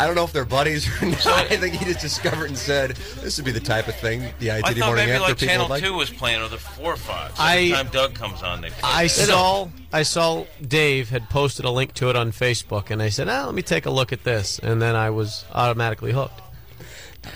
I 0.00 0.06
don't 0.06 0.14
know 0.14 0.24
if 0.24 0.32
they're 0.32 0.44
buddies 0.44 0.88
or 1.02 1.06
not. 1.06 1.26
I 1.26 1.56
think 1.56 1.74
he 1.74 1.84
just 1.84 2.00
discovered 2.00 2.46
and 2.46 2.56
said 2.58 2.90
this 3.22 3.36
would 3.36 3.44
be 3.44 3.52
the 3.52 3.60
type 3.60 3.86
of 3.88 3.94
thing 3.96 4.24
the 4.38 4.50
I 4.50 4.60
ITD 4.62 4.78
thought 4.78 4.86
morning 4.86 4.96
maybe 5.06 5.10
after 5.12 5.20
like 5.20 5.34
people 5.38 5.48
Channel 5.48 5.64
would 5.66 5.70
like. 5.70 5.82
Two 5.82 5.94
was 5.94 6.10
playing, 6.10 6.40
or 6.42 6.48
the 6.48 6.58
four 6.58 6.94
or 6.94 6.96
five. 6.96 7.36
So 7.36 7.42
I- 7.42 7.56
every 7.56 7.70
time 7.72 7.88
Doug 7.88 8.14
comes 8.14 8.42
on, 8.42 8.60
they. 8.62 8.70
Play 8.70 8.78
I 8.82 9.02
that. 9.04 9.08
saw 9.10 9.68
I 9.92 10.02
saw 10.02 10.46
Dave 10.66 11.10
had 11.10 11.28
posted 11.28 11.64
a 11.64 11.70
link 11.70 11.94
to 11.94 12.08
it 12.10 12.16
on 12.16 12.32
Facebook, 12.32 12.90
and 12.90 13.02
I 13.02 13.08
said, 13.10 13.28
"Ah, 13.28 13.44
let 13.46 13.54
me 13.54 13.62
take 13.62 13.86
a 13.86 13.90
look 13.90 14.12
at 14.12 14.24
this," 14.24 14.58
and 14.58 14.80
then 14.80 14.96
I 14.96 15.10
was 15.10 15.44
automatically 15.52 16.12
hooked. 16.12 16.40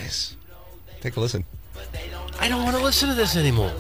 Nice. 0.01 0.37
Take 1.01 1.17
a 1.17 1.21
listen. 1.21 1.45
I 2.41 2.49
don't 2.49 2.65
want 2.65 2.77
to 2.77 2.83
listen 2.83 3.09
to 3.11 3.15
this 3.15 3.37
anymore. 3.37 3.73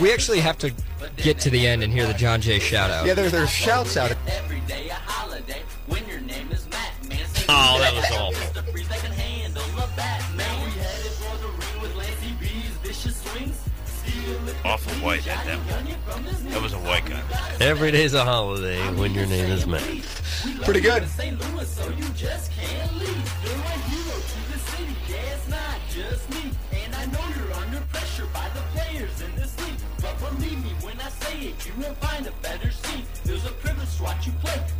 We 0.00 0.12
actually 0.12 0.40
have 0.40 0.58
to 0.58 0.72
get 1.16 1.38
to 1.40 1.50
the 1.50 1.66
end 1.66 1.82
and 1.82 1.92
hear 1.92 2.06
the 2.06 2.14
Jon 2.14 2.40
Jay 2.40 2.58
shout 2.58 2.90
out. 2.90 3.06
Yeah, 3.06 3.14
there, 3.14 3.30
there's 3.30 3.50
shouts 3.50 3.96
out. 3.96 4.12
Oh, 7.48 7.78
that 7.78 7.94
was 7.94 8.10
awful. 8.12 8.62
Awful 14.64 14.92
white 14.94 15.20
had 15.20 15.46
that 15.46 15.58
one. 15.58 16.50
That 16.50 16.60
was 16.60 16.72
a 16.72 16.78
white 16.78 17.06
guy. 17.06 17.22
Every 17.60 17.92
day's 17.92 18.14
a 18.14 18.24
holiday 18.24 18.80
when 18.94 19.14
your 19.14 19.26
name 19.26 19.50
is 19.52 19.66
Matt. 19.66 19.82
Pretty 20.64 20.80
good. 20.80 21.04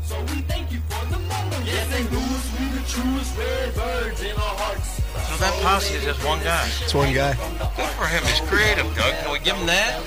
So 0.06 0.20
we 0.32 0.40
thank 0.42 0.70
you 0.70 0.78
for 0.88 1.04
the 1.06 1.18
moment. 1.18 1.66
Yeah, 1.66 1.82
St. 1.90 2.12
Louis, 2.12 2.60
we 2.60 2.78
the 2.78 2.84
truest 2.88 3.36
red 3.36 3.74
birds 3.74 4.22
in 4.22 4.30
our 4.30 4.56
hearts. 4.56 5.02
So 5.28 5.36
that 5.38 5.62
posse 5.62 5.94
is 5.94 6.04
just 6.04 6.24
one 6.24 6.38
guy. 6.44 6.64
It's 6.80 6.94
one 6.94 7.12
guy. 7.12 7.34
Good 7.34 7.90
for 7.98 8.06
him. 8.06 8.22
He's 8.24 8.40
creative, 8.48 8.86
Doug. 8.94 9.14
Can 9.14 9.32
we 9.32 9.38
give 9.40 9.56
him 9.56 9.66
that? 9.66 10.00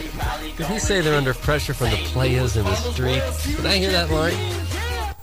Did 0.58 0.68
he 0.68 0.80
say 0.80 1.02
they're 1.02 1.18
under 1.18 1.34
pressure 1.34 1.74
from 1.74 1.90
the 1.90 1.98
players 1.98 2.56
in 2.56 2.64
the 2.64 2.76
street? 2.76 3.22
Did 3.58 3.66
I 3.66 3.78
hear 3.78 3.92
that 3.92 4.10
line? 4.10 4.34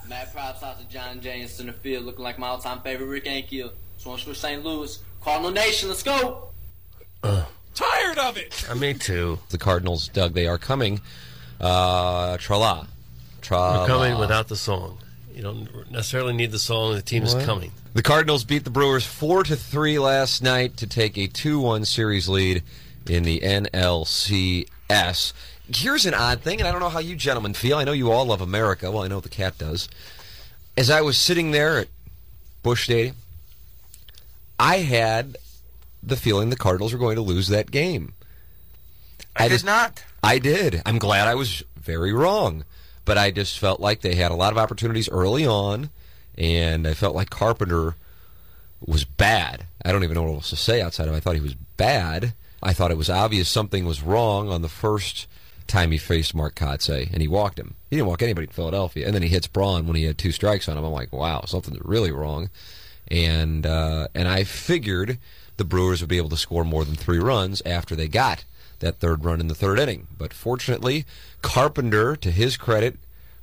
Mad 0.07 0.31
props 0.31 0.61
out 0.61 0.79
to 0.79 0.87
John 0.87 1.19
James 1.19 1.51
center 1.51 1.73
field, 1.73 2.05
looking 2.05 2.23
like 2.23 2.37
my 2.37 2.49
all-time 2.49 2.81
favorite 2.81 3.07
Rick 3.07 3.25
Ankiel. 3.25 3.71
Swans 3.97 4.21
for 4.21 4.35
St. 4.35 4.63
Louis, 4.63 4.99
Cardinal 5.21 5.51
Nation. 5.51 5.89
Let's 5.89 6.03
go. 6.03 6.49
Uh, 7.23 7.43
Tired 7.77 8.17
of 8.17 8.37
it. 8.37 8.65
Uh, 8.67 8.73
me 8.73 8.95
too. 8.95 9.37
The 9.49 9.59
Cardinals, 9.59 10.07
Doug, 10.07 10.33
they 10.33 10.47
are 10.47 10.57
coming. 10.57 10.99
Uh, 11.61 12.37
tra-la. 12.37 12.87
Tra 13.41 13.81
We're 13.81 13.87
coming 13.87 14.17
without 14.17 14.47
the 14.47 14.55
song. 14.55 14.97
You 15.31 15.43
don't 15.43 15.91
necessarily 15.91 16.33
need 16.33 16.51
the 16.51 16.57
song. 16.57 16.95
The 16.95 17.03
team 17.03 17.21
is 17.21 17.35
coming. 17.35 17.71
The 17.93 18.01
Cardinals 18.01 18.43
beat 18.43 18.63
the 18.63 18.71
Brewers 18.71 19.05
four 19.05 19.43
to 19.43 19.55
three 19.55 19.99
last 19.99 20.41
night 20.41 20.75
to 20.77 20.87
take 20.87 21.19
a 21.19 21.27
two-one 21.27 21.85
series 21.85 22.27
lead 22.27 22.63
in 23.07 23.21
the 23.21 23.41
NLCS. 23.41 25.33
Here's 25.71 26.07
an 26.07 26.15
odd 26.15 26.41
thing, 26.41 26.59
and 26.59 26.67
I 26.67 26.71
don't 26.71 26.81
know 26.81 26.89
how 26.89 26.97
you 26.97 27.15
gentlemen 27.15 27.53
feel. 27.53 27.77
I 27.77 27.83
know 27.83 27.91
you 27.91 28.11
all 28.11 28.25
love 28.25 28.41
America. 28.41 28.89
Well, 28.89 29.03
I 29.03 29.07
know 29.07 29.19
the 29.19 29.29
cat 29.29 29.59
does. 29.59 29.87
As 30.75 30.89
I 30.89 31.01
was 31.01 31.15
sitting 31.15 31.51
there 31.51 31.77
at 31.77 31.89
Busch 32.63 32.85
Stadium, 32.85 33.17
I 34.59 34.77
had 34.77 35.37
the 36.07 36.15
feeling 36.15 36.49
the 36.49 36.55
Cardinals 36.55 36.93
were 36.93 36.99
going 36.99 37.15
to 37.15 37.21
lose 37.21 37.47
that 37.47 37.71
game. 37.71 38.13
I, 39.35 39.49
just 39.49 39.65
did 39.65 39.71
not. 39.71 40.03
I 40.23 40.39
did. 40.39 40.81
I'm 40.85 40.97
glad 40.97 41.27
I 41.27 41.35
was 41.35 41.63
very 41.75 42.13
wrong. 42.13 42.63
But 43.05 43.17
I 43.17 43.31
just 43.31 43.57
felt 43.57 43.79
like 43.79 44.01
they 44.01 44.15
had 44.15 44.31
a 44.31 44.35
lot 44.35 44.51
of 44.51 44.57
opportunities 44.57 45.07
early 45.07 45.45
on, 45.45 45.91
and 46.37 46.85
I 46.85 46.93
felt 46.93 47.15
like 47.15 47.29
Carpenter 47.29 47.95
was 48.85 49.05
bad. 49.05 49.65
I 49.85 49.91
don't 49.91 50.03
even 50.03 50.15
know 50.15 50.23
what 50.23 50.33
else 50.33 50.49
to 50.49 50.57
say 50.57 50.81
outside 50.81 51.07
of 51.07 51.13
I 51.13 51.21
thought 51.21 51.35
he 51.35 51.41
was 51.41 51.53
bad. 51.53 52.33
I 52.61 52.73
thought 52.73 52.91
it 52.91 52.97
was 52.97 53.09
obvious 53.09 53.47
something 53.47 53.85
was 53.85 54.03
wrong 54.03 54.49
on 54.49 54.61
the 54.61 54.69
first 54.69 55.27
time 55.67 55.91
he 55.91 55.97
faced 55.97 56.35
Mark 56.35 56.55
Kotsay, 56.55 57.11
and 57.11 57.21
he 57.21 57.27
walked 57.27 57.59
him. 57.59 57.75
He 57.89 57.95
didn't 57.95 58.07
walk 58.07 58.21
anybody 58.21 58.47
in 58.47 58.53
Philadelphia. 58.53 59.05
And 59.05 59.13
then 59.13 59.21
he 59.21 59.29
hits 59.29 59.47
Braun 59.47 59.87
when 59.87 59.95
he 59.95 60.03
had 60.03 60.17
two 60.17 60.31
strikes 60.31 60.67
on 60.67 60.77
him. 60.77 60.83
I'm 60.83 60.91
like, 60.91 61.13
wow, 61.13 61.43
something's 61.45 61.79
really 61.81 62.11
wrong. 62.11 62.49
And 63.09 63.65
uh, 63.65 64.07
and 64.13 64.27
I 64.27 64.43
figured 64.43 65.17
the 65.57 65.65
Brewers 65.65 66.01
would 66.01 66.09
be 66.09 66.17
able 66.17 66.29
to 66.29 66.37
score 66.37 66.63
more 66.63 66.85
than 66.85 66.95
three 66.95 67.19
runs 67.19 67.61
after 67.65 67.95
they 67.95 68.07
got 68.07 68.45
that 68.79 68.99
third 68.99 69.25
run 69.25 69.39
in 69.39 69.47
the 69.47 69.55
third 69.55 69.79
inning. 69.79 70.07
But 70.17 70.33
fortunately, 70.33 71.05
Carpenter, 71.41 72.15
to 72.15 72.31
his 72.31 72.57
credit, 72.57 72.97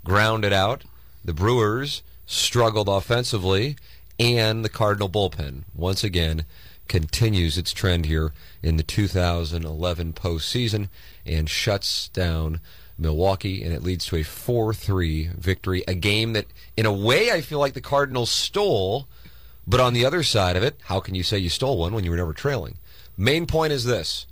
grounded 0.05 0.53
out. 0.53 0.85
The 1.25 1.33
Brewers 1.33 2.03
struggled 2.27 2.89
offensively, 2.89 3.77
and 4.19 4.65
the 4.65 4.69
Cardinal 4.69 5.09
bullpen 5.09 5.65
once 5.75 6.05
again 6.05 6.45
continues 6.87 7.57
its 7.57 7.73
trend 7.73 8.07
here 8.07 8.33
in 8.63 8.77
the 8.77 8.83
2011 8.83 10.13
postseason 10.13 10.89
and 11.25 11.49
shuts 11.49 12.09
down 12.09 12.61
Milwaukee, 12.99 13.63
and 13.63 13.73
it 13.73 13.83
leads 13.83 14.07
to 14.07 14.17
a 14.17 14.21
4-3 14.21 15.35
victory. 15.35 15.83
A 15.89 15.95
game 15.95 16.35
that, 16.35 16.47
in 16.77 16.87
a 16.87 16.93
way, 16.93 17.33
I 17.33 17.41
feel 17.41 17.59
like 17.59 17.75
the 17.75 17.81
Cardinals 17.81 18.31
stole. 18.31 19.09
But 19.67 19.81
on 19.81 19.95
the 19.95 20.05
other 20.05 20.23
side 20.23 20.57
of 20.57 20.63
it, 20.63 20.79
how 20.85 21.01
can 21.01 21.15
you 21.15 21.23
say 21.23 21.39
you 21.39 21.49
stole 21.49 21.79
one 21.79 21.95
when 21.95 22.05
you 22.05 22.11
were 22.11 22.17
never 22.17 22.33
trailing? 22.33 22.79
Main 23.17 23.47
point 23.47 23.73
is 23.73 23.85
this. 23.85 24.27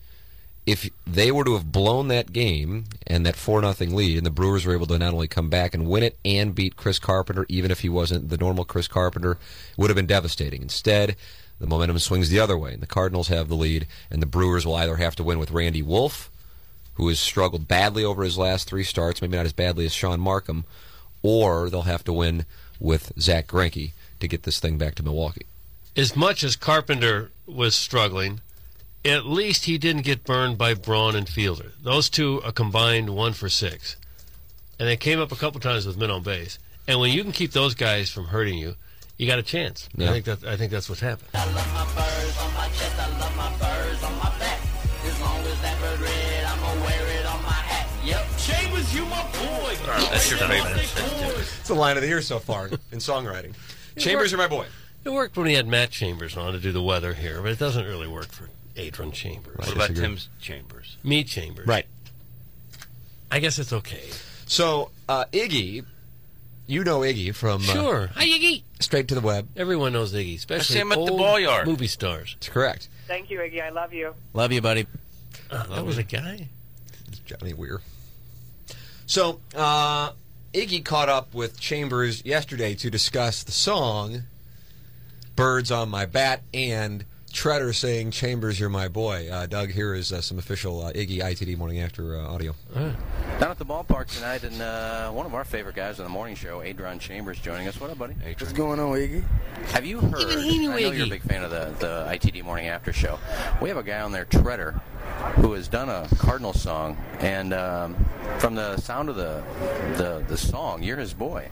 If 0.65 0.89
they 1.07 1.33
were 1.33 1.45
to 1.45 1.55
have 1.55 1.73
blown 1.73 2.09
that 2.09 2.33
game 2.33 2.85
and 3.07 3.27
that 3.27 3.35
4 3.35 3.63
nothing 3.63 3.97
lead, 3.97 4.17
and 4.17 4.25
the 4.25 4.31
Brewers 4.31 4.65
were 4.65 4.75
able 4.75 4.87
to 4.87 4.99
not 4.99 5.13
only 5.13 5.27
come 5.27 5.51
back 5.51 5.75
and 5.75 5.89
win 5.89 6.05
it 6.05 6.17
and 6.25 6.55
beat 6.55 6.77
Chris 6.77 7.01
Carpenter, 7.01 7.47
even 7.49 7.71
if 7.73 7.81
he 7.81 7.89
wasn't 7.89 8.29
the 8.29 8.37
normal 8.37 8.65
Chris 8.65 8.87
Carpenter, 8.87 9.39
would 9.77 9.91
have 9.91 9.97
been 9.97 10.07
devastating. 10.07 10.63
Instead, 10.63 11.17
the 11.59 11.67
momentum 11.67 11.99
swings 11.99 12.29
the 12.29 12.39
other 12.39 12.57
way, 12.57 12.75
and 12.75 12.83
the 12.83 12.87
Cardinals 12.87 13.29
have 13.29 13.49
the 13.49 13.57
lead, 13.57 13.89
and 14.11 14.23
the 14.23 14.27
Brewers 14.27 14.65
will 14.65 14.77
either 14.77 14.97
have 14.97 15.17
to 15.17 15.25
win 15.25 15.41
with 15.41 15.51
Randy 15.51 15.83
Wolf, 15.83 16.31
who 16.95 17.09
has 17.09 17.19
struggled 17.19 17.67
badly 17.67 18.05
over 18.05 18.23
his 18.23 18.39
last 18.39 18.69
three 18.69 18.85
starts, 18.85 19.21
maybe 19.21 19.37
not 19.37 19.47
as 19.47 19.53
badly 19.53 19.85
as 19.85 19.93
Shaun 19.93 20.21
Marcum, 20.21 20.65
or 21.23 21.71
they'll 21.71 21.83
have 21.83 22.05
to 22.05 22.13
win 22.13 22.47
with 22.79 23.13
Zack 23.19 23.49
Greinke 23.49 23.93
to 24.23 24.29
get 24.29 24.45
this 24.45 24.59
thing 24.59 24.79
back 24.79 24.95
to 24.97 25.03
Milwaukee. 25.03 25.47
As 25.95 26.17
much 26.17 26.43
as 26.43 26.57
Carpenter 26.57 27.31
was 27.47 27.77
struggling, 27.77 28.41
at 29.05 29.27
least 29.27 29.67
he 29.67 29.77
didn't 29.77 30.03
get 30.03 30.25
burned 30.25 30.57
by 30.57 30.75
Braun 30.75 31.15
and 31.15 31.29
Fielder. 31.29 31.73
Those 31.83 32.09
two 32.09 32.41
are 32.43 32.53
combined 32.53 33.11
one 33.11 33.35
for 33.35 33.49
six. 33.49 33.97
And 34.79 34.89
they 34.89 34.97
came 34.97 35.21
up 35.21 35.33
a 35.33 35.37
couple 35.37 35.61
times 35.61 35.87
with 35.87 35.99
men 35.99 36.11
on 36.11 36.23
base. 36.23 36.59
And 36.89 36.99
when 36.99 37.13
you 37.13 37.23
can 37.23 37.33
keep 37.33 37.53
those 37.53 37.75
guys 37.75 38.11
from 38.11 38.27
hurting 38.27 38.59
you, 38.59 38.75
you 39.19 39.27
got 39.27 39.39
a 39.39 39.43
chance. 39.43 39.89
Yeah. 39.95 40.09
I 40.09 40.13
think 40.13 40.25
that 40.25 40.45
I 40.45 40.57
think 40.57 40.73
that's 40.73 40.89
what's 40.89 41.01
happened. 41.01 41.29
Chambers, 48.39 48.93
you 48.93 49.05
my 49.05 49.23
boy. 49.23 49.77
That's 49.87 50.29
your 50.29 50.41
favorite. 50.41 50.79
It's 50.79 51.69
the 51.69 51.75
line 51.75 51.97
of 51.97 52.03
the 52.03 52.09
year 52.09 52.23
so 52.23 52.41
far 52.41 52.67
in 52.67 52.99
songwriting. 52.99 53.55
Chambers 53.97 54.33
are 54.33 54.37
my 54.39 54.49
boy. 54.49 54.67
It 55.05 55.11
worked 55.11 55.37
when 55.37 55.47
he 55.47 55.55
had 55.55 55.67
Matt 55.67 55.91
Chambers 55.91 56.37
on 56.37 56.53
to 56.53 56.61
do 56.61 56.71
the 56.73 56.83
weather 56.83 57.15
here, 57.15 57.43
but 57.43 57.51
it 57.51 57.59
doesn't 57.59 57.85
really 57.85 58.07
work 58.07 58.29
for 58.31 58.49
Adron 58.77 59.13
Chambers. 59.13 59.57
What 59.59 59.75
about 59.75 59.95
Tim's 59.97 60.29
Chambers? 60.41 60.97
Me 61.03 61.25
Chambers. 61.25 61.67
Right. 61.67 61.87
I 63.31 63.41
guess 63.41 63.59
it's 63.59 63.73
okay. 63.73 64.05
So, 64.47 64.91
uh, 65.09 65.25
Iggy, 65.33 65.85
you 66.67 66.85
know 66.85 67.01
Iggy 67.01 67.35
from 67.35 67.63
uh, 67.63 67.65
Sure. 67.73 68.07
Hi, 68.15 68.25
Iggy. 68.27 68.63
Straight 68.81 69.09
to 69.09 69.15
the 69.15 69.21
Web. 69.21 69.49
Everyone 69.57 69.93
knows 69.93 70.13
Iggy, 70.15 70.37
especially 70.37 70.75
see 70.75 70.81
him 70.81 70.93
at 70.93 70.97
the 70.97 71.01
old 71.01 71.19
ball 71.19 71.41
yard. 71.41 71.67
movie 71.67 71.87
stars. 71.87 72.35
That's 72.35 72.49
correct. 72.49 72.89
Thank 73.07 73.31
you, 73.31 73.39
Iggy. 73.39 73.63
I 73.63 73.71
love 73.71 73.93
you. 73.93 74.15
Love 74.35 74.53
you, 74.53 74.61
buddy. 74.61 74.87
Uh, 75.51 75.67
that 75.67 75.85
was 75.85 75.99
a 75.99 76.03
guy. 76.03 76.49
Johnny 77.25 77.55
Weir. 77.55 77.81
So, 79.07 79.41
uh, 79.55 80.13
Iggy 80.53 80.85
caught 80.85 81.09
up 81.09 81.33
with 81.33 81.59
Chambers 81.59 82.27
yesterday 82.27 82.75
to 82.75 82.91
discuss 82.91 83.43
the 83.43 83.53
song 83.53 84.25
Birds 85.35 85.71
on 85.71 85.89
My 85.89 86.05
Bat 86.05 86.43
and 86.53 87.07
Treader 87.33 87.73
saying, 87.73 88.11
Chambers, 88.11 88.61
you're 88.61 88.69
my 88.69 88.89
boy. 88.89 89.31
Uh, 89.33 89.47
Doug, 89.47 89.71
here 89.71 89.95
is 89.95 90.13
uh, 90.13 90.21
some 90.21 90.39
official 90.39 90.85
uh, 90.85 90.93
Iggy 90.93 91.21
ITD 91.21 91.57
Morning 91.57 91.81
After 91.81 92.17
uh, 92.17 92.29
audio. 92.29 92.55
Down 92.75 93.51
at 93.51 93.59
the 93.59 93.65
ballpark 93.65 94.09
tonight, 94.09 94.45
and 94.45 94.61
uh, 94.61 95.11
one 95.13 95.25
of 95.25 95.33
our 95.33 95.45
favorite 95.45 95.75
guys 95.75 95.99
on 95.99 96.05
the 96.05 96.11
morning 96.11 96.35
show, 96.35 96.59
Adron 96.59 97.01
Chambers, 97.01 97.39
joining 97.39 97.67
us. 97.67 97.81
What 97.81 97.89
up, 97.89 97.97
buddy? 97.97 98.13
What's 98.39 98.53
going 98.53 98.79
on, 98.79 98.91
Iggy? 98.91 99.25
Have 99.69 99.87
you 99.87 100.01
heard? 100.01 100.21
Even 100.21 100.45
he 100.45 100.59
knew 100.59 100.73
I 100.73 100.81
know 100.83 100.91
you're 100.91 101.07
a 101.07 101.09
big 101.09 101.23
fan 101.23 101.43
of 101.43 101.51
the, 101.51 101.75
the 101.79 102.07
ITD 102.11 102.45
Morning 102.45 102.67
After 102.67 102.93
show. 102.93 103.19
We 103.63 103.71
have 103.71 103.79
a 103.79 103.83
guy 103.83 104.03
on 104.03 104.13
there, 104.13 104.27
Treader, 104.27 104.79
who 105.37 105.53
has 105.53 105.69
done 105.69 105.89
a 105.89 106.09
Cardinal 106.19 106.53
song, 106.53 106.97
and 107.21 107.53
um, 107.55 107.97
from 108.39 108.55
the 108.55 108.77
sound 108.79 109.09
of 109.09 109.17
the, 109.17 109.43
the 109.97 110.25
the 110.29 110.37
song, 110.37 110.83
you're 110.83 110.97
his 110.99 111.15
boy. 111.15 111.49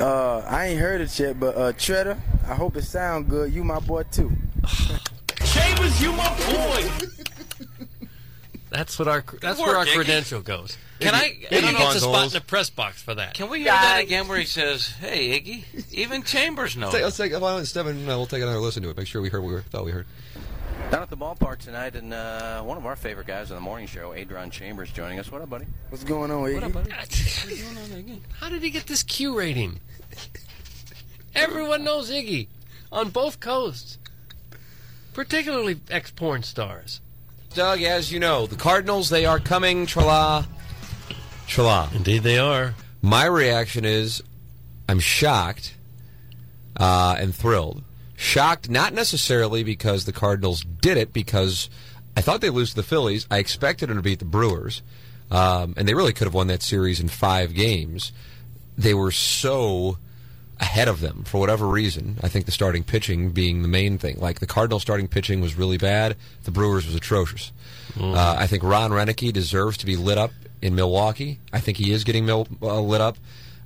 Uh, 0.00 0.38
I 0.46 0.66
ain't 0.66 0.80
heard 0.80 1.00
it 1.00 1.18
yet, 1.18 1.38
but 1.38 1.56
uh, 1.56 1.72
Treader, 1.72 2.18
I 2.46 2.54
hope 2.54 2.76
it 2.76 2.82
sound 2.84 3.28
good. 3.28 3.52
You 3.52 3.64
my 3.64 3.78
boy 3.80 4.02
too. 4.10 4.32
Chambers, 5.44 6.00
you 6.02 6.12
my 6.12 6.28
boy. 6.52 6.90
That's 8.70 8.98
what 8.98 9.08
our 9.08 9.24
that's 9.40 9.58
work, 9.58 9.66
where 9.68 9.76
our 9.78 9.86
Iggy. 9.86 9.94
credential 9.94 10.42
goes. 10.42 10.76
Can 11.00 11.14
I- 11.14 11.30
Iggy 11.30 11.48
can 11.48 11.64
I- 11.74 11.78
gets 11.78 11.94
a 11.96 12.00
spot 12.00 12.26
in 12.26 12.32
the 12.32 12.40
press 12.42 12.68
box 12.68 13.00
for 13.00 13.14
that. 13.14 13.32
Can 13.32 13.48
we 13.48 13.60
hear 13.60 13.72
that 13.72 14.02
again 14.02 14.28
where 14.28 14.38
he 14.38 14.44
says, 14.44 14.88
hey, 15.00 15.40
Iggy, 15.40 15.90
even 15.94 16.22
Chambers 16.22 16.76
knows? 16.76 16.92
Let's 16.92 17.16
take, 17.16 17.30
let's 17.30 17.34
take, 17.34 17.40
well, 17.42 17.64
Stephen, 17.64 18.02
uh, 18.04 18.16
we'll 18.18 18.26
take 18.26 18.42
another 18.42 18.58
listen 18.58 18.82
to 18.82 18.90
it. 18.90 18.96
Make 18.96 19.06
sure 19.06 19.22
we 19.22 19.30
heard 19.30 19.42
what 19.42 19.54
we 19.54 19.60
thought 19.62 19.86
we 19.86 19.92
heard. 19.92 20.06
Down 20.90 21.02
at 21.02 21.10
the 21.10 21.18
ballpark 21.18 21.58
tonight, 21.58 21.96
and 21.96 22.14
uh, 22.14 22.62
one 22.62 22.78
of 22.78 22.86
our 22.86 22.96
favorite 22.96 23.26
guys 23.26 23.50
on 23.50 23.56
the 23.56 23.60
morning 23.60 23.86
show, 23.86 24.12
Adron 24.12 24.50
Chambers, 24.50 24.90
joining 24.90 25.18
us. 25.18 25.30
What 25.30 25.42
up, 25.42 25.50
buddy? 25.50 25.66
What's 25.90 26.02
going 26.02 26.30
on, 26.30 26.44
Iggy? 26.48 28.20
How 28.40 28.48
did 28.48 28.62
he 28.62 28.70
get 28.70 28.86
this 28.86 29.02
Q 29.02 29.38
rating? 29.38 29.80
Everyone 31.34 31.84
knows 31.84 32.10
Iggy 32.10 32.48
on 32.90 33.10
both 33.10 33.38
coasts, 33.38 33.98
particularly 35.12 35.78
ex 35.90 36.10
porn 36.10 36.42
stars. 36.42 37.02
Doug, 37.52 37.82
as 37.82 38.10
you 38.10 38.18
know, 38.18 38.46
the 38.46 38.56
Cardinals, 38.56 39.10
they 39.10 39.26
are 39.26 39.38
coming. 39.38 39.84
Tra-la. 39.84 40.46
Tra-la. 41.46 41.90
Indeed, 41.94 42.22
they 42.22 42.38
are. 42.38 42.74
My 43.02 43.26
reaction 43.26 43.84
is 43.84 44.22
I'm 44.88 45.00
shocked 45.00 45.76
uh, 46.78 47.16
and 47.18 47.34
thrilled. 47.34 47.84
Shocked 48.20 48.68
not 48.68 48.92
necessarily 48.92 49.62
because 49.62 50.04
the 50.04 50.12
Cardinals 50.12 50.64
did 50.64 50.96
it, 50.96 51.12
because 51.12 51.70
I 52.16 52.20
thought 52.20 52.40
they'd 52.40 52.50
lose 52.50 52.70
to 52.70 52.76
the 52.76 52.82
Phillies. 52.82 53.28
I 53.30 53.38
expected 53.38 53.88
them 53.88 53.96
to 53.96 54.02
beat 54.02 54.18
the 54.18 54.24
Brewers, 54.24 54.82
um, 55.30 55.74
and 55.76 55.86
they 55.86 55.94
really 55.94 56.12
could 56.12 56.26
have 56.26 56.34
won 56.34 56.48
that 56.48 56.60
series 56.60 56.98
in 56.98 57.06
five 57.06 57.54
games. 57.54 58.10
They 58.76 58.92
were 58.92 59.12
so 59.12 59.98
ahead 60.58 60.88
of 60.88 60.98
them 60.98 61.22
for 61.22 61.38
whatever 61.38 61.68
reason. 61.68 62.18
I 62.20 62.26
think 62.26 62.46
the 62.46 62.50
starting 62.50 62.82
pitching 62.82 63.30
being 63.30 63.62
the 63.62 63.68
main 63.68 63.98
thing. 63.98 64.18
Like 64.18 64.40
the 64.40 64.48
Cardinal 64.48 64.80
starting 64.80 65.06
pitching 65.06 65.40
was 65.40 65.54
really 65.54 65.78
bad. 65.78 66.16
The 66.42 66.50
Brewers 66.50 66.86
was 66.86 66.96
atrocious. 66.96 67.52
Mm. 67.94 68.16
Uh, 68.16 68.34
I 68.36 68.48
think 68.48 68.64
Ron 68.64 68.90
Roenicke 68.90 69.32
deserves 69.32 69.76
to 69.76 69.86
be 69.86 69.94
lit 69.94 70.18
up 70.18 70.32
in 70.60 70.74
Milwaukee. 70.74 71.38
I 71.52 71.60
think 71.60 71.76
he 71.76 71.92
is 71.92 72.02
getting 72.02 72.26
mil- 72.26 72.48
uh, 72.60 72.80
lit 72.80 73.00
up 73.00 73.16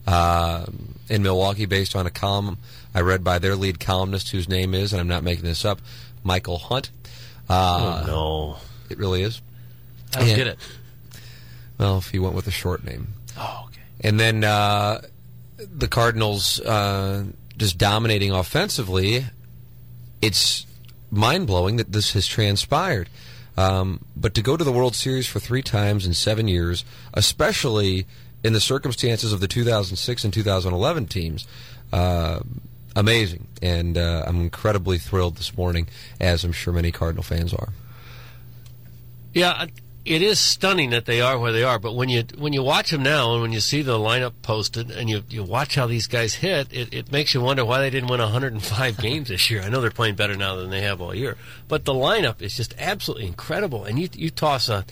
uh, 0.07 0.67
in 1.09 1.23
Milwaukee 1.23 1.65
based 1.65 1.97
on 1.97 2.07
a 2.07 2.11
column 2.11 2.59
I 2.95 3.01
read 3.01 3.25
by 3.25 3.39
their 3.39 3.57
lead 3.57 3.81
columnist, 3.81 4.31
whose 4.31 4.49
name 4.49 4.75
is, 4.75 4.93
and 4.93 5.01
I'm 5.01 5.09
not 5.09 5.23
making 5.23 5.45
this 5.45 5.65
up, 5.65 5.81
Michael 6.23 6.59
Hunt. 6.59 6.91
Uh, 7.49 8.05
oh 8.05 8.07
no, 8.07 8.57
it 8.91 8.99
really 8.99 9.23
is. 9.23 9.41
I 10.15 10.21
don't 10.21 10.29
And- 10.29 10.37
get 10.37 10.47
it. 10.47 10.59
Well, 11.79 11.99
if 11.99 12.11
he 12.11 12.19
went 12.19 12.35
with 12.35 12.47
a 12.47 12.51
short 12.53 12.85
name. 12.85 13.15
Oh, 13.37 13.65
okay. 13.69 13.81
And 14.01 14.21
then 14.21 14.45
uh, 14.45 15.01
the 15.57 15.89
Cardinals 15.89 16.61
uh, 16.61 17.25
just 17.57 17.79
dominating 17.79 18.31
offensively. 18.31 19.25
It's 20.21 20.67
mind 21.11 21.47
blowing 21.47 21.77
that 21.77 21.93
this 21.93 22.13
has 22.13 22.27
transpired. 22.27 23.09
Um, 23.57 24.05
but 24.17 24.35
to 24.35 24.43
go 24.43 24.57
to 24.57 24.63
the 24.65 24.71
World 24.73 24.95
Series 24.95 25.27
for 25.27 25.41
three 25.41 25.63
times 25.63 26.07
in 26.07 26.15
seven 26.15 26.47
years, 26.49 26.85
especially 27.15 28.07
in 28.45 28.53
the 28.53 28.61
circumstances 28.61 29.33
of 29.33 29.41
the 29.41 29.49
2006 29.49 30.25
and 30.25 30.33
2011 30.33 31.07
teams, 31.07 31.47
uh, 31.93 32.41
amazing. 32.95 33.47
And 33.61 33.97
uh, 33.97 34.25
I'm 34.27 34.41
incredibly 34.41 34.99
thrilled 34.99 35.37
this 35.37 35.57
morning, 35.57 35.89
as 36.21 36.45
I'm 36.45 36.53
sure 36.53 36.73
many 36.73 36.91
Cardinal 36.91 37.23
fans 37.23 37.53
are. 37.53 37.69
Yeah, 39.35 39.67
it 40.05 40.21
is 40.21 40.39
stunning 40.41 40.91
that 40.91 41.05
they 41.05 41.21
are 41.21 41.39
where 41.39 41.53
they 41.53 41.63
are. 41.63 41.79
But 41.79 41.95
when 41.95 42.09
you 42.09 42.25
when 42.37 42.53
you 42.53 42.63
watch 42.63 42.91
them 42.91 43.03
now, 43.03 43.33
and 43.33 43.43
when 43.43 43.53
you 43.53 43.61
see 43.61 43.83
the 43.83 43.99
lineup 43.99 44.33
posted, 44.43 44.91
and 44.91 45.09
you 45.09 45.23
you 45.29 45.43
watch 45.43 45.75
how 45.77 45.87
these 45.87 46.07
guys 46.07 46.35
hit, 46.35 46.73
it, 46.73 46.93
it 46.93 47.13
makes 47.13 47.35
you 47.35 47.41
wonder 47.41 47.65
why 47.65 47.81
they 47.81 47.91
didn't 47.91 48.11
win 48.11 48.21
105 48.21 48.99
games 49.01 49.29
this 49.29 49.51
year. 49.51 49.63
I 49.63 49.69
know 49.69 49.81
they're 49.81 49.91
playing 49.91 50.17
better 50.17 50.37
now 50.37 50.57
than 50.57 50.71
they 50.71 50.83
have 50.83 51.01
all 51.01 51.15
year, 51.15 51.37
but 51.69 51.85
the 51.85 51.95
lineup 51.95 52.43
is 52.43 52.57
just 52.57 52.75
absolutely 52.79 53.27
incredible. 53.27 53.85
And 53.85 53.99
you 53.99 54.09
you 54.13 54.31
toss 54.31 54.69
a 54.69 54.85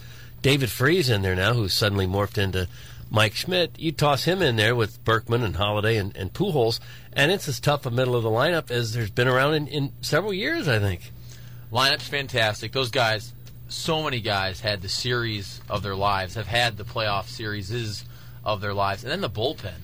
David 0.42 0.70
Freese 0.70 1.10
in 1.10 1.22
there 1.22 1.34
now, 1.34 1.54
who's 1.54 1.74
suddenly 1.74 2.06
morphed 2.06 2.38
into 2.38 2.68
Mike 3.10 3.34
Schmidt. 3.34 3.78
You 3.78 3.92
toss 3.92 4.24
him 4.24 4.40
in 4.40 4.56
there 4.56 4.74
with 4.74 5.04
Berkman 5.04 5.42
and 5.42 5.56
Holliday 5.56 5.96
and, 5.96 6.16
and 6.16 6.32
Pujols, 6.32 6.78
and 7.12 7.32
it's 7.32 7.48
as 7.48 7.60
tough 7.60 7.86
a 7.86 7.90
middle 7.90 8.14
of 8.16 8.22
the 8.22 8.30
lineup 8.30 8.70
as 8.70 8.92
there's 8.92 9.10
been 9.10 9.28
around 9.28 9.54
in, 9.54 9.66
in 9.68 9.92
several 10.00 10.32
years. 10.32 10.68
I 10.68 10.78
think. 10.78 11.12
Lineup's 11.72 12.08
fantastic. 12.08 12.72
Those 12.72 12.90
guys, 12.90 13.32
so 13.68 14.02
many 14.02 14.20
guys 14.20 14.60
had 14.60 14.82
the 14.82 14.88
series 14.88 15.60
of 15.68 15.82
their 15.82 15.94
lives, 15.94 16.34
have 16.34 16.48
had 16.48 16.76
the 16.76 16.84
playoff 16.84 17.26
series 17.26 18.04
of 18.44 18.60
their 18.60 18.74
lives, 18.74 19.04
and 19.04 19.12
then 19.12 19.20
the 19.20 19.30
bullpen. 19.30 19.80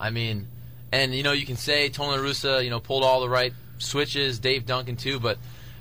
I 0.00 0.10
mean, 0.10 0.48
and 0.92 1.14
you 1.14 1.22
know 1.22 1.32
you 1.32 1.46
can 1.46 1.56
say 1.56 1.88
Tony 1.88 2.22
Russa, 2.22 2.64
you 2.64 2.70
know, 2.70 2.80
pulled 2.80 3.02
all 3.04 3.20
the 3.20 3.28
right 3.28 3.52
switches, 3.78 4.38
Dave 4.38 4.66
Duncan 4.66 4.96
too, 4.96 5.20
but 5.20 5.38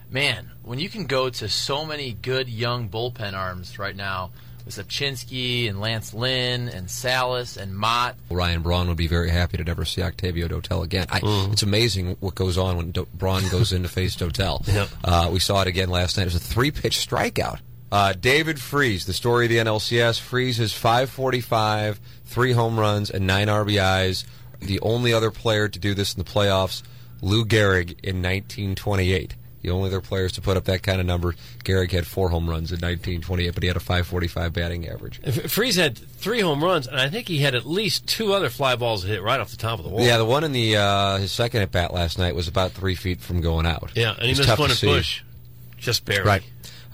man, 0.09 0.51
when 0.63 0.79
you 0.79 0.89
can 0.89 1.05
go 1.05 1.29
to 1.29 1.49
so 1.49 1.85
many 1.85 2.13
good 2.13 2.49
young 2.49 2.89
bullpen 2.89 3.33
arms 3.33 3.79
right 3.79 3.95
now 3.95 4.31
with 4.65 4.75
Rzepczynski 4.75 5.69
and 5.69 5.79
Lance 5.79 6.13
Lynn 6.13 6.69
and 6.69 6.89
Salas 6.89 7.55
and 7.57 7.75
Motte. 7.75 8.15
Ryan 8.29 8.61
Braun 8.61 8.87
would 8.87 8.97
be 8.97 9.07
very 9.07 9.29
happy 9.29 9.57
to 9.57 9.63
never 9.63 9.85
see 9.85 10.01
Octavio 10.01 10.47
Dotel 10.47 10.83
again. 10.83 11.07
I, 11.09 11.19
Mm. 11.19 11.53
It's 11.53 11.63
amazing 11.63 12.17
what 12.19 12.35
goes 12.35 12.57
on 12.57 12.77
when 12.77 12.91
Do- 12.91 13.07
Braun 13.13 13.47
goes 13.49 13.71
in 13.73 13.83
to 13.83 13.89
face 13.89 14.15
Dotel. 14.15 14.65
Yep. 14.75 14.89
Uh, 15.03 15.29
we 15.31 15.39
saw 15.39 15.61
it 15.61 15.67
again 15.67 15.89
last 15.89 16.17
night. 16.17 16.23
It 16.23 16.33
was 16.33 16.35
a 16.35 16.39
three-pitch 16.39 16.97
strikeout. 17.07 17.59
Uh, 17.91 18.13
David 18.13 18.59
Freese, 18.59 19.05
the 19.05 19.13
story 19.13 19.45
of 19.45 19.49
the 19.51 19.57
NLCS. 19.57 20.19
Freese 20.19 20.59
is 20.59 20.73
545, 20.73 21.99
three 22.25 22.51
home 22.51 22.79
runs, 22.79 23.09
and 23.09 23.25
nine 23.27 23.47
RBIs. 23.47 24.25
The 24.59 24.79
only 24.81 25.13
other 25.13 25.31
player 25.31 25.67
to 25.69 25.79
do 25.79 25.93
this 25.93 26.13
in 26.13 26.23
the 26.23 26.29
playoffs, 26.29 26.81
Lou 27.21 27.45
Gehrig 27.45 27.91
in 28.03 28.21
1928. 28.21 29.35
The 29.65 29.71
only 29.71 29.87
other 29.87 29.99
players 29.99 30.31
to 30.33 30.41
put 30.41 30.57
up 30.57 30.65
that 30.65 30.83
kind 30.83 30.99
of 30.99 31.07
number. 31.07 31.33
Gehrig 31.63 31.91
had 31.91 32.05
four 32.05 32.29
home 32.29 32.47
runs 32.47 32.71
in 32.71 32.75
1928, 32.75 33.53
but 33.55 33.63
he 33.63 33.67
had 33.67 33.75
a 33.75 33.79
545 33.79 34.53
batting 34.53 34.87
average. 34.87 35.19
Freese 35.49 35.75
had 35.75 35.97
three 35.97 36.39
home 36.41 36.63
runs, 36.63 36.85
and 36.85 36.99
I 36.99 37.09
think 37.09 37.27
he 37.27 37.39
had 37.39 37.55
at 37.55 37.65
least 37.65 38.05
two 38.05 38.33
other 38.33 38.51
fly 38.51 38.75
balls 38.75 39.03
hit 39.03 39.23
right 39.23 39.39
off 39.39 39.49
the 39.49 39.57
top 39.57 39.79
of 39.79 39.83
the 39.85 39.89
wall. 39.89 40.05
Yeah, 40.05 40.19
the 40.19 40.25
one 40.25 40.43
in 40.43 40.51
the 40.51 40.77
uh, 40.77 41.17
his 41.17 41.31
second 41.31 41.63
at 41.63 41.71
bat 41.71 41.91
last 41.91 42.19
night 42.19 42.35
was 42.35 42.47
about 42.47 42.73
three 42.73 42.93
feet 42.93 43.21
from 43.21 43.41
going 43.41 43.65
out. 43.65 43.91
Yeah, 43.95 44.11
and 44.11 44.21
he 44.21 44.33
missed 44.33 44.43
tough 44.43 44.59
one 44.59 44.69
at. 44.69 44.79
Busch, 44.79 45.23
just 45.77 46.05
barely. 46.05 46.27
Right. 46.27 46.43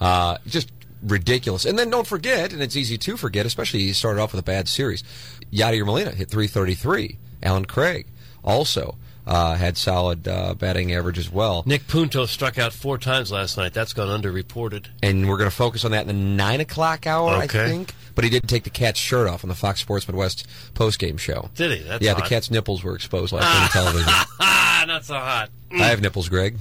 Uh, 0.00 0.38
just 0.46 0.72
ridiculous. 1.02 1.66
And 1.66 1.78
then 1.78 1.90
don't 1.90 2.06
forget, 2.06 2.54
and 2.54 2.62
it's 2.62 2.74
easy 2.74 2.96
to 2.96 3.18
forget, 3.18 3.44
especially 3.44 3.80
he 3.80 3.92
started 3.92 4.22
off 4.22 4.32
with 4.32 4.40
a 4.40 4.44
bad 4.44 4.66
series. 4.66 5.04
Yadier 5.52 5.84
Molina 5.84 6.12
hit 6.12 6.30
333. 6.30 7.18
Allen 7.42 7.66
Craig 7.66 8.06
also 8.42 8.96
uh, 9.26 9.54
had 9.54 9.76
solid 9.76 10.26
uh, 10.26 10.54
batting 10.54 10.92
average 10.92 11.18
as 11.18 11.30
well. 11.30 11.62
Nick 11.66 11.86
Punto 11.86 12.26
struck 12.26 12.58
out 12.58 12.72
four 12.72 12.98
times 12.98 13.30
last 13.30 13.56
night. 13.56 13.72
That's 13.72 13.92
gone 13.92 14.08
underreported. 14.22 14.86
And 15.02 15.28
we're 15.28 15.36
going 15.38 15.50
to 15.50 15.54
focus 15.56 15.84
on 15.84 15.92
that 15.92 16.02
in 16.02 16.06
the 16.08 16.12
nine 16.14 16.60
o'clock 16.60 17.06
hour, 17.06 17.30
I 17.30 17.46
think. 17.46 17.94
But 18.14 18.24
he 18.24 18.30
did 18.30 18.48
take 18.48 18.64
the 18.64 18.70
cat's 18.70 18.98
shirt 19.00 19.28
off 19.28 19.42
on 19.44 19.48
the 19.48 19.54
Fox 19.54 19.80
Sports 19.80 20.06
Midwest 20.06 20.46
postgame 20.74 21.18
show. 21.18 21.48
Did 21.54 21.78
he? 21.78 21.84
That's 21.84 22.04
yeah, 22.04 22.14
the 22.14 22.22
cat's 22.22 22.50
nipples 22.50 22.82
were 22.84 22.94
exposed 22.94 23.32
last 23.32 23.44
night 23.44 23.62
on 23.62 23.68
television. 23.84 24.12
Ah, 24.40 24.84
not 24.88 25.04
so 25.04 25.14
hot. 25.14 25.50
I 25.72 25.84
have 25.84 26.00
nipples, 26.02 26.28
Greg. 26.28 26.56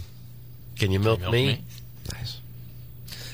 Can 0.80 0.92
you 0.92 1.00
milk, 1.00 1.20
Milk 1.20 1.34
me? 1.34 1.46
me? 1.48 1.64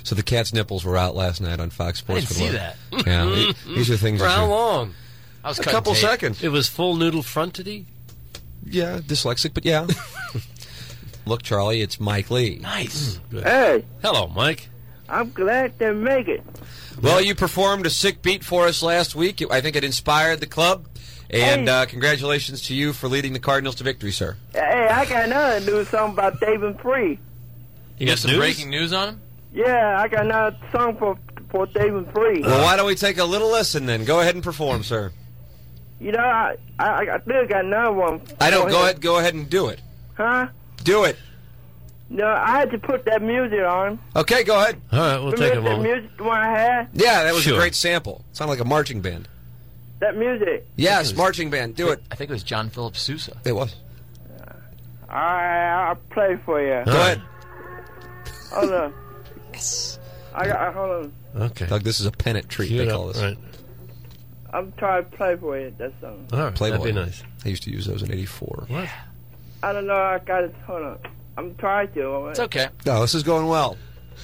So 0.04 0.16
the 0.16 0.24
cat's 0.24 0.54
nipples 0.54 0.86
were 0.86 0.96
out 0.96 1.16
last 1.16 1.42
night 1.42 1.60
on 1.60 1.70
Fox 1.70 2.00
I 2.00 2.00
Sports. 2.00 2.28
didn't 2.30 2.52
see 2.52 2.58
that. 2.58 2.78
Yeah, 3.06 3.52
these 3.76 3.90
are 3.92 3.98
things. 3.98 4.20
For 4.22 4.28
how 4.28 4.46
long? 4.48 4.94
I 5.44 5.50
was 5.50 5.60
A 5.60 5.64
couple 5.64 5.94
tape. 5.94 6.02
seconds. 6.02 6.42
It 6.44 6.50
was 6.50 6.68
full 6.70 6.96
noodle 6.96 7.22
frontedy. 7.24 7.86
Yeah, 8.66 9.00
dyslexic, 9.00 9.54
but 9.54 9.66
yeah. 9.66 9.88
Look, 11.26 11.44
Charlie, 11.44 11.82
it's 11.82 12.00
Mike 12.00 12.32
Lee. 12.32 12.60
Nice. 12.62 13.20
Hey, 13.32 13.84
Hello, 14.02 14.28
Mike. 14.28 14.70
I'm 15.10 15.32
glad 15.32 15.78
to 15.80 15.94
make 15.94 16.28
it. 16.28 16.44
Well, 17.02 17.22
you 17.22 17.36
performed 17.36 17.86
a 17.86 17.90
sick 17.90 18.22
beat 18.22 18.44
for 18.44 18.66
us 18.68 18.82
last 18.82 19.16
week. 19.16 19.42
I 19.52 19.62
think 19.62 19.76
it 19.76 19.84
inspired 19.84 20.40
the 20.40 20.48
club. 20.48 20.86
And 21.30 21.68
Hey. 21.68 21.74
uh, 21.74 21.86
congratulations 21.86 22.62
to 22.64 22.76
you 22.76 22.94
for 22.94 23.08
leading 23.10 23.34
the 23.34 23.40
Cardinals 23.40 23.76
to 23.76 23.84
victory, 23.84 24.12
sir. 24.12 24.38
Hey, 24.54 24.88
I 24.90 25.06
got 25.06 25.26
another 25.26 25.60
news 25.60 25.90
song 25.90 26.12
about 26.14 26.40
David 26.40 26.80
Free. 26.82 27.20
You 27.98 28.06
got 28.06 28.14
got 28.14 28.20
some 28.20 28.32
news? 28.32 28.40
breaking 28.40 28.70
news 28.70 28.94
on 28.94 29.10
him? 29.10 29.22
Yeah, 29.54 30.00
I 30.00 30.08
got 30.08 30.26
another 30.26 30.58
song 30.72 30.98
for 30.98 31.18
for 31.50 31.66
David 31.68 32.10
Free. 32.14 32.42
Well, 32.42 32.64
why 32.64 32.76
don't 32.78 32.86
we 32.86 32.96
take 32.96 33.18
a 33.18 33.24
little 33.26 33.50
listen 33.52 33.86
then? 33.86 34.04
Go 34.06 34.20
ahead 34.22 34.36
and 34.36 34.44
perform, 34.44 34.84
sir. 34.84 35.12
You 36.00 36.12
know, 36.12 36.20
I 36.20 36.56
I, 36.80 37.10
I 37.16 37.20
still 37.22 37.48
got 37.48 37.66
another 37.66 37.92
one. 37.92 38.22
I 38.40 38.50
don't. 38.52 38.66
for 38.66 38.70
Go 38.72 38.78
him. 38.80 38.84
ahead. 38.84 39.02
Go 39.02 39.18
ahead 39.20 39.34
and 39.34 39.50
do 39.50 39.68
it. 39.68 39.82
Huh? 40.16 40.48
Do 40.84 41.04
it. 41.06 41.18
No, 42.10 42.26
I 42.28 42.60
had 42.60 42.72
to 42.72 42.78
put 42.78 43.04
that 43.06 43.22
music 43.22 43.60
on. 43.60 44.00
Okay, 44.16 44.44
go 44.44 44.58
ahead. 44.62 44.80
All 44.94 45.00
right, 45.00 45.18
we'll 45.20 45.32
Remember 45.34 45.38
take 45.38 45.54
a 45.54 45.56
that 45.62 45.62
moment. 45.78 45.84
music 45.84 46.20
one 46.26 46.38
I 46.40 46.48
had? 46.58 46.90
Yeah, 46.94 47.24
that 47.24 47.34
was 47.34 47.44
Sure. 47.44 47.56
a 47.56 47.58
great 47.58 47.76
sample. 47.76 48.24
Sounded 48.32 48.52
like 48.54 48.62
a 48.62 48.66
marching 48.66 49.02
band. 49.02 49.28
That 50.00 50.16
music. 50.16 50.66
Yes, 50.78 51.14
marching 51.16 51.50
band. 51.50 51.76
Do 51.76 51.90
it. 51.90 52.02
I 52.12 52.16
think 52.16 52.30
it 52.30 52.34
was 52.34 52.44
John 52.44 52.70
Philip 52.70 52.96
Sousa. 52.96 53.36
It 53.44 53.52
was. 53.54 53.76
All 55.10 55.16
right, 55.16 55.88
I'll 55.90 55.96
play 56.12 56.38
for 56.46 56.62
you. 56.62 56.84
Go 56.86 56.92
ahead. 56.92 57.22
Hold 58.52 58.72
on. 58.74 58.94
Yes. 59.54 59.98
I 60.36 60.46
got. 60.48 60.74
Hold 60.76 60.92
on. 60.92 61.14
Okay. 61.48 61.66
Doug, 61.66 61.82
this 61.82 62.00
is 62.00 62.06
a 62.06 62.12
pennant 62.12 62.48
treat. 62.48 62.68
Cue 62.68 62.78
They 62.78 62.88
it 62.88 62.92
call 62.92 63.08
this. 63.08 63.20
Right. 63.20 63.38
I'm 64.58 64.72
trying 64.74 65.04
to 65.04 65.18
play 65.18 65.36
for 65.36 65.60
you. 65.60 65.74
That 65.78 65.94
song. 66.02 66.28
All 66.34 66.40
right. 66.40 66.56
Playboy. 66.56 66.78
That'd 66.78 66.96
be 66.96 67.00
nice. 67.00 67.24
I 67.46 67.50
used 67.50 67.64
to 67.64 67.72
use 67.72 67.86
those 67.86 68.02
in 68.02 68.12
'84. 68.12 68.66
What? 68.68 68.90
I 69.62 69.72
don't 69.72 69.86
know. 69.86 69.96
I 69.96 70.20
got 70.20 70.44
it. 70.44 70.56
Hold 70.66 70.84
on. 70.84 71.00
I'm 71.38 71.56
trying 71.56 71.92
to. 71.94 72.08
all 72.08 72.24
right? 72.24 72.32
It's 72.32 72.40
okay. 72.40 72.70
No, 72.86 73.02
this 73.02 73.14
is 73.14 73.22
going 73.22 73.48
well. 73.48 73.78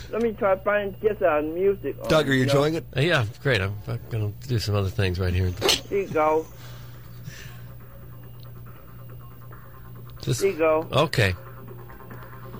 Let 0.09 0.23
me 0.23 0.33
try 0.33 0.55
to 0.55 0.61
find 0.61 0.95
just 1.03 1.21
uh, 1.21 1.41
music. 1.43 1.95
on 2.01 2.09
Doug, 2.09 2.27
it, 2.27 2.31
are 2.31 2.33
you 2.33 2.45
know? 2.45 2.51
enjoying 2.51 2.73
it? 2.73 2.85
Uh, 2.97 3.01
yeah, 3.01 3.25
great. 3.43 3.61
I'm, 3.61 3.75
I'm 3.87 3.99
going 4.09 4.33
to 4.33 4.47
do 4.47 4.57
some 4.57 4.73
other 4.73 4.89
things 4.89 5.19
right 5.19 5.33
here. 5.33 5.51
Here 5.89 6.01
you 6.01 6.07
go. 6.07 6.47
Just, 10.21 10.41
Here 10.41 10.51
you 10.51 10.57
go. 10.57 10.87
okay. 10.91 11.35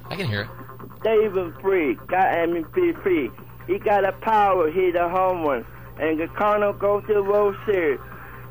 I 0.10 0.16
can 0.16 0.28
hear 0.28 0.42
it. 0.42 0.48
David 1.04 1.54
Free 1.62 1.96
got 2.08 2.28
MVP. 2.28 3.32
He 3.68 3.80
got 3.80 4.06
a 4.06 4.12
power, 4.12 4.70
hit 4.70 4.96
a 4.96 5.10
home 5.10 5.44
run. 5.44 5.66
And 6.00 6.20
the 6.20 6.28
Cardinals 6.28 6.78
go 6.80 7.02
to 7.02 7.14
the 7.14 7.24
World 7.24 7.56
Series. 7.66 8.00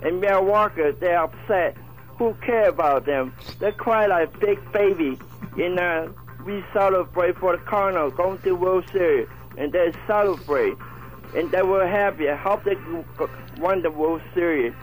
And 0.03 0.21
Milwaukee, 0.21 0.91
they're 1.01 1.23
upset. 1.23 1.77
Who 2.19 2.35
care 2.45 2.69
about 2.69 3.05
them? 3.07 3.35
They 3.59 3.73
cry 3.73 4.07
like 4.07 4.39
big 4.41 4.59
baby. 4.73 5.19
You 5.57 5.69
know, 5.71 6.15
we 6.47 6.65
celebrate 6.73 7.37
for 7.39 7.57
the 7.57 7.63
Cardinals 7.65 8.15
going 8.15 8.39
to 8.39 8.45
the 8.45 8.55
World 8.57 8.85
Series. 8.93 9.29
And 9.59 9.73
they 9.73 9.93
celebrate. 10.07 10.75
And 11.37 11.51
they 11.51 11.63
were 11.63 11.87
happy. 11.87 12.29
I 12.29 12.37
hope 12.37 12.65
they 12.65 12.75
go- 12.75 13.31
won 13.59 13.83
the 13.83 13.91
World 13.91 14.23
Series. 14.35 14.75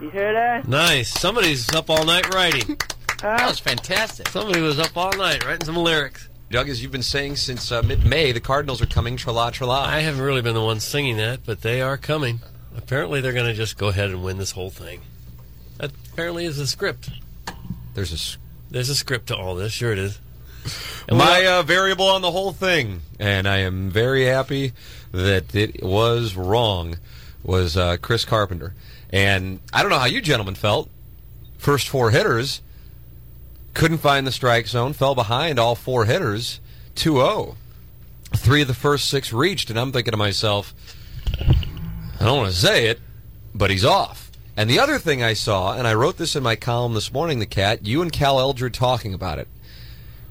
You 0.00 0.10
hear 0.10 0.32
that? 0.32 0.66
Nice. 0.66 1.10
Somebody's 1.10 1.72
up 1.74 1.90
all 1.90 2.04
night 2.04 2.32
writing. 2.34 2.78
That 3.20 3.46
was 3.46 3.58
fantastic. 3.60 4.28
Somebody 4.28 4.62
was 4.62 4.78
up 4.78 4.96
all 4.96 5.12
night 5.12 5.44
writing 5.44 5.66
some 5.66 5.76
lyrics. 5.76 6.29
Doug, 6.50 6.68
as 6.68 6.82
you've 6.82 6.90
been 6.90 7.00
saying 7.00 7.36
since 7.36 7.70
uh, 7.70 7.80
mid-May, 7.80 8.32
the 8.32 8.40
Cardinals 8.40 8.82
are 8.82 8.86
coming. 8.86 9.16
Tra-la, 9.16 9.50
tra-la. 9.50 9.84
I 9.84 10.00
haven't 10.00 10.20
really 10.20 10.42
been 10.42 10.54
the 10.54 10.60
one 10.60 10.80
singing 10.80 11.16
that, 11.18 11.46
but 11.46 11.60
they 11.60 11.80
are 11.80 11.96
coming. 11.96 12.40
Apparently, 12.76 13.20
they're 13.20 13.32
going 13.32 13.46
to 13.46 13.54
just 13.54 13.78
go 13.78 13.86
ahead 13.86 14.10
and 14.10 14.24
win 14.24 14.36
this 14.36 14.50
whole 14.50 14.70
thing. 14.70 15.02
That 15.78 15.92
apparently 16.12 16.46
is 16.46 16.58
a 16.58 16.66
script. 16.66 17.08
There's 17.94 18.12
a 18.12 18.38
there's 18.68 18.88
a 18.88 18.96
script 18.96 19.28
to 19.28 19.36
all 19.36 19.54
this. 19.54 19.72
Sure, 19.72 19.92
it 19.92 19.98
is. 19.98 20.18
And 21.08 21.18
My 21.18 21.46
uh, 21.46 21.62
variable 21.62 22.08
on 22.08 22.20
the 22.20 22.32
whole 22.32 22.50
thing, 22.50 23.02
and 23.20 23.46
I 23.46 23.58
am 23.58 23.88
very 23.88 24.24
happy 24.24 24.72
that 25.12 25.54
it 25.54 25.84
was 25.84 26.34
wrong, 26.34 26.96
was 27.44 27.76
uh, 27.76 27.96
Chris 27.98 28.24
Carpenter. 28.24 28.74
And 29.10 29.60
I 29.72 29.82
don't 29.82 29.90
know 29.90 30.00
how 30.00 30.06
you 30.06 30.20
gentlemen 30.20 30.56
felt. 30.56 30.90
First 31.58 31.88
four 31.88 32.10
hitters 32.10 32.60
couldn't 33.74 33.98
find 33.98 34.26
the 34.26 34.32
strike 34.32 34.66
zone, 34.66 34.92
fell 34.92 35.14
behind 35.14 35.58
all 35.58 35.74
four 35.74 36.04
hitters, 36.04 36.60
2 36.96 37.14
0. 37.14 37.56
Three 38.36 38.62
of 38.62 38.68
the 38.68 38.74
first 38.74 39.08
six 39.08 39.32
reached, 39.32 39.70
and 39.70 39.78
I'm 39.78 39.92
thinking 39.92 40.12
to 40.12 40.16
myself, 40.16 40.74
I 41.38 42.24
don't 42.24 42.38
want 42.38 42.52
to 42.52 42.56
say 42.56 42.86
it, 42.86 43.00
but 43.54 43.70
he's 43.70 43.84
off. 43.84 44.30
And 44.56 44.68
the 44.68 44.78
other 44.78 44.98
thing 44.98 45.22
I 45.22 45.32
saw, 45.32 45.74
and 45.74 45.86
I 45.86 45.94
wrote 45.94 46.16
this 46.16 46.36
in 46.36 46.42
my 46.42 46.54
column 46.54 46.94
this 46.94 47.12
morning, 47.12 47.38
the 47.38 47.46
cat, 47.46 47.86
you 47.86 48.02
and 48.02 48.12
Cal 48.12 48.38
Eldred 48.38 48.74
talking 48.74 49.14
about 49.14 49.38
it. 49.38 49.48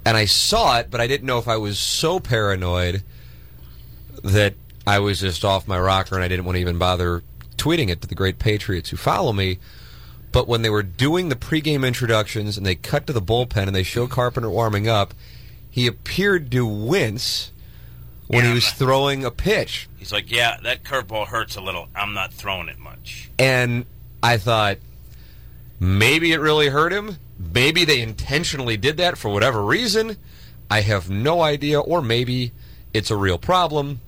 And 0.06 0.15
I 0.15 0.25
saw 0.25 0.78
it, 0.80 0.91
but 0.91 1.02
I 1.02 1.08
didn't 1.08 1.25
know 1.25 1.39
if 1.39 1.47
I 1.47 1.58
was 1.58 1.80
so 1.80 2.19
paranoid 2.19 3.04
that 4.23 4.54
I 4.86 4.99
was 4.99 5.19
just 5.19 5.43
off 5.43 5.67
my 5.67 5.80
rocker 5.80 6.15
and 6.15 6.23
I 6.23 6.28
didn't 6.28 6.45
want 6.45 6.56
to 6.56 6.62
even 6.62 6.78
bother 6.78 7.23
tweeting 7.58 7.89
it 7.89 8.02
to 8.02 8.08
the 8.08 8.15
great 8.15 8.39
patriots 8.39 8.89
who 8.89 8.97
follow 8.97 9.34
me. 9.34 9.60
But 10.32 10.48
when 10.48 10.62
they 10.62 10.70
were 10.70 10.84
doing 10.84 11.30
the 11.30 11.36
pregame 11.36 11.86
introductions 11.88 12.58
and 12.58 12.65
they 12.65 12.76
cut 12.76 13.08
to 13.08 13.13
the 13.13 13.22
bullpen 13.22 13.68
and 13.68 13.76
they 13.76 13.84
show 13.84 14.08
Carpenter 14.08 14.50
warming 14.50 14.88
up, 14.88 15.13
he 15.70 15.88
appeared 15.88 16.52
to 16.52 16.65
wince 16.65 17.52
when 18.28 18.46
he 18.46 18.54
was 18.54 18.70
throwing 18.72 19.26
a 19.26 19.32
pitch. 19.32 19.89
He's 19.98 20.12
like, 20.12 20.32
yeah, 20.32 20.58
that 20.63 20.84
curveball 20.84 21.28
hurts 21.28 21.56
a 21.56 21.62
little. 21.62 21.89
I'm 21.96 22.13
not 22.13 22.32
throwing 22.32 22.70
it 22.70 22.78
much. 22.78 23.32
And 23.39 23.86
I 24.22 24.38
thought 24.38 24.78
maybe 25.80 26.32
it 26.32 26.39
really 26.39 26.70
hurt 26.70 26.94
him. 26.94 27.18
Maybe 27.39 27.86
they 27.86 28.02
intentionally 28.02 28.78
did 28.78 28.98
that 28.98 29.18
for 29.18 29.30
whatever 29.30 29.63
reason. 29.63 30.18
I 30.70 30.82
have 30.82 31.10
no 31.10 31.42
idea. 31.42 31.80
Or 31.80 32.02
maybe 32.04 32.52
it's 32.94 33.10
a 33.10 33.15
real 33.15 33.39
problem. 33.39 34.02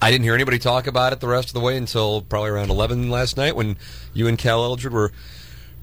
I 0.00 0.10
didn't 0.10 0.24
hear 0.24 0.34
anybody 0.34 0.58
talk 0.58 0.86
about 0.86 1.12
it 1.12 1.20
the 1.20 1.28
rest 1.28 1.48
of 1.48 1.54
the 1.54 1.60
way 1.60 1.76
until 1.76 2.20
probably 2.22 2.50
around 2.50 2.70
11 2.70 3.10
last 3.10 3.36
night 3.36 3.56
when 3.56 3.76
you 4.12 4.26
and 4.26 4.36
Cal 4.36 4.62
Eldred 4.62 4.92
were 4.92 5.12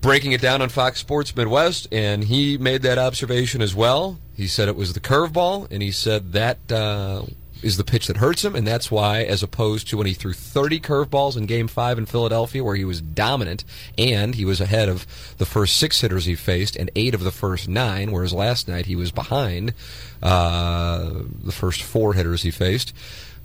breaking 0.02 0.34
it 0.34 0.42
down 0.42 0.62
on 0.62 0.70
Fox 0.70 1.00
Sports 1.00 1.36
Midwest, 1.36 1.88
and 1.92 2.26
he 2.26 2.58
made 2.58 2.82
that 2.84 2.98
observation 2.98 3.62
as 3.62 3.74
well. 3.74 4.20
He 4.36 4.48
said 4.48 4.68
it 4.68 4.76
was 4.76 4.94
the 4.94 5.00
curveball, 5.00 5.72
and 5.72 5.82
he 5.82 5.92
said 5.92 6.34
that 6.34 6.72
uh, 6.72 7.24
is 7.64 7.78
the 7.78 7.84
pitch 7.84 8.08
that 8.08 8.18
hurts 8.18 8.44
him, 8.44 8.56
and 8.56 8.68
that's 8.68 8.92
why, 8.92 9.24
as 9.24 9.42
opposed 9.42 9.88
to 9.88 9.98
when 9.98 10.06
he 10.06 10.14
threw 10.14 10.34
30 10.34 10.82
curveballs 10.82 11.38
in 11.38 11.46
Game 11.46 11.68
5 11.68 11.98
in 11.98 12.06
Philadelphia, 12.06 12.64
where 12.64 12.76
he 12.76 12.84
was 12.84 13.02
dominant, 13.02 13.64
and 13.98 14.36
he 14.36 14.44
was 14.44 14.60
ahead 14.60 14.90
of 14.90 15.08
the 15.38 15.46
first 15.46 15.78
six 15.78 16.02
hitters 16.02 16.26
he 16.26 16.36
faced, 16.36 16.76
and 16.76 16.92
eight 16.96 17.16
of 17.16 17.24
the 17.24 17.32
first 17.32 17.70
nine, 17.70 18.12
whereas 18.12 18.34
last 18.34 18.68
night 18.68 18.86
he 18.86 18.96
was 18.96 19.12
behind 19.12 19.74
uh, 20.22 21.10
the 21.44 21.54
first 21.54 21.82
four 21.82 22.14
hitters 22.14 22.44
he 22.44 22.52
faced. 22.52 22.94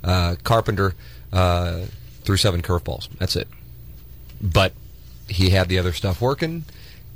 Uh, 0.08 0.36
Carpenter 0.42 0.94
uh, 1.34 1.82
threw 2.22 2.38
seven 2.38 2.62
curveballs. 2.62 3.08
That's 3.18 3.36
it. 3.36 3.46
But 4.40 4.72
he 5.28 5.50
had 5.50 5.68
the 5.68 5.78
other 5.78 5.92
stuff 5.92 6.22
working, 6.22 6.64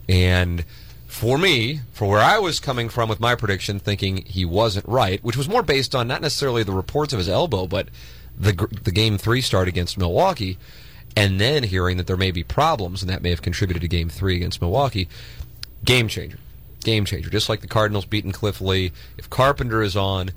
and 0.09 0.67
for 1.07 1.39
me, 1.39 1.81
for 1.95 2.07
where 2.07 2.21
I 2.21 2.39
was 2.39 2.61
coming 2.61 2.91
from 2.91 3.09
with 3.09 3.19
my 3.19 3.35
prediction, 3.35 3.79
thinking 3.79 4.19
he 4.19 4.45
wasn't 4.45 4.87
right, 4.87 5.25
which 5.25 5.39
was 5.39 5.49
more 5.49 5.63
based 5.63 5.95
on 5.95 6.07
not 6.07 6.21
necessarily 6.21 6.65
the 6.65 6.73
reports 6.73 7.15
of 7.15 7.19
his 7.19 7.31
elbow, 7.31 7.67
but 7.67 7.89
the 8.39 8.53
the 8.83 8.93
game 8.93 9.17
three 9.17 9.41
start 9.41 9.69
against 9.69 9.97
Milwaukee, 9.97 10.59
and 11.17 11.41
then 11.41 11.63
hearing 11.63 11.97
that 11.97 12.07
there 12.07 12.17
may 12.19 12.31
be 12.31 12.43
problems, 12.43 13.03
and 13.03 13.11
that 13.11 13.23
may 13.23 13.31
have 13.31 13.41
contributed 13.41 13.81
to 13.81 13.89
game 13.89 14.11
three 14.11 14.37
against 14.37 14.61
Milwaukee. 14.61 15.09
Game 15.83 16.09
changer, 16.09 16.39
game 16.83 17.07
changer. 17.07 17.31
Just 17.31 17.49
like 17.49 17.61
the 17.61 17.67
Cardinals 17.67 18.05
beating 18.05 18.33
Cliff 18.33 18.61
Lee, 18.61 18.93
if 19.17 19.31
Carpenter 19.31 19.83
is 19.83 19.97
on, 19.97 20.31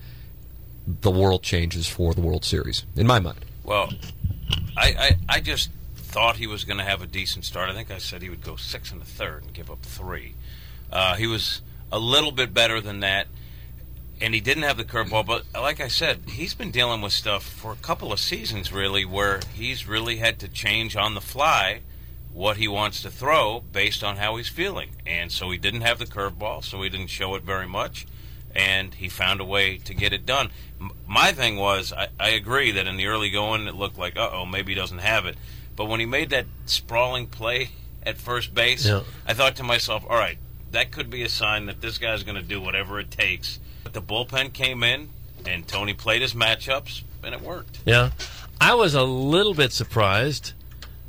the 0.88 1.12
world 1.12 1.44
changes 1.44 1.88
for 1.88 2.14
the 2.14 2.22
World 2.22 2.46
Series, 2.46 2.86
in 2.96 3.08
my 3.08 3.20
mind. 3.20 3.46
Well, 3.64 3.92
I, 4.78 4.88
I, 4.88 5.18
I 5.38 5.40
just 5.40 5.70
thought 5.96 6.38
he 6.38 6.48
was 6.48 6.64
going 6.64 6.78
to 6.78 6.84
have 6.84 7.02
a 7.02 7.08
decent 7.08 7.46
start. 7.46 7.70
I 7.70 7.74
think 7.74 7.92
I 7.92 7.98
said 7.98 8.22
he 8.22 8.30
would 8.30 8.44
go 8.44 8.56
six 8.56 8.92
and 8.92 9.02
a 9.02 9.06
third 9.06 9.44
and 9.44 9.54
give 9.54 9.70
up 9.72 9.82
three. 9.82 10.36
Uh, 10.92 11.16
he 11.16 11.28
was 11.28 11.62
a 11.92 12.00
little 12.00 12.32
bit 12.32 12.54
better 12.54 12.80
than 12.80 13.00
that, 13.02 13.28
and 14.22 14.34
he 14.34 14.40
didn't 14.40 14.64
have 14.64 14.78
the 14.78 14.84
curveball. 14.84 15.26
But 15.26 15.44
like 15.54 15.82
I 15.82 15.88
said, 15.88 16.22
he's 16.30 16.54
been 16.54 16.72
dealing 16.72 17.02
with 17.02 17.14
stuff 17.14 17.44
for 17.44 17.74
a 17.74 17.78
couple 17.78 18.14
of 18.14 18.20
seasons, 18.20 18.72
really, 18.72 19.04
where 19.06 19.42
he's 19.54 19.88
really 19.88 20.18
had 20.18 20.40
to 20.40 20.48
change 20.48 20.96
on 20.96 21.16
the 21.16 21.22
fly 21.22 21.82
what 22.32 22.58
he 22.58 22.68
wants 22.68 23.02
to 23.02 23.10
throw 23.10 23.62
based 23.72 24.04
on 24.04 24.18
how 24.18 24.36
he's 24.36 24.50
feeling. 24.50 24.90
And 25.06 25.32
so 25.32 25.50
he 25.52 25.58
didn't 25.58 25.82
have 25.82 26.00
the 26.00 26.06
curveball, 26.06 26.64
so 26.64 26.82
he 26.82 26.90
didn't 26.90 27.08
show 27.08 27.34
it 27.36 27.44
very 27.44 27.68
much, 27.68 28.06
and 28.56 28.94
he 28.94 29.10
found 29.10 29.42
a 29.42 29.46
way 29.46 29.78
to 29.80 29.94
get 29.94 30.14
it 30.14 30.26
done. 30.26 30.50
My 31.08 31.32
thing 31.32 31.58
was, 31.58 31.92
I, 31.94 32.08
I 32.20 32.30
agree 32.30 32.72
that 32.72 32.88
in 32.88 32.98
the 32.98 33.08
early 33.08 33.30
going, 33.30 33.68
it 33.68 33.76
looked 33.76 33.98
like, 33.98 34.18
uh 34.18 34.30
oh, 34.32 34.46
maybe 34.46 34.74
he 34.74 34.80
doesn't 34.80 35.00
have 35.00 35.26
it. 35.26 35.36
But 35.76 35.86
when 35.86 36.00
he 36.00 36.06
made 36.06 36.30
that 36.30 36.46
sprawling 36.66 37.28
play 37.28 37.70
at 38.04 38.18
first 38.18 38.54
base, 38.54 38.86
Yeah. 38.86 39.02
I 39.28 39.34
thought 39.34 39.56
to 39.58 39.64
myself, 39.64 40.06
all 40.10 40.18
right, 40.18 40.38
that 40.72 40.92
could 40.92 41.10
be 41.10 41.24
a 41.24 41.30
sign 41.30 41.66
that 41.66 41.82
this 41.82 41.98
guy's 41.98 42.24
going 42.24 42.36
to 42.38 42.42
do 42.44 42.62
whatever 42.62 43.00
it 43.00 43.12
takes. 43.12 43.60
But 43.84 43.94
the 43.94 44.02
bullpen 44.02 44.54
came 44.54 44.84
in, 44.84 45.10
and 45.46 45.68
Tony 45.68 45.94
played 45.94 46.22
his 46.22 46.34
matchups, 46.34 47.04
and 47.24 47.34
it 47.34 47.42
worked. 47.42 47.80
Yeah. 47.86 48.12
I 48.62 48.74
was 48.76 48.94
a 48.96 49.04
little 49.04 49.54
bit 49.54 49.74
surprised 49.74 50.54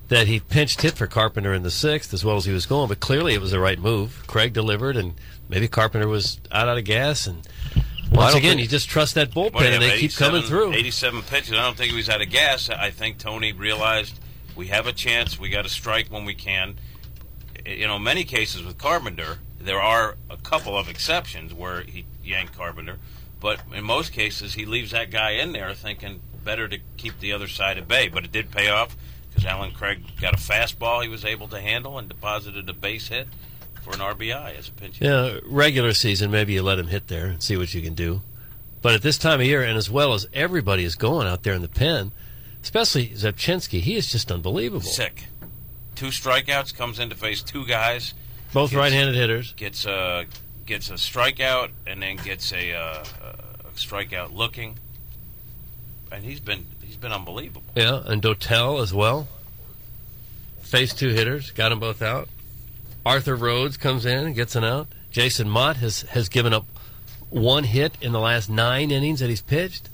that 0.09 0.27
he 0.29 0.39
pinched 0.41 0.83
hit 0.83 0.95
for 0.95 1.07
Carpenter 1.07 1.53
in 1.53 1.63
the 1.63 1.71
sixth 1.71 2.13
as 2.15 2.25
well 2.25 2.37
as 2.37 2.45
he 2.45 2.53
was 2.53 2.67
going, 2.67 2.89
but 2.89 3.01
clearly 3.01 3.35
it 3.35 3.41
was 3.41 3.51
the 3.51 3.59
right 3.61 3.79
move. 3.79 4.23
Craig 4.27 4.53
delivered, 4.53 4.97
and 4.97 5.15
maybe 5.49 5.69
Carpenter 5.69 6.09
was 6.09 6.41
out, 6.51 6.69
out 6.69 6.79
of 6.79 6.85
gas. 6.85 7.27
And 7.27 7.47
once 8.11 8.33
don't 8.33 8.39
again, 8.39 8.59
you 8.59 8.67
just 8.67 8.89
trust 8.89 9.15
that 9.15 9.31
bullpen, 9.31 9.63
and 9.63 9.83
they 9.83 9.99
keep 9.99 10.15
coming 10.15 10.43
through. 10.43 10.73
87 10.73 11.23
pitches. 11.23 11.53
I 11.53 11.57
don't 11.57 11.77
think 11.77 11.91
he 11.91 11.97
was 11.97 12.09
out 12.09 12.23
of 12.23 12.31
gas. 12.31 12.71
I 12.71 12.91
think 12.91 13.19
Tony 13.19 13.53
realized 13.53 14.19
we 14.55 14.69
have 14.69 14.87
a 14.87 14.93
chance. 14.93 15.39
We 15.39 15.51
got 15.51 15.63
to 15.63 15.69
strike 15.69 16.09
when 16.09 16.25
we 16.25 16.35
can. 16.35 16.77
You 17.65 17.87
know, 17.87 17.99
many 17.99 18.25
cases 18.25 18.63
with 18.63 18.79
Carpenter, 18.79 19.39
there 19.59 19.81
are 19.81 20.17
a 20.31 20.37
couple 20.37 20.79
of 20.79 20.89
exceptions 20.89 21.53
where 21.53 21.83
he 21.83 22.07
yanked 22.23 22.57
Carpenter, 22.57 22.99
but 23.41 23.61
in 23.75 23.85
most 23.85 24.13
cases, 24.13 24.55
he 24.55 24.65
leaves 24.65 24.93
that 24.93 25.11
guy 25.11 25.31
in 25.31 25.53
there 25.53 25.75
thinking 25.75 26.21
better 26.45 26.69
to 26.69 26.79
keep 26.97 27.19
the 27.19 27.33
other 27.33 27.49
side 27.49 27.77
at 27.77 27.89
bay. 27.89 28.09
But 28.09 28.25
it 28.25 28.31
did 28.31 28.53
pay 28.53 28.69
off 28.69 28.97
because 29.29 29.45
Allen 29.45 29.73
Craig 29.73 30.03
got 30.21 30.35
a 30.35 30.37
fastball 30.37 31.03
he 31.03 31.09
was 31.09 31.25
able 31.25 31.49
to 31.49 31.61
handle 31.61 31.99
and 31.99 32.09
deposited 32.09 32.69
a 32.69 32.73
base 32.73 33.09
hit 33.09 33.27
for 33.87 33.92
an 33.92 34.01
RBI 34.01 34.57
as 34.59 34.68
a 34.68 34.72
pinch 34.72 34.99
hitter. 34.99 35.35
Yeah, 35.35 35.40
regular 35.44 35.92
season, 35.94 36.33
maybe 36.33 36.55
you 36.55 36.62
let 36.62 36.79
him 36.79 36.88
hit 36.88 37.07
there 37.07 37.27
and 37.27 37.40
see 37.42 37.57
what 37.57 37.72
you 37.72 37.81
can 37.81 37.94
do. 37.94 38.20
But 38.83 38.94
at 38.94 39.03
this 39.03 39.16
time 39.16 39.40
of 39.40 39.46
year, 39.46 39.62
and 39.62 39.79
as 39.79 39.88
well 39.88 40.12
as 40.12 40.27
everybody 40.35 40.83
is 40.85 40.96
going 40.96 41.29
out 41.29 41.44
there 41.44 41.55
in 41.55 41.62
the 41.62 41.68
pen, 41.68 42.11
especially 42.62 43.11
Rzepczynski, 43.11 43.81
he 43.81 43.94
is 43.94 44.11
just 44.11 44.33
unbelievable. 44.33 44.83
Sick. 44.85 45.27
Two 45.94 46.07
strikeouts, 46.09 46.75
comes 46.77 46.99
in 46.99 47.09
to 47.11 47.14
face 47.16 47.42
two 47.42 47.64
guys. 47.64 48.12
Both 48.53 48.70
Gets- 48.70 48.79
right-handed 48.79 49.14
hitters. 49.14 49.53
Gets 49.53 49.87
a 49.87 50.27
gets 50.66 50.90
a 50.90 50.94
strikeout 50.94 51.70
and 51.87 52.03
then 52.03 52.16
gets 52.16 52.53
a, 52.53 52.72
uh, 52.75 53.05
a 53.64 53.68
strikeout 53.77 54.35
looking, 54.35 54.79
and 56.11 56.25
he's 56.25 56.40
been 56.40 56.66
he's 56.83 56.96
been 56.96 57.12
unbelievable. 57.12 57.62
Yeah, 57.77 58.03
and 58.05 58.20
Dotel 58.20 58.83
as 58.83 58.92
well. 58.92 59.29
Faced 60.61 60.99
two 60.99 61.11
hitters, 61.11 61.53
got 61.53 61.68
them 61.68 61.79
both 61.79 62.03
out. 62.03 62.29
Arthur 63.07 63.37
Rhodes 63.37 63.77
comes 63.77 64.05
in 64.05 64.27
and 64.27 64.35
gets 64.35 64.57
an 64.57 64.64
out. 64.64 64.88
Jason 65.12 65.49
Motte 65.49 65.77
has, 65.77 66.03
has 66.03 66.29
given 66.29 66.53
up 66.53 66.66
one 67.31 67.62
hit 67.62 67.97
in 68.01 68.11
the 68.11 68.19
last 68.19 68.51
nine 68.51 68.90
innings 68.90 69.21
that 69.21 69.29
he's 69.29 69.42
pitched. 69.42 69.88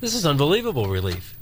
This 0.00 0.14
is 0.14 0.24
unbelievable 0.24 0.86
relief. 0.86 1.36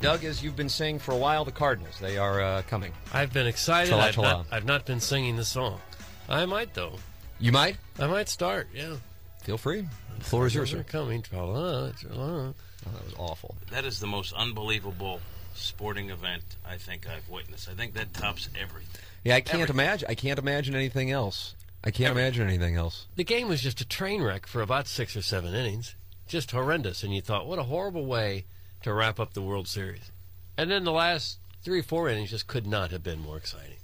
Doug, 0.00 0.22
as 0.24 0.44
you've 0.44 0.54
been 0.54 0.68
saying 0.68 1.00
for 1.00 1.10
a 1.10 1.16
while, 1.16 1.44
the 1.44 1.50
Cardinals, 1.50 1.98
they 1.98 2.18
are 2.18 2.40
uh, 2.40 2.62
coming. 2.68 2.92
I've 3.12 3.32
been 3.32 3.48
excited. 3.48 3.92
Chala, 3.92 4.00
I've, 4.00 4.14
chala. 4.14 4.22
not, 4.22 4.46
I've 4.52 4.64
not 4.64 4.86
been 4.86 5.00
singing 5.00 5.34
the 5.34 5.44
song. 5.44 5.80
I 6.28 6.46
might, 6.46 6.72
though. 6.72 6.94
You 7.40 7.50
might? 7.50 7.76
I 7.98 8.06
might 8.06 8.28
start, 8.28 8.68
yeah. 8.72 8.94
Feel 9.42 9.58
free. 9.58 9.88
The 10.18 10.24
floor 10.24 10.46
is 10.46 10.54
yours, 10.54 10.70
They're 10.70 10.84
sir. 10.84 10.88
coming. 10.88 11.22
Chala, 11.22 12.00
chala. 12.00 12.54
Oh, 12.86 12.90
that 12.92 13.04
was 13.06 13.14
awful. 13.18 13.56
That 13.72 13.84
is 13.84 13.98
the 13.98 14.06
most 14.06 14.32
unbelievable 14.34 15.20
sporting 15.54 16.10
event 16.10 16.44
I 16.64 16.76
think 16.76 17.08
I've 17.08 17.28
witnessed. 17.28 17.68
I 17.68 17.74
think 17.74 17.94
that 17.94 18.14
tops 18.14 18.48
everything. 18.58 19.00
Yeah, 19.24 19.36
I 19.36 19.40
can't 19.40 19.62
Everything. 19.62 19.74
imagine. 19.76 20.08
I 20.10 20.14
can't 20.14 20.38
imagine 20.38 20.74
anything 20.74 21.10
else. 21.10 21.54
I 21.84 21.90
can't 21.90 22.12
imagine 22.12 22.46
anything 22.46 22.76
else. 22.76 23.06
The 23.16 23.24
game 23.24 23.48
was 23.48 23.60
just 23.62 23.80
a 23.80 23.84
train 23.86 24.22
wreck 24.22 24.46
for 24.46 24.60
about 24.62 24.86
six 24.86 25.16
or 25.16 25.22
seven 25.22 25.54
innings. 25.54 25.94
Just 26.26 26.50
horrendous. 26.50 27.02
And 27.02 27.14
you 27.14 27.20
thought, 27.20 27.46
what 27.46 27.58
a 27.58 27.64
horrible 27.64 28.06
way 28.06 28.44
to 28.82 28.92
wrap 28.92 29.18
up 29.20 29.34
the 29.34 29.42
World 29.42 29.66
Series. 29.68 30.10
And 30.56 30.70
then 30.70 30.84
the 30.84 30.92
last 30.92 31.38
three 31.62 31.80
or 31.80 31.82
four 31.82 32.08
innings 32.08 32.30
just 32.30 32.46
could 32.46 32.66
not 32.66 32.90
have 32.90 33.02
been 33.02 33.20
more 33.20 33.36
exciting. 33.36 33.76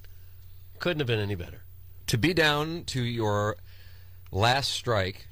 Couldn't 0.78 1.00
have 1.00 1.06
been 1.06 1.20
any 1.20 1.34
better. 1.34 1.62
To 2.08 2.18
be 2.18 2.32
down 2.34 2.84
to 2.86 3.02
your 3.02 3.56
last 4.30 4.70
strike 4.72 5.26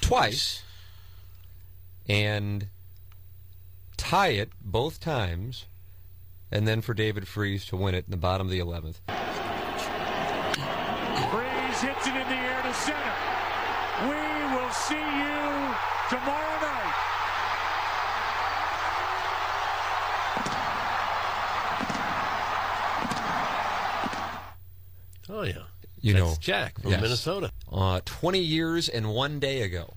twice 0.00 0.62
and 2.08 2.68
tie 3.96 4.28
it 4.28 4.50
both 4.60 5.00
times, 5.00 5.64
and 6.52 6.68
then 6.68 6.80
for 6.82 6.92
David 6.94 7.26
Freese 7.26 7.64
to 7.66 7.76
win 7.76 7.94
it 7.94 8.04
in 8.06 8.10
the 8.10 8.16
bottom 8.16 8.46
of 8.46 8.50
the 8.50 8.58
11th. 8.60 8.96
Freese 11.30 11.80
hits 11.80 12.06
it 12.06 12.14
in 12.14 12.28
the 12.28 12.34
air 12.36 12.62
to 12.62 12.73
center. 12.86 13.14
We 14.08 14.20
will 14.54 14.70
see 14.72 14.94
you 14.94 15.74
tomorrow 16.10 16.60
night. 16.60 16.94
Oh 25.28 25.42
yeah, 25.42 25.52
You 26.00 26.12
That's 26.12 26.24
know, 26.24 26.34
Jack 26.38 26.80
from 26.80 26.90
yes. 26.90 27.00
Minnesota. 27.00 27.50
Uh, 27.72 28.00
20 28.04 28.38
years 28.38 28.88
and 28.88 29.08
one 29.14 29.40
day 29.40 29.62
ago, 29.62 29.94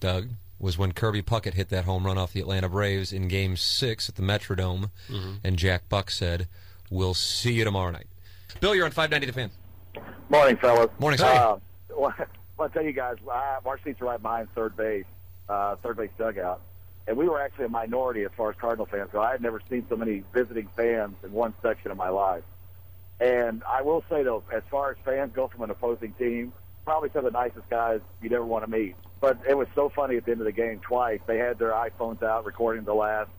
Doug, 0.00 0.30
was 0.58 0.76
when 0.76 0.92
Kirby 0.92 1.22
Puckett 1.22 1.54
hit 1.54 1.68
that 1.68 1.84
home 1.84 2.04
run 2.04 2.18
off 2.18 2.32
the 2.32 2.40
Atlanta 2.40 2.68
Braves 2.68 3.12
in 3.12 3.28
Game 3.28 3.56
6 3.56 4.08
at 4.08 4.16
the 4.16 4.22
Metrodome, 4.22 4.90
Mhm. 5.08 5.38
and 5.44 5.56
Jack 5.56 5.88
Buck 5.88 6.10
said, 6.10 6.48
We'll 6.90 7.14
see 7.14 7.52
you 7.54 7.64
tomorrow 7.64 7.90
night. 7.90 8.06
Bill, 8.60 8.72
you're 8.74 8.84
on 8.84 8.92
590 8.92 9.26
The 9.26 9.32
Fan. 9.32 9.50
Morning, 10.28 10.56
fellas. 10.56 10.88
Morning, 11.00 11.18
sir. 11.18 11.26
Uh, 11.26 11.56
well, 11.96 12.14
I'll 12.58 12.68
tell 12.68 12.84
you 12.84 12.92
guys, 12.92 13.16
I, 13.30 13.58
our 13.64 13.78
seats 13.84 14.00
are 14.00 14.06
right 14.06 14.22
behind 14.22 14.48
third 14.54 14.76
base, 14.76 15.04
uh, 15.48 15.76
third 15.76 15.96
base 15.96 16.10
dugout, 16.18 16.60
and 17.06 17.16
we 17.16 17.28
were 17.28 17.40
actually 17.40 17.66
a 17.66 17.70
minority 17.70 18.24
as 18.24 18.30
far 18.36 18.50
as 18.50 18.56
Cardinal 18.60 18.86
fans 18.86 19.10
go. 19.12 19.20
I 19.20 19.32
had 19.32 19.42
never 19.42 19.60
seen 19.68 19.86
so 19.88 19.96
many 19.96 20.24
visiting 20.32 20.68
fans 20.76 21.16
in 21.22 21.32
one 21.32 21.54
section 21.62 21.90
of 21.90 21.96
my 21.96 22.08
life. 22.08 22.44
And 23.20 23.62
I 23.64 23.82
will 23.82 24.04
say 24.10 24.22
though, 24.22 24.42
as 24.52 24.62
far 24.70 24.90
as 24.90 24.96
fans 25.04 25.32
go 25.34 25.48
from 25.48 25.62
an 25.62 25.70
opposing 25.70 26.12
team, 26.14 26.52
probably 26.84 27.10
some 27.12 27.24
of 27.24 27.32
the 27.32 27.38
nicest 27.38 27.68
guys 27.70 28.00
you'd 28.22 28.32
ever 28.32 28.44
want 28.44 28.64
to 28.64 28.70
meet. 28.70 28.94
But 29.20 29.38
it 29.48 29.56
was 29.56 29.68
so 29.74 29.88
funny 29.88 30.16
at 30.16 30.24
the 30.24 30.32
end 30.32 30.40
of 30.40 30.44
the 30.44 30.52
game 30.52 30.80
twice. 30.80 31.20
They 31.26 31.38
had 31.38 31.58
their 31.58 31.72
iPhones 31.72 32.22
out 32.22 32.44
recording 32.44 32.84
the 32.84 32.94
last, 32.94 33.30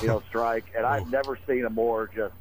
you 0.00 0.08
know, 0.08 0.22
strike, 0.28 0.64
and 0.76 0.86
I've 0.86 1.10
never 1.10 1.38
seen 1.46 1.64
a 1.66 1.70
more 1.70 2.10
just 2.14 2.34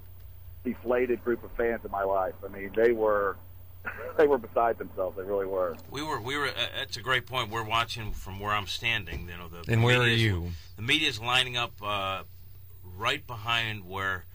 deflated 0.64 1.24
group 1.24 1.44
of 1.44 1.52
fans 1.52 1.82
in 1.84 1.92
my 1.92 2.04
life. 2.04 2.36
I 2.44 2.48
mean, 2.48 2.72
they 2.76 2.92
were 2.92 3.36
they 4.18 4.28
were 4.28 4.38
beside 4.38 4.78
themselves. 4.78 5.18
They 5.18 5.24
really 5.24 5.46
were. 5.46 5.76
We 5.90 6.04
were, 6.04 6.20
we 6.20 6.38
were. 6.38 6.48
Uh, 6.48 6.68
that's 6.78 6.98
a 6.98 7.02
great 7.02 7.26
point. 7.26 7.50
We're 7.50 7.64
watching 7.64 8.12
from 8.12 8.40
where 8.40 8.52
I'm 8.52 8.68
standing. 8.68 9.30
You 9.30 9.38
know, 9.38 9.48
the 9.48 9.72
And 9.72 9.84
where 9.84 10.02
are 10.02 10.08
you? 10.08 10.52
The 10.76 10.82
media's 10.82 11.20
lining 11.20 11.58
up 11.58 11.74
uh, 11.84 12.24
right 12.98 13.26
behind 13.26 13.88
where 13.88 14.26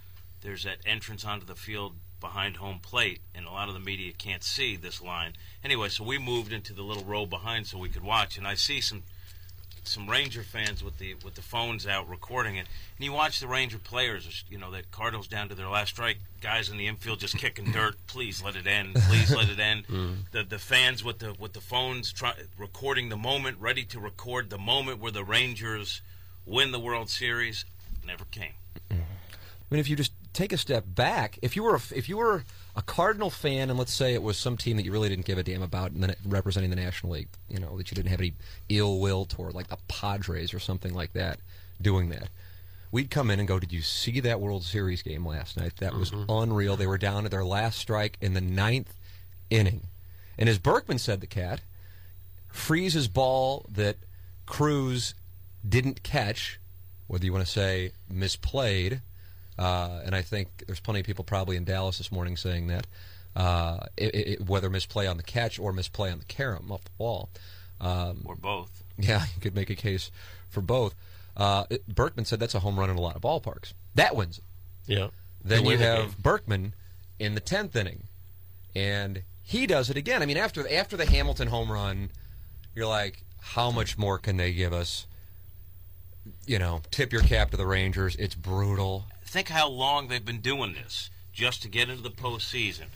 there's 0.42 0.64
that 0.64 0.78
entrance 0.86 1.24
onto 1.24 1.46
the 1.46 1.56
field 1.56 1.94
behind 2.20 2.56
home 2.56 2.78
plate, 2.78 3.20
and 3.34 3.46
a 3.46 3.50
lot 3.50 3.68
of 3.68 3.74
the 3.74 3.80
media 3.80 4.12
can't 4.12 4.42
see 4.42 4.76
this 4.76 5.02
line. 5.02 5.34
Anyway, 5.62 5.88
so 5.90 6.04
we 6.04 6.18
moved 6.18 6.52
into 6.52 6.72
the 6.72 6.82
little 6.82 7.04
row 7.04 7.26
behind 7.26 7.66
so 7.66 7.78
we 7.78 7.88
could 7.88 8.02
watch, 8.02 8.38
and 8.38 8.46
I 8.46 8.54
see 8.54 8.80
some 8.80 9.02
some 9.86 10.08
Ranger 10.08 10.42
fans 10.42 10.82
with 10.82 10.98
the 10.98 11.14
with 11.24 11.34
the 11.34 11.42
phones 11.42 11.86
out 11.86 12.08
recording 12.08 12.56
it, 12.56 12.66
and 12.96 13.04
you 13.04 13.12
watch 13.12 13.40
the 13.40 13.46
Ranger 13.46 13.78
players, 13.78 14.44
you 14.50 14.58
know, 14.58 14.70
the 14.70 14.82
Cardinals 14.90 15.28
down 15.28 15.48
to 15.48 15.54
their 15.54 15.68
last 15.68 15.90
strike, 15.90 16.18
guys 16.40 16.68
in 16.68 16.76
the 16.76 16.86
infield 16.86 17.20
just 17.20 17.36
kicking 17.36 17.70
dirt. 17.70 17.96
Please 18.06 18.42
let 18.42 18.56
it 18.56 18.66
end. 18.66 18.94
Please 18.94 19.34
let 19.34 19.48
it 19.48 19.58
end. 19.58 19.84
Mm. 19.94 20.30
The 20.32 20.42
the 20.42 20.58
fans 20.58 21.04
with 21.04 21.18
the 21.18 21.34
with 21.38 21.52
the 21.52 21.60
phones 21.60 22.12
try, 22.12 22.32
recording 22.58 23.10
the 23.10 23.16
moment, 23.16 23.58
ready 23.60 23.84
to 23.84 24.00
record 24.00 24.50
the 24.50 24.58
moment 24.58 24.98
where 24.98 25.12
the 25.12 25.22
Rangers 25.22 26.00
win 26.46 26.72
the 26.72 26.80
World 26.80 27.10
Series, 27.10 27.64
never 28.04 28.24
came. 28.24 28.54
I 28.90 28.94
mean, 29.70 29.80
if 29.80 29.88
you 29.88 29.94
just 29.94 30.12
take 30.32 30.52
a 30.52 30.58
step 30.58 30.84
back, 30.86 31.38
if 31.42 31.54
you 31.54 31.62
were 31.62 31.76
a, 31.76 31.80
if 31.94 32.08
you 32.08 32.16
were 32.16 32.44
a 32.76 32.82
Cardinal 32.82 33.30
fan, 33.30 33.70
and 33.70 33.78
let's 33.78 33.92
say 33.92 34.14
it 34.14 34.22
was 34.22 34.36
some 34.36 34.56
team 34.56 34.76
that 34.76 34.84
you 34.84 34.92
really 34.92 35.08
didn't 35.08 35.26
give 35.26 35.38
a 35.38 35.42
damn 35.42 35.62
about, 35.62 35.92
and 35.92 36.02
then 36.02 36.14
representing 36.24 36.70
the 36.70 36.76
National 36.76 37.12
League, 37.12 37.28
you 37.48 37.58
know, 37.58 37.76
that 37.76 37.90
you 37.90 37.94
didn't 37.94 38.10
have 38.10 38.20
any 38.20 38.34
ill 38.68 38.98
will 38.98 39.24
toward, 39.24 39.54
like 39.54 39.68
the 39.68 39.78
Padres 39.88 40.52
or 40.52 40.58
something 40.58 40.92
like 40.92 41.12
that, 41.12 41.38
doing 41.80 42.08
that. 42.08 42.28
We'd 42.90 43.10
come 43.10 43.30
in 43.30 43.38
and 43.38 43.48
go, 43.48 43.58
"Did 43.58 43.72
you 43.72 43.82
see 43.82 44.20
that 44.20 44.40
World 44.40 44.64
Series 44.64 45.02
game 45.02 45.26
last 45.26 45.56
night? 45.56 45.76
That 45.78 45.94
was 45.94 46.10
mm-hmm. 46.10 46.30
unreal. 46.30 46.76
They 46.76 46.86
were 46.86 46.98
down 46.98 47.24
to 47.24 47.28
their 47.28 47.44
last 47.44 47.78
strike 47.78 48.16
in 48.20 48.34
the 48.34 48.40
ninth 48.40 48.94
inning." 49.50 49.82
And 50.38 50.48
as 50.48 50.58
Berkman 50.58 50.98
said, 50.98 51.20
the 51.20 51.26
cat 51.26 51.60
Freese's 52.54 53.08
ball 53.08 53.66
that 53.68 53.96
Cruz 54.46 55.14
didn't 55.68 56.04
catch, 56.04 56.60
whether 57.08 57.24
you 57.24 57.32
want 57.32 57.44
to 57.44 57.50
say 57.50 57.92
misplayed, 58.12 59.00
uh, 59.58 60.00
and 60.04 60.14
I 60.14 60.22
think 60.22 60.64
there's 60.66 60.80
plenty 60.80 61.00
of 61.00 61.06
people 61.06 61.24
probably 61.24 61.56
in 61.56 61.64
Dallas 61.64 61.98
this 61.98 62.10
morning 62.12 62.36
saying 62.36 62.66
that, 62.68 62.86
uh, 63.36 63.86
it, 63.96 64.14
it, 64.14 64.46
whether 64.48 64.70
misplay 64.70 65.06
on 65.06 65.16
the 65.16 65.22
catch 65.22 65.58
or 65.58 65.72
misplay 65.72 66.10
on 66.10 66.18
the 66.18 66.24
carom 66.24 66.70
off 66.70 66.84
the 66.84 66.90
ball. 66.98 67.30
Um, 67.80 68.22
or 68.24 68.36
both. 68.36 68.82
Yeah, 68.98 69.24
you 69.34 69.40
could 69.40 69.54
make 69.54 69.70
a 69.70 69.74
case 69.74 70.10
for 70.48 70.60
both. 70.60 70.94
Uh, 71.36 71.64
it- 71.70 71.86
Berkman 71.92 72.24
said 72.24 72.40
that's 72.40 72.54
a 72.54 72.60
home 72.60 72.78
run 72.78 72.90
in 72.90 72.96
a 72.96 73.00
lot 73.00 73.16
of 73.16 73.22
ballparks. 73.22 73.72
That 73.94 74.14
wins 74.16 74.38
it. 74.38 74.44
Yeah. 74.86 75.08
Then 75.44 75.64
you 75.64 75.78
have 75.78 76.10
game. 76.10 76.14
Berkman 76.20 76.74
in 77.18 77.34
the 77.34 77.40
tenth 77.40 77.76
inning, 77.76 78.04
and 78.74 79.22
he 79.42 79.66
does 79.66 79.90
it 79.90 79.96
again. 79.96 80.22
I 80.22 80.26
mean, 80.26 80.36
after 80.38 80.66
after 80.72 80.96
the 80.96 81.04
Hamilton 81.06 81.48
home 81.48 81.70
run, 81.70 82.10
you're 82.74 82.86
like, 82.86 83.24
how 83.40 83.70
much 83.70 83.98
more 83.98 84.18
can 84.18 84.36
they 84.38 84.52
give 84.52 84.72
us? 84.72 85.06
You 86.46 86.58
know, 86.58 86.82
tip 86.90 87.12
your 87.12 87.22
cap 87.22 87.50
to 87.50 87.56
the 87.56 87.66
Rangers. 87.66 88.16
It's 88.16 88.34
brutal. 88.34 89.06
Think 89.24 89.48
how 89.48 89.68
long 89.68 90.08
they've 90.08 90.24
been 90.24 90.40
doing 90.40 90.74
this 90.74 91.10
just 91.32 91.62
to 91.62 91.68
get 91.68 91.88
into 91.88 92.02
the 92.02 92.10
postseason. 92.10 92.86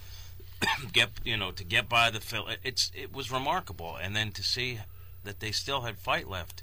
get 0.92 1.10
you 1.24 1.36
know 1.36 1.50
to 1.52 1.64
get 1.64 1.88
by 1.88 2.10
the 2.10 2.20
Phil. 2.20 2.48
It's 2.62 2.90
it 2.94 3.12
was 3.12 3.30
remarkable, 3.30 3.96
and 3.96 4.14
then 4.14 4.32
to 4.32 4.42
see 4.42 4.80
that 5.24 5.40
they 5.40 5.52
still 5.52 5.82
had 5.82 5.98
fight 5.98 6.28
left, 6.28 6.62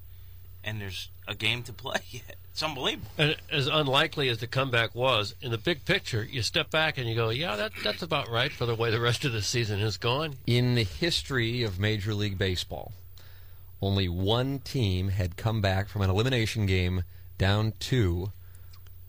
and 0.64 0.82
there's 0.82 1.10
a 1.28 1.36
game 1.36 1.64
to 1.64 1.74
play 1.74 2.00
yet. 2.10 2.36
It's 2.52 2.64
unbelievable. 2.64 3.10
And 3.18 3.36
as 3.52 3.68
unlikely 3.68 4.30
as 4.30 4.38
the 4.38 4.48
comeback 4.48 4.96
was, 4.96 5.36
in 5.42 5.52
the 5.52 5.58
big 5.58 5.84
picture, 5.84 6.24
you 6.24 6.42
step 6.42 6.72
back 6.72 6.98
and 6.98 7.08
you 7.08 7.16
go, 7.16 7.30
"Yeah, 7.30 7.56
that 7.56 7.74
that's 7.84 8.02
about 8.02 8.30
right 8.30 8.52
for 8.52 8.66
the 8.66 8.76
way 8.76 8.92
the 8.92 9.00
rest 9.02 9.26
of 9.26 9.34
the 9.34 9.42
season 9.42 9.80
has 9.82 9.98
gone." 9.98 10.38
In 10.48 10.76
the 10.76 10.84
history 10.84 11.64
of 11.64 11.80
Major 11.80 12.14
League 12.14 12.38
Baseball, 12.38 12.94
only 13.86 14.08
one 14.10 14.60
team 14.60 15.10
had 15.10 15.38
come 15.38 15.62
back 15.62 15.88
from 15.90 16.02
an 16.02 16.10
elimination 16.10 16.66
game 16.66 17.04
down 17.38 17.74
two 17.80 18.32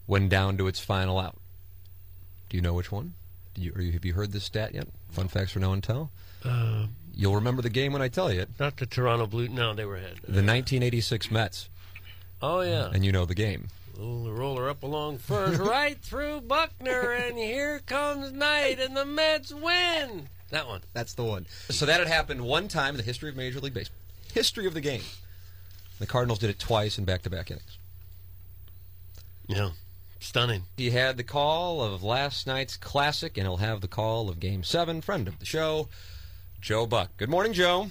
when 0.07 0.29
down 0.29 0.57
to 0.59 0.67
its 0.69 0.79
final 0.81 1.19
out. 1.19 1.37
Do 2.49 2.57
you 2.57 2.63
know 2.63 2.75
which 2.75 2.93
one? 2.93 3.15
Do 3.55 3.63
you, 3.63 3.73
or 3.75 3.83
have 3.93 4.05
you 4.05 4.13
heard 4.13 4.33
this 4.33 4.45
stat 4.45 4.75
yet? 4.75 4.89
Fun 5.11 5.29
facts 5.29 5.53
for 5.53 5.59
no 5.61 5.71
one 5.71 5.81
tell. 5.81 6.11
Uh, 6.45 6.87
You'll 7.15 7.35
remember 7.37 7.63
the 7.63 7.71
game 7.71 7.93
when 7.95 8.03
I 8.03 8.09
tell 8.09 8.31
you 8.33 8.43
it. 8.43 8.51
not 8.61 8.77
the 8.77 8.85
Toronto 8.87 9.27
Blue. 9.27 9.49
No, 9.49 9.75
they 9.75 9.87
were 9.87 9.97
ahead. 9.97 10.17
The 10.25 10.43
1986 10.45 11.31
Mets, 11.31 11.71
Oh 12.43 12.61
yeah. 12.61 12.91
and 12.93 13.05
you 13.05 13.11
know 13.13 13.25
the 13.25 13.35
game. 13.35 13.69
Roll 13.99 14.25
the 14.25 14.33
roller 14.33 14.69
up 14.69 14.83
along 14.83 15.17
first, 15.19 15.59
right 15.63 15.99
through 15.99 16.43
Buckner, 16.43 17.13
and 17.13 17.39
here 17.39 17.79
comes 17.87 18.31
Knight, 18.33 18.79
and 18.79 18.95
the 18.95 19.07
Mets 19.07 19.55
win. 19.55 20.29
That 20.51 20.69
one. 20.69 20.83
That's 20.93 21.15
the 21.15 21.25
one. 21.25 21.47
So 21.71 21.87
that 21.87 21.99
had 21.99 22.07
happened 22.09 22.43
one 22.43 22.69
time 22.69 22.91
in 22.91 22.97
the 22.99 23.03
history 23.03 23.31
of 23.31 23.37
Major 23.37 23.59
League 23.61 23.73
Baseball. 23.75 23.97
History 24.37 24.67
of 24.67 24.75
the 24.75 24.83
game. 24.83 25.01
The 25.99 26.05
Cardinals 26.07 26.39
did 26.41 26.51
it 26.51 26.59
twice 26.59 26.99
in 26.99 27.07
back-to-back 27.07 27.51
innings. 27.51 27.79
Yeah. 29.47 29.71
Stunning. 30.21 30.65
He 30.77 30.91
had 30.91 31.17
the 31.17 31.25
call 31.25 31.83
of 31.83 32.03
last 32.03 32.47
night's 32.47 32.77
classic, 32.77 33.39
and 33.39 33.47
he'll 33.47 33.57
have 33.57 33.81
the 33.81 33.89
call 33.89 34.29
of 34.29 34.39
Game 34.39 34.63
7, 34.63 35.01
friend 35.01 35.27
of 35.27 35.39
the 35.39 35.47
show, 35.47 35.89
Joe 36.61 36.85
Buck. 36.85 37.17
Good 37.17 37.31
morning, 37.31 37.55
Joe. 37.55 37.87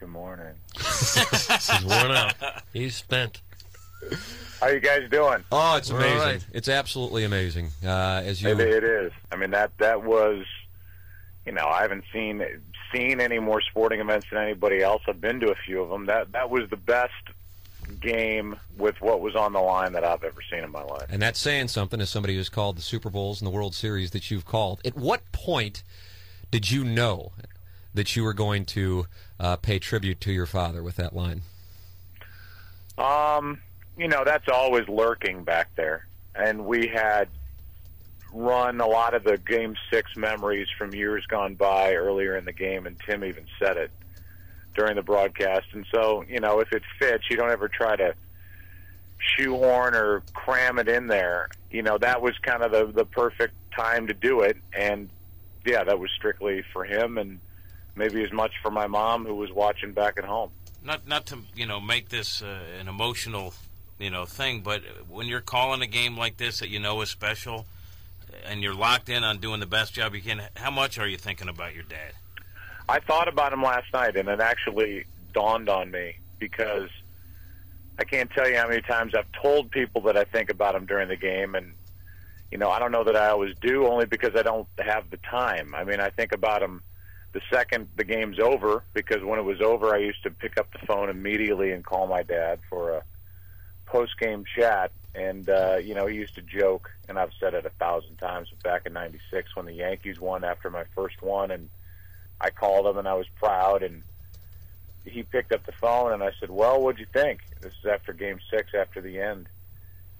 Good 0.00 0.08
morning. 0.08 0.54
He's 0.78 1.84
worn 1.84 2.12
out. 2.12 2.32
He's 2.72 2.96
spent. 2.96 3.42
How 4.58 4.68
you 4.68 4.80
guys 4.80 5.02
doing? 5.10 5.44
Oh, 5.52 5.76
it's 5.76 5.92
We're 5.92 5.98
amazing. 5.98 6.18
all 6.18 6.24
right. 6.28 6.46
It's 6.54 6.68
absolutely 6.70 7.24
amazing. 7.24 7.68
Uh, 7.84 8.22
as 8.24 8.40
you, 8.40 8.48
It, 8.52 8.60
it 8.60 8.84
is. 8.84 9.12
I 9.30 9.36
mean 9.36 9.50
that 9.50 9.72
that 9.80 10.02
was, 10.02 10.46
you 11.44 11.52
know, 11.52 11.66
I 11.66 11.82
haven't 11.82 12.04
seen 12.10 12.40
seen 12.92 13.20
any 13.20 13.38
more 13.38 13.60
sporting 13.60 14.00
events 14.00 14.26
than 14.30 14.42
anybody 14.42 14.82
else. 14.82 15.02
I've 15.06 15.20
been 15.20 15.40
to 15.40 15.50
a 15.50 15.54
few 15.54 15.80
of 15.80 15.90
them. 15.90 16.06
That 16.06 16.32
that 16.32 16.50
was 16.50 16.68
the 16.70 16.76
best 16.76 17.12
game 18.00 18.56
with 18.76 19.00
what 19.00 19.20
was 19.20 19.36
on 19.36 19.52
the 19.52 19.60
line 19.60 19.92
that 19.92 20.04
I've 20.04 20.24
ever 20.24 20.40
seen 20.50 20.64
in 20.64 20.70
my 20.70 20.82
life. 20.82 21.06
and 21.08 21.22
that's 21.22 21.38
saying 21.38 21.68
something 21.68 22.00
as 22.00 22.10
somebody 22.10 22.34
who's 22.34 22.48
called 22.48 22.76
the 22.76 22.82
Super 22.82 23.10
Bowls 23.10 23.40
and 23.40 23.46
the 23.46 23.52
World 23.52 23.74
Series 23.74 24.10
that 24.10 24.30
you've 24.30 24.44
called. 24.44 24.80
At 24.84 24.96
what 24.96 25.30
point 25.32 25.82
did 26.50 26.70
you 26.70 26.84
know 26.84 27.32
that 27.94 28.16
you 28.16 28.24
were 28.24 28.34
going 28.34 28.64
to 28.66 29.06
uh, 29.38 29.56
pay 29.56 29.78
tribute 29.78 30.20
to 30.22 30.32
your 30.32 30.46
father 30.46 30.82
with 30.82 30.96
that 30.96 31.14
line? 31.14 31.42
Um, 32.98 33.60
you 33.96 34.08
know, 34.08 34.24
that's 34.24 34.48
always 34.48 34.88
lurking 34.88 35.44
back 35.44 35.68
there. 35.76 36.06
And 36.34 36.66
we 36.66 36.88
had 36.88 37.28
run 38.36 38.80
a 38.80 38.86
lot 38.86 39.14
of 39.14 39.24
the 39.24 39.38
game 39.38 39.74
six 39.90 40.14
memories 40.16 40.68
from 40.76 40.94
years 40.94 41.24
gone 41.26 41.54
by 41.54 41.94
earlier 41.94 42.36
in 42.36 42.44
the 42.44 42.52
game, 42.52 42.86
and 42.86 42.96
Tim 43.06 43.24
even 43.24 43.46
said 43.58 43.76
it 43.76 43.90
during 44.74 44.96
the 44.96 45.02
broadcast. 45.02 45.66
And 45.72 45.86
so, 45.92 46.22
you 46.28 46.38
know, 46.38 46.60
if 46.60 46.70
it 46.72 46.82
fits, 46.98 47.24
you 47.30 47.36
don't 47.36 47.50
ever 47.50 47.68
try 47.68 47.96
to 47.96 48.14
shoehorn 49.18 49.94
or 49.94 50.22
cram 50.34 50.78
it 50.78 50.88
in 50.88 51.06
there. 51.06 51.48
You 51.70 51.82
know, 51.82 51.96
that 51.98 52.20
was 52.20 52.36
kind 52.42 52.62
of 52.62 52.72
the, 52.72 52.92
the 52.92 53.06
perfect 53.06 53.54
time 53.74 54.06
to 54.08 54.14
do 54.14 54.42
it. 54.42 54.58
And 54.78 55.08
yeah, 55.64 55.82
that 55.84 55.98
was 55.98 56.10
strictly 56.16 56.62
for 56.72 56.84
him 56.84 57.16
and 57.16 57.40
maybe 57.94 58.22
as 58.22 58.32
much 58.32 58.52
for 58.62 58.70
my 58.70 58.86
mom 58.86 59.24
who 59.24 59.34
was 59.34 59.50
watching 59.50 59.92
back 59.92 60.18
at 60.18 60.24
home. 60.24 60.50
Not 60.84 61.08
not 61.08 61.26
to 61.26 61.38
you 61.56 61.66
know 61.66 61.80
make 61.80 62.10
this 62.10 62.42
uh, 62.42 62.60
an 62.78 62.86
emotional 62.86 63.54
you 63.98 64.10
know 64.10 64.24
thing, 64.24 64.60
but 64.60 64.82
when 65.08 65.26
you're 65.26 65.40
calling 65.40 65.82
a 65.82 65.86
game 65.86 66.16
like 66.16 66.36
this 66.36 66.60
that 66.60 66.68
you 66.68 66.78
know 66.78 67.00
is 67.00 67.10
special, 67.10 67.66
and 68.44 68.62
you're 68.62 68.74
locked 68.74 69.08
in 69.08 69.24
on 69.24 69.38
doing 69.38 69.60
the 69.60 69.66
best 69.66 69.94
job 69.94 70.14
you 70.14 70.20
can, 70.20 70.42
how 70.56 70.70
much 70.70 70.98
are 70.98 71.06
you 71.06 71.16
thinking 71.16 71.48
about 71.48 71.74
your 71.74 71.84
dad? 71.84 72.12
I 72.88 73.00
thought 73.00 73.28
about 73.28 73.52
him 73.52 73.62
last 73.62 73.92
night, 73.92 74.16
and 74.16 74.28
it 74.28 74.40
actually 74.40 75.04
dawned 75.32 75.68
on 75.68 75.90
me 75.90 76.16
because 76.38 76.88
I 77.98 78.04
can't 78.04 78.30
tell 78.30 78.48
you 78.48 78.56
how 78.56 78.68
many 78.68 78.82
times 78.82 79.14
I've 79.16 79.30
told 79.42 79.70
people 79.70 80.02
that 80.02 80.16
I 80.16 80.24
think 80.24 80.50
about 80.50 80.74
him 80.74 80.86
during 80.86 81.08
the 81.08 81.16
game, 81.16 81.54
and 81.54 81.72
you 82.50 82.58
know 82.58 82.70
I 82.70 82.78
don't 82.78 82.92
know 82.92 83.04
that 83.04 83.16
I 83.16 83.28
always 83.28 83.54
do, 83.60 83.86
only 83.86 84.06
because 84.06 84.36
I 84.36 84.42
don't 84.42 84.68
have 84.78 85.10
the 85.10 85.18
time. 85.30 85.74
I 85.74 85.84
mean, 85.84 86.00
I 86.00 86.10
think 86.10 86.32
about 86.32 86.62
him 86.62 86.82
the 87.32 87.40
second 87.52 87.88
the 87.96 88.04
game's 88.04 88.38
over 88.38 88.82
because 88.94 89.22
when 89.22 89.38
it 89.38 89.44
was 89.44 89.60
over, 89.60 89.94
I 89.94 89.98
used 89.98 90.22
to 90.22 90.30
pick 90.30 90.58
up 90.58 90.72
the 90.72 90.86
phone 90.86 91.10
immediately 91.10 91.72
and 91.72 91.84
call 91.84 92.06
my 92.06 92.22
dad 92.22 92.60
for 92.70 92.92
a 92.92 93.02
post 93.86 94.18
game 94.18 94.44
chat. 94.56 94.92
And 95.14 95.48
uh, 95.48 95.78
you 95.82 95.94
know, 95.94 96.06
he 96.06 96.16
used 96.16 96.34
to 96.34 96.42
joke, 96.42 96.90
and 97.08 97.18
I've 97.18 97.32
said 97.40 97.54
it 97.54 97.64
a 97.64 97.70
thousand 97.70 98.16
times. 98.16 98.48
But 98.50 98.62
back 98.62 98.82
in 98.84 98.92
'96, 98.92 99.56
when 99.56 99.64
the 99.64 99.72
Yankees 99.72 100.20
won 100.20 100.44
after 100.44 100.68
my 100.68 100.84
first 100.94 101.22
one, 101.22 101.50
and 101.50 101.70
I 102.38 102.50
called 102.50 102.86
him, 102.86 102.98
and 102.98 103.08
I 103.08 103.14
was 103.14 103.26
proud, 103.36 103.82
and 103.82 104.02
he 105.04 105.22
picked 105.22 105.52
up 105.52 105.64
the 105.64 105.72
phone, 105.72 106.12
and 106.12 106.22
I 106.22 106.32
said, 106.38 106.50
"Well, 106.50 106.82
what'd 106.82 107.00
you 107.00 107.06
think?" 107.14 107.40
This 107.62 107.72
is 107.72 107.86
after 107.86 108.12
Game 108.12 108.40
Six, 108.50 108.74
after 108.78 109.00
the 109.00 109.18
end, 109.18 109.48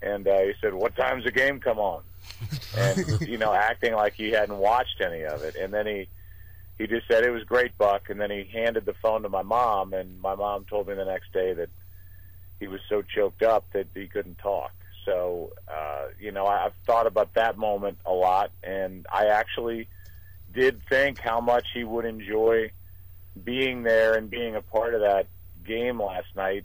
and 0.01 0.27
uh, 0.27 0.41
he 0.41 0.55
said, 0.63 0.73
"What 0.73 0.97
time's 0.97 1.25
the 1.25 1.31
game 1.31 1.61
come 1.61 1.79
on?" 1.79 2.03
and 2.79 3.21
you 3.21 3.37
know, 3.37 3.53
acting 3.53 3.93
like 3.93 4.15
he 4.15 4.31
hadn't 4.31 4.57
watched 4.57 5.03
any 5.03 5.25
of 5.25 5.43
it, 5.43 5.57
and 5.57 5.75
then 5.75 5.87
he 5.87 6.09
he 6.79 6.87
just 6.87 7.09
said 7.09 7.25
it 7.25 7.31
was 7.31 7.45
great, 7.45 7.77
Buck, 7.79 8.11
and 8.11 8.21
then 8.21 8.31
he 8.31 8.45
handed 8.45 8.85
the 8.85 8.95
phone 8.95 9.23
to 9.23 9.29
my 9.29 9.43
mom, 9.43 9.93
and 9.93 10.21
my 10.21 10.35
mom 10.35 10.65
told 10.65 10.89
me 10.89 10.95
the 10.95 11.05
next 11.05 11.33
day 11.33 11.55
that 11.55 11.71
he 12.61 12.69
was 12.69 12.81
so 12.89 13.03
choked 13.03 13.43
up 13.43 13.65
that 13.73 13.87
he 13.95 14.07
couldn't 14.07 14.39
talk. 14.39 14.73
So, 15.05 15.53
uh, 15.69 16.07
you 16.19 16.33
know, 16.33 16.47
I've 16.47 16.73
thought 16.85 17.07
about 17.07 17.35
that 17.35 17.57
moment 17.57 17.99
a 18.05 18.13
lot, 18.13 18.51
and 18.63 19.07
I 19.13 19.27
actually 19.27 19.89
did 20.53 20.81
think 20.89 21.19
how 21.19 21.41
much 21.41 21.67
he 21.73 21.85
would 21.85 22.05
enjoy 22.05 22.73
being 23.45 23.83
there 23.83 24.15
and 24.15 24.29
being 24.29 24.57
a 24.57 24.63
part 24.63 24.95
of 24.95 25.03
that 25.03 25.29
game 25.65 26.03
last 26.03 26.29
night. 26.35 26.65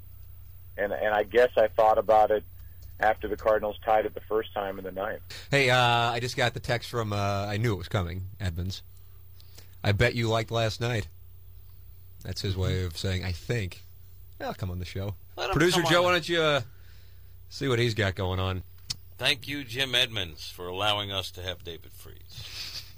And 0.77 0.91
and 0.93 1.13
I 1.13 1.23
guess 1.23 1.49
I 1.57 1.67
thought 1.67 1.97
about 1.97 2.31
it 2.31 2.43
after 2.99 3.27
the 3.27 3.35
Cardinals 3.37 3.75
tied 3.83 4.05
it 4.05 4.13
the 4.13 4.21
first 4.21 4.53
time 4.53 4.79
in 4.79 4.85
the 4.85 4.91
ninth. 4.91 5.21
Hey, 5.51 5.69
uh, 5.69 5.77
I 5.77 6.19
just 6.19 6.37
got 6.37 6.53
the 6.53 6.59
text 6.59 6.89
from. 6.89 7.13
Uh, 7.13 7.45
I 7.47 7.57
knew 7.57 7.73
it 7.73 7.77
was 7.77 7.89
coming, 7.89 8.23
Edmonds. 8.39 8.81
I 9.83 9.91
bet 9.91 10.15
you 10.15 10.29
liked 10.29 10.49
last 10.49 10.79
night. 10.79 11.07
That's 12.23 12.41
his 12.41 12.55
way 12.55 12.83
of 12.85 12.97
saying 12.97 13.23
I 13.23 13.31
think. 13.31 13.83
I'll 14.43 14.53
come 14.53 14.71
on 14.71 14.79
the 14.79 14.85
show. 14.85 15.15
Let 15.35 15.49
him 15.49 15.53
Producer 15.53 15.81
Joe, 15.89 16.03
why 16.03 16.11
don't 16.11 16.27
you 16.27 16.41
uh, 16.41 16.61
see 17.49 17.67
what 17.67 17.79
he's 17.79 17.93
got 17.93 18.15
going 18.15 18.39
on? 18.39 18.63
Thank 19.17 19.47
you, 19.47 19.63
Jim 19.63 19.93
Edmonds, 19.93 20.49
for 20.49 20.67
allowing 20.67 21.11
us 21.11 21.31
to 21.31 21.41
have 21.41 21.63
David 21.63 21.91
Freese. 21.93 22.77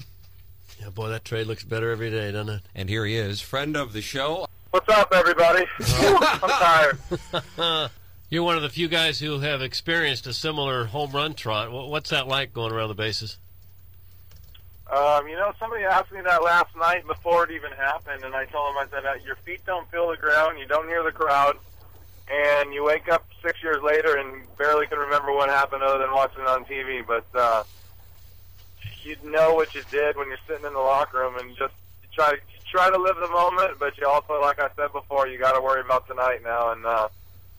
Yeah, 0.81 0.89
boy, 0.89 1.07
that 1.09 1.23
trade 1.23 1.47
looks 1.47 1.63
better 1.63 1.91
every 1.91 2.09
day, 2.09 2.31
doesn't 2.31 2.55
it? 2.55 2.61
And 2.75 2.89
here 2.89 3.05
he 3.05 3.15
is, 3.15 3.39
friend 3.39 3.77
of 3.77 3.93
the 3.93 4.01
show. 4.01 4.47
What's 4.71 4.89
up, 4.89 5.13
everybody? 5.13 5.65
I'm 5.79 6.39
tired. 6.39 7.89
You're 8.29 8.43
one 8.43 8.57
of 8.57 8.63
the 8.63 8.69
few 8.69 8.89
guys 8.89 9.19
who 9.19 9.39
have 9.39 9.61
experienced 9.61 10.27
a 10.27 10.33
similar 10.33 10.85
home 10.85 11.11
run 11.11 11.35
trot. 11.35 11.71
What's 11.71 12.09
that 12.09 12.27
like 12.27 12.51
going 12.51 12.73
around 12.73 12.89
the 12.89 12.95
bases? 12.95 13.37
Um, 14.91 15.27
you 15.27 15.35
know, 15.35 15.53
somebody 15.59 15.83
asked 15.85 16.11
me 16.11 16.21
that 16.21 16.43
last 16.43 16.75
night 16.75 17.07
before 17.07 17.45
it 17.45 17.51
even 17.51 17.71
happened, 17.71 18.23
and 18.23 18.35
I 18.35 18.45
told 18.45 18.75
them, 18.75 18.77
I 18.77 18.87
said, 18.91 19.05
uh, 19.05 19.13
your 19.25 19.37
feet 19.37 19.61
don't 19.65 19.89
feel 19.89 20.09
the 20.09 20.17
ground, 20.17 20.59
you 20.59 20.67
don't 20.67 20.87
hear 20.87 21.03
the 21.03 21.11
crowd, 21.11 21.57
and 22.29 22.73
you 22.73 22.83
wake 22.83 23.09
up 23.09 23.25
six 23.43 23.61
years 23.63 23.81
later 23.81 24.17
and 24.17 24.45
barely 24.57 24.87
can 24.87 24.97
remember 24.97 25.33
what 25.33 25.49
happened 25.49 25.83
other 25.83 25.99
than 25.99 26.11
watching 26.11 26.41
it 26.41 26.47
on 26.47 26.65
TV. 26.65 27.05
But 27.05 27.25
uh, 27.33 27.63
you 29.03 29.17
know 29.23 29.53
what 29.53 29.73
you 29.73 29.83
did 29.89 30.15
when 30.15 30.27
you're 30.27 30.37
sitting 30.47 30.65
in 30.65 30.73
the 30.73 30.79
locker 30.79 31.19
room, 31.19 31.37
and 31.37 31.49
just 31.57 31.73
you 32.01 32.09
try 32.13 32.31
to 32.31 32.37
try 32.69 32.89
to 32.89 32.97
live 32.97 33.15
the 33.17 33.29
moment, 33.29 33.77
but 33.79 33.97
you 33.97 34.07
also, 34.07 34.41
like 34.41 34.59
I 34.59 34.69
said 34.75 34.91
before, 34.91 35.27
you 35.27 35.37
got 35.37 35.53
to 35.53 35.61
worry 35.61 35.81
about 35.81 36.07
tonight 36.07 36.39
now, 36.43 36.71
and 36.71 36.85
uh, 36.85 37.07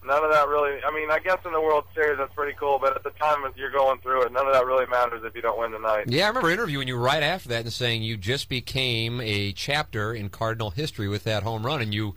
none 0.04 0.24
of 0.24 0.30
that 0.32 0.48
really. 0.48 0.82
I 0.84 0.94
mean, 0.94 1.10
I 1.10 1.18
guess 1.18 1.38
in 1.44 1.52
the 1.52 1.60
World 1.60 1.84
Series 1.94 2.18
that's 2.18 2.32
pretty 2.34 2.56
cool, 2.58 2.78
but 2.80 2.96
at 2.96 3.02
the 3.02 3.10
time 3.10 3.42
that 3.42 3.56
you're 3.56 3.70
going 3.70 4.00
through 4.00 4.22
it, 4.24 4.32
none 4.32 4.46
of 4.46 4.52
that 4.52 4.66
really 4.66 4.86
matters 4.86 5.22
if 5.24 5.34
you 5.34 5.42
don't 5.42 5.58
win 5.58 5.70
tonight. 5.70 6.04
Yeah, 6.08 6.24
I 6.24 6.28
remember 6.28 6.50
interviewing 6.50 6.88
you 6.88 6.96
right 6.96 7.22
after 7.22 7.48
that 7.50 7.62
and 7.62 7.72
saying 7.72 8.02
you 8.02 8.16
just 8.16 8.48
became 8.48 9.20
a 9.20 9.52
chapter 9.52 10.14
in 10.14 10.28
Cardinal 10.28 10.70
history 10.70 11.08
with 11.08 11.24
that 11.24 11.42
home 11.42 11.64
run, 11.64 11.80
and 11.80 11.94
you 11.94 12.14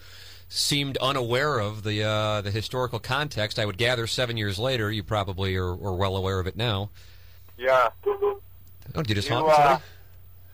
seemed 0.49 0.97
unaware 0.97 1.59
of 1.59 1.83
the 1.83 2.03
uh, 2.03 2.41
the 2.41 2.51
historical 2.51 2.99
context. 2.99 3.59
I 3.59 3.65
would 3.65 3.77
gather 3.77 4.07
seven 4.07 4.37
years 4.37 4.57
later, 4.57 4.91
you 4.91 5.03
probably 5.03 5.55
are, 5.55 5.71
are 5.71 5.95
well 5.95 6.15
aware 6.15 6.39
of 6.39 6.47
it 6.47 6.55
now. 6.55 6.89
Yeah. 7.57 7.89
Oh, 8.05 8.39
did 8.95 9.09
you 9.09 9.15
just 9.15 9.29
You, 9.29 9.35
honk 9.35 9.49
uh, 9.49 9.55
somebody? 9.55 9.83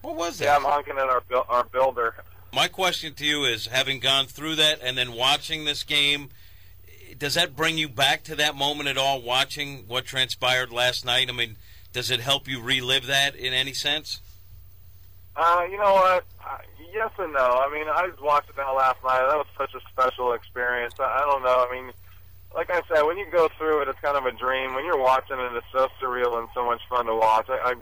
What 0.01 0.15
was 0.15 0.37
that? 0.39 0.45
Yeah, 0.45 0.55
I'm 0.57 0.63
honking 0.63 0.97
at 0.97 1.09
our 1.09 1.23
our 1.49 1.63
builder. 1.65 2.15
My 2.53 2.67
question 2.67 3.13
to 3.15 3.25
you 3.25 3.45
is: 3.45 3.67
having 3.67 3.99
gone 3.99 4.27
through 4.27 4.55
that 4.55 4.79
and 4.81 4.97
then 4.97 5.13
watching 5.13 5.65
this 5.65 5.83
game, 5.83 6.29
does 7.17 7.35
that 7.35 7.55
bring 7.55 7.77
you 7.77 7.89
back 7.89 8.23
to 8.23 8.35
that 8.35 8.55
moment 8.55 8.89
at 8.89 8.97
all? 8.97 9.21
Watching 9.21 9.85
what 9.87 10.05
transpired 10.05 10.71
last 10.71 11.05
night. 11.05 11.29
I 11.29 11.33
mean, 11.33 11.57
does 11.91 12.11
it 12.11 12.19
help 12.19 12.47
you 12.47 12.61
relive 12.61 13.07
that 13.07 13.35
in 13.35 13.53
any 13.53 13.73
sense? 13.73 14.21
Uh, 15.35 15.63
you 15.69 15.77
know 15.77 15.93
what? 15.93 16.25
Yes 16.93 17.09
and 17.17 17.33
no. 17.33 17.39
I 17.39 17.71
mean, 17.73 17.87
I 17.87 18.07
was 18.07 18.19
watching 18.21 18.53
that 18.55 18.69
last 18.69 19.03
night. 19.03 19.25
That 19.27 19.37
was 19.37 19.47
such 19.57 19.73
a 19.73 19.79
special 19.89 20.33
experience. 20.33 20.93
I, 20.99 21.03
I 21.03 21.19
don't 21.21 21.43
know. 21.43 21.67
I 21.67 21.71
mean, 21.71 21.91
like 22.53 22.69
I 22.69 22.81
said, 22.87 23.01
when 23.01 23.17
you 23.17 23.25
go 23.31 23.49
through 23.57 23.81
it, 23.81 23.87
it's 23.87 23.99
kind 23.99 24.15
of 24.15 24.25
a 24.25 24.31
dream. 24.31 24.75
When 24.75 24.85
you're 24.85 25.01
watching 25.01 25.39
it, 25.39 25.51
it's 25.55 25.65
so 25.71 25.87
surreal 26.01 26.37
and 26.37 26.47
so 26.53 26.65
much 26.65 26.81
fun 26.87 27.07
to 27.07 27.15
watch. 27.15 27.47
I, 27.49 27.73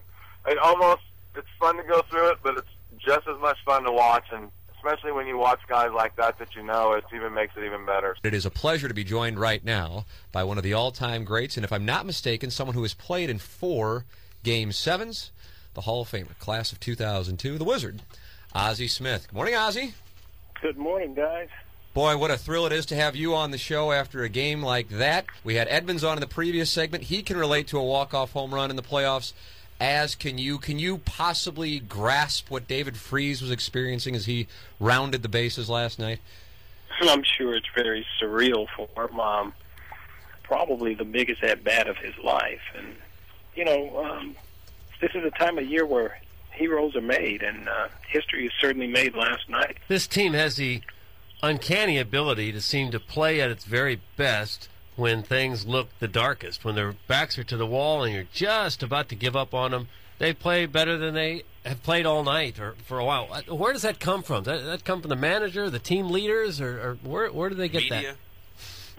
I, 0.45 0.49
it 0.51 0.57
almost 0.59 1.01
it's 1.36 1.47
fun 1.59 1.77
to 1.77 1.84
go 1.84 2.01
through 2.09 2.32
it, 2.32 2.38
but 2.41 2.57
it's 2.57 2.67
just 2.97 3.27
as 3.27 3.39
much 3.41 3.57
fun 3.65 3.84
to 3.84 3.91
watch, 3.91 4.25
and 4.32 4.49
especially 4.84 5.11
when 5.11 5.27
you 5.27 5.38
watch 5.38 5.59
guys 5.67 5.91
like 5.93 6.15
that 6.15 6.39
that 6.39 6.55
you 6.55 6.63
know, 6.63 6.93
it 6.93 7.03
even 7.13 7.34
makes 7.34 7.55
it 7.55 7.63
even 7.63 7.86
better. 7.86 8.15
It 8.23 8.34
is 8.34 8.45
a 8.45 8.49
pleasure 8.49 8.88
to 8.88 8.93
be 8.93 9.03
joined 9.03 9.39
right 9.39 9.63
now 9.63 10.05
by 10.32 10.43
one 10.43 10.57
of 10.57 10.63
the 10.63 10.73
all-time 10.73 11.23
greats, 11.23 11.55
and 11.55 11.63
if 11.63 11.71
I'm 11.71 11.86
not 11.86 12.05
mistaken, 12.05 12.49
someone 12.49 12.73
who 12.75 12.82
has 12.82 12.93
played 12.93 13.29
in 13.29 13.38
four 13.38 14.05
Game 14.43 14.71
Sevens, 14.71 15.32
the 15.75 15.82
Hall 15.82 16.01
of 16.01 16.11
Famer, 16.11 16.38
class 16.39 16.71
of 16.71 16.79
2002, 16.79 17.57
the 17.57 17.63
Wizard, 17.63 18.01
Ozzie 18.53 18.88
Smith. 18.88 19.27
Good 19.27 19.36
morning, 19.36 19.55
Ozzie. 19.55 19.93
Good 20.61 20.77
morning, 20.77 21.13
guys. 21.13 21.49
Boy, 21.93 22.17
what 22.17 22.32
a 22.32 22.38
thrill 22.38 22.65
it 22.65 22.71
is 22.71 22.86
to 22.88 22.95
have 22.95 23.15
you 23.15 23.36
on 23.36 23.51
the 23.51 23.57
show 23.57 23.91
after 23.91 24.23
a 24.23 24.29
game 24.29 24.63
like 24.63 24.89
that. 24.89 25.25
We 25.43 25.55
had 25.55 25.67
Edmonds 25.67 26.03
on 26.03 26.17
in 26.17 26.21
the 26.21 26.27
previous 26.27 26.69
segment. 26.69 27.03
He 27.03 27.21
can 27.21 27.38
relate 27.38 27.67
to 27.67 27.77
a 27.77 27.84
walk-off 27.84 28.32
home 28.32 28.53
run 28.53 28.69
in 28.69 28.77
the 28.77 28.82
playoffs. 28.82 29.34
As 29.82 30.13
can 30.13 30.38
you. 30.38 30.59
Can 30.59 30.77
you 30.77 30.99
possibly 30.99 31.79
grasp 31.79 32.51
what 32.51 32.67
David 32.67 32.95
Freese 32.95 33.41
was 33.41 33.49
experiencing 33.49 34.15
as 34.15 34.27
he 34.27 34.47
rounded 34.79 35.23
the 35.23 35.27
bases 35.27 35.69
last 35.69 35.97
night? 35.97 36.19
I'm 37.01 37.23
sure 37.23 37.55
it's 37.55 37.67
very 37.75 38.05
surreal 38.21 38.67
for 38.75 38.88
him. 39.07 39.19
Um, 39.19 39.53
probably 40.43 40.93
the 40.93 41.03
biggest 41.03 41.41
at 41.43 41.63
bat 41.63 41.88
of 41.88 41.97
his 41.97 42.13
life, 42.23 42.61
and 42.77 42.95
you 43.55 43.65
know, 43.65 44.05
um, 44.05 44.36
this 44.99 45.09
is 45.15 45.25
a 45.25 45.32
time 45.32 45.57
of 45.57 45.65
year 45.65 45.86
where 45.86 46.19
heroes 46.51 46.95
are 46.95 47.01
made, 47.01 47.41
and 47.41 47.67
uh, 47.67 47.88
history 48.07 48.45
is 48.45 48.51
certainly 48.61 48.86
made 48.86 49.15
last 49.15 49.49
night. 49.49 49.77
This 49.88 50.05
team 50.05 50.34
has 50.34 50.57
the 50.57 50.82
uncanny 51.41 51.97
ability 51.97 52.51
to 52.51 52.61
seem 52.61 52.91
to 52.91 52.99
play 52.99 53.41
at 53.41 53.49
its 53.49 53.65
very 53.65 53.99
best 54.15 54.69
when 55.02 55.24
things 55.24 55.66
look 55.66 55.88
the 55.97 56.08
darkest, 56.08 56.64
when 56.64 56.76
their 56.76 56.93
backs 57.08 57.36
are 57.39 57.43
to 57.43 57.58
the 57.58 57.66
wall 57.66 58.04
and 58.04 58.14
you're 58.14 58.28
just 58.32 58.84
about 58.84 59.10
to 59.10 59.16
give 59.16 59.36
up 59.36 59.52
on 59.52 59.72
them. 59.72 59.88
They 60.20 60.32
play 60.32 60.68
better 60.68 60.95
than 60.95 61.16
they 61.16 61.41
have 61.66 61.82
played 61.82 62.06
all 62.06 62.24
night 62.24 62.60
or 62.60 62.76
for 62.86 62.99
a 62.99 63.04
while. 63.04 63.28
Uh, 63.34 63.56
Where 63.56 63.74
does 63.74 63.82
that 63.82 63.99
come 63.99 64.22
from? 64.22 64.43
Does 64.43 64.62
that, 64.62 64.68
that 64.68 64.86
come 64.86 65.02
from 65.02 65.10
the 65.10 65.16
manager, 65.16 65.72
the 65.72 65.80
team 65.80 66.10
leaders, 66.10 66.62
or, 66.62 66.80
or 66.80 66.97
where 67.04 67.32
where 67.32 67.49
do 67.49 67.56
they 67.56 67.68
get 67.68 67.89
that? 67.89 68.16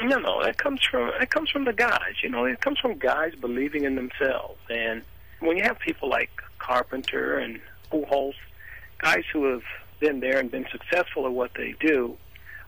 No, 0.00 0.18
no, 0.18 0.42
that 0.42 0.58
comes 0.58 0.80
from 0.90 1.12
it 1.20 1.30
comes 1.30 1.50
from 1.50 1.66
the 1.66 1.72
guys. 1.72 2.14
You 2.20 2.30
know, 2.30 2.46
it 2.46 2.60
comes 2.60 2.80
from 2.80 2.98
guys 2.98 3.36
believing 3.40 3.84
in 3.84 3.94
themselves. 3.94 4.58
And 4.68 5.02
when 5.38 5.56
you 5.56 5.62
have 5.62 5.78
people 5.78 6.08
like 6.08 6.30
Carpenter 6.58 7.38
and 7.38 7.60
Pujols, 7.92 8.34
guys 8.98 9.22
who 9.32 9.52
have 9.52 9.62
been 10.00 10.18
there 10.18 10.40
and 10.40 10.50
been 10.50 10.66
successful 10.72 11.26
at 11.26 11.32
what 11.32 11.52
they 11.54 11.76
do, 11.78 12.16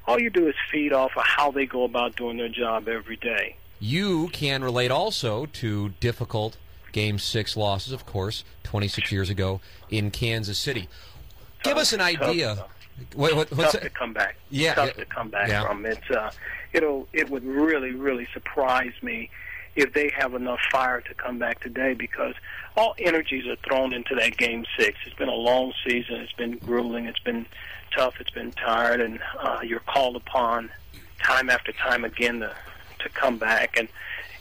all 0.06 0.20
you 0.20 0.30
do 0.30 0.48
is 0.48 0.54
feed 0.70 0.92
off 0.92 1.12
of 1.16 1.22
how 1.24 1.50
they 1.50 1.66
go 1.66 1.84
about 1.84 2.16
doing 2.16 2.36
their 2.36 2.48
job 2.48 2.88
every 2.88 3.16
day. 3.16 3.56
You 3.80 4.28
can 4.28 4.62
relate 4.62 4.90
also 4.90 5.46
to 5.46 5.90
difficult 6.00 6.56
Game 6.92 7.18
6 7.18 7.56
losses, 7.56 7.92
of 7.92 8.06
course, 8.06 8.44
26 8.62 9.10
years 9.10 9.28
ago 9.30 9.60
in 9.90 10.10
Kansas 10.10 10.58
City. 10.58 10.88
Give 11.62 11.76
us 11.76 11.92
an 11.92 12.00
idea. 12.00 12.66
What, 13.14 13.34
what, 13.34 13.50
what's 13.50 13.72
tough 13.72 13.72
that? 13.72 13.82
to 13.82 13.90
come 13.90 14.12
back. 14.12 14.36
Yeah, 14.50 14.74
tough 14.74 14.94
to 14.94 15.04
come 15.06 15.28
back 15.28 15.48
Yeah. 15.48 15.66
from. 15.66 15.84
It's 15.84 16.08
uh, 16.10 16.30
it'll 16.72 17.08
it 17.12 17.28
would 17.28 17.44
really 17.44 17.90
really 17.90 18.28
surprise 18.32 18.92
me 19.02 19.30
if 19.74 19.92
they 19.92 20.12
have 20.16 20.34
enough 20.34 20.60
fire 20.70 21.00
to 21.00 21.14
come 21.14 21.36
back 21.40 21.58
today 21.58 21.94
because 21.94 22.34
all 22.76 22.94
energies 22.98 23.44
are 23.48 23.56
thrown 23.68 23.92
into 23.92 24.14
that 24.14 24.36
game 24.36 24.64
six. 24.78 24.96
It's 25.06 25.16
been 25.16 25.28
a 25.28 25.34
long 25.34 25.72
season. 25.84 26.16
It's 26.20 26.32
been 26.34 26.58
grueling. 26.58 27.06
It's 27.06 27.18
been 27.18 27.46
tough. 27.94 28.14
It's 28.20 28.30
been 28.30 28.52
tired, 28.52 29.00
and 29.00 29.20
uh, 29.38 29.60
you're 29.62 29.80
called 29.80 30.16
upon 30.16 30.70
time 31.22 31.50
after 31.50 31.72
time 31.72 32.04
again 32.04 32.40
to 32.40 32.54
to 33.00 33.08
come 33.10 33.38
back, 33.38 33.76
and 33.76 33.88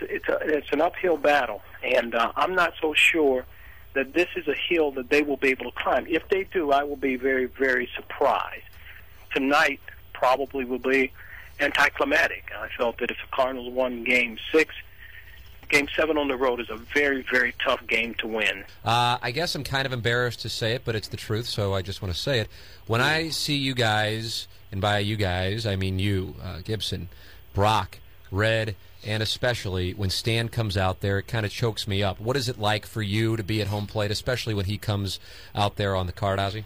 it's 0.01 0.27
a, 0.29 0.37
it's 0.41 0.71
an 0.71 0.81
uphill 0.81 1.17
battle. 1.17 1.61
And 1.83 2.15
uh, 2.15 2.31
I'm 2.35 2.55
not 2.55 2.73
so 2.81 2.93
sure 2.93 3.45
that 3.93 4.13
this 4.13 4.29
is 4.35 4.47
a 4.47 4.55
hill 4.55 4.91
that 4.91 5.09
they 5.09 5.21
will 5.21 5.37
be 5.37 5.49
able 5.49 5.65
to 5.71 5.77
climb. 5.77 6.05
If 6.07 6.27
they 6.29 6.45
do, 6.45 6.71
I 6.71 6.83
will 6.83 6.95
be 6.95 7.15
very 7.15 7.45
very 7.45 7.89
surprised. 7.95 8.63
Tonight 9.33 9.81
probably 10.13 10.65
will 10.65 10.79
be 10.79 11.11
anticlimactic. 11.59 12.51
I 12.57 12.69
felt 12.77 12.97
that 12.99 13.11
if 13.11 13.17
the 13.17 13.35
Cardinals 13.35 13.73
won 13.73 14.03
Game 14.03 14.37
Six. 14.51 14.73
Game 15.73 15.87
seven 15.95 16.19
on 16.19 16.27
the 16.27 16.37
road 16.37 16.59
is 16.59 16.69
a 16.69 16.75
very, 16.75 17.25
very 17.31 17.55
tough 17.57 17.81
game 17.87 18.13
to 18.19 18.27
win. 18.27 18.63
Uh, 18.85 19.17
I 19.19 19.31
guess 19.31 19.55
I'm 19.55 19.63
kind 19.63 19.87
of 19.87 19.91
embarrassed 19.91 20.41
to 20.41 20.49
say 20.49 20.73
it, 20.73 20.83
but 20.85 20.95
it's 20.95 21.07
the 21.07 21.17
truth, 21.17 21.47
so 21.47 21.73
I 21.73 21.81
just 21.81 21.99
want 21.99 22.13
to 22.13 22.19
say 22.19 22.39
it. 22.39 22.47
When 22.85 23.01
I 23.01 23.29
see 23.29 23.55
you 23.55 23.73
guys, 23.73 24.47
and 24.71 24.79
by 24.79 24.99
you 24.99 25.15
guys, 25.15 25.65
I 25.65 25.75
mean 25.75 25.97
you, 25.97 26.35
uh, 26.43 26.59
Gibson, 26.63 27.09
Brock, 27.55 27.97
Red, 28.29 28.75
and 29.03 29.23
especially 29.23 29.95
when 29.95 30.11
Stan 30.11 30.47
comes 30.47 30.77
out 30.77 31.01
there, 31.01 31.17
it 31.17 31.25
kind 31.25 31.43
of 31.43 31.51
chokes 31.51 31.87
me 31.87 32.03
up. 32.03 32.19
What 32.19 32.37
is 32.37 32.47
it 32.47 32.59
like 32.59 32.85
for 32.85 33.01
you 33.01 33.35
to 33.35 33.43
be 33.43 33.59
at 33.59 33.65
home 33.65 33.87
plate, 33.87 34.11
especially 34.11 34.53
when 34.53 34.65
he 34.65 34.77
comes 34.77 35.19
out 35.55 35.77
there 35.77 35.95
on 35.95 36.05
the 36.05 36.13
card, 36.13 36.37
Ozzie? 36.37 36.65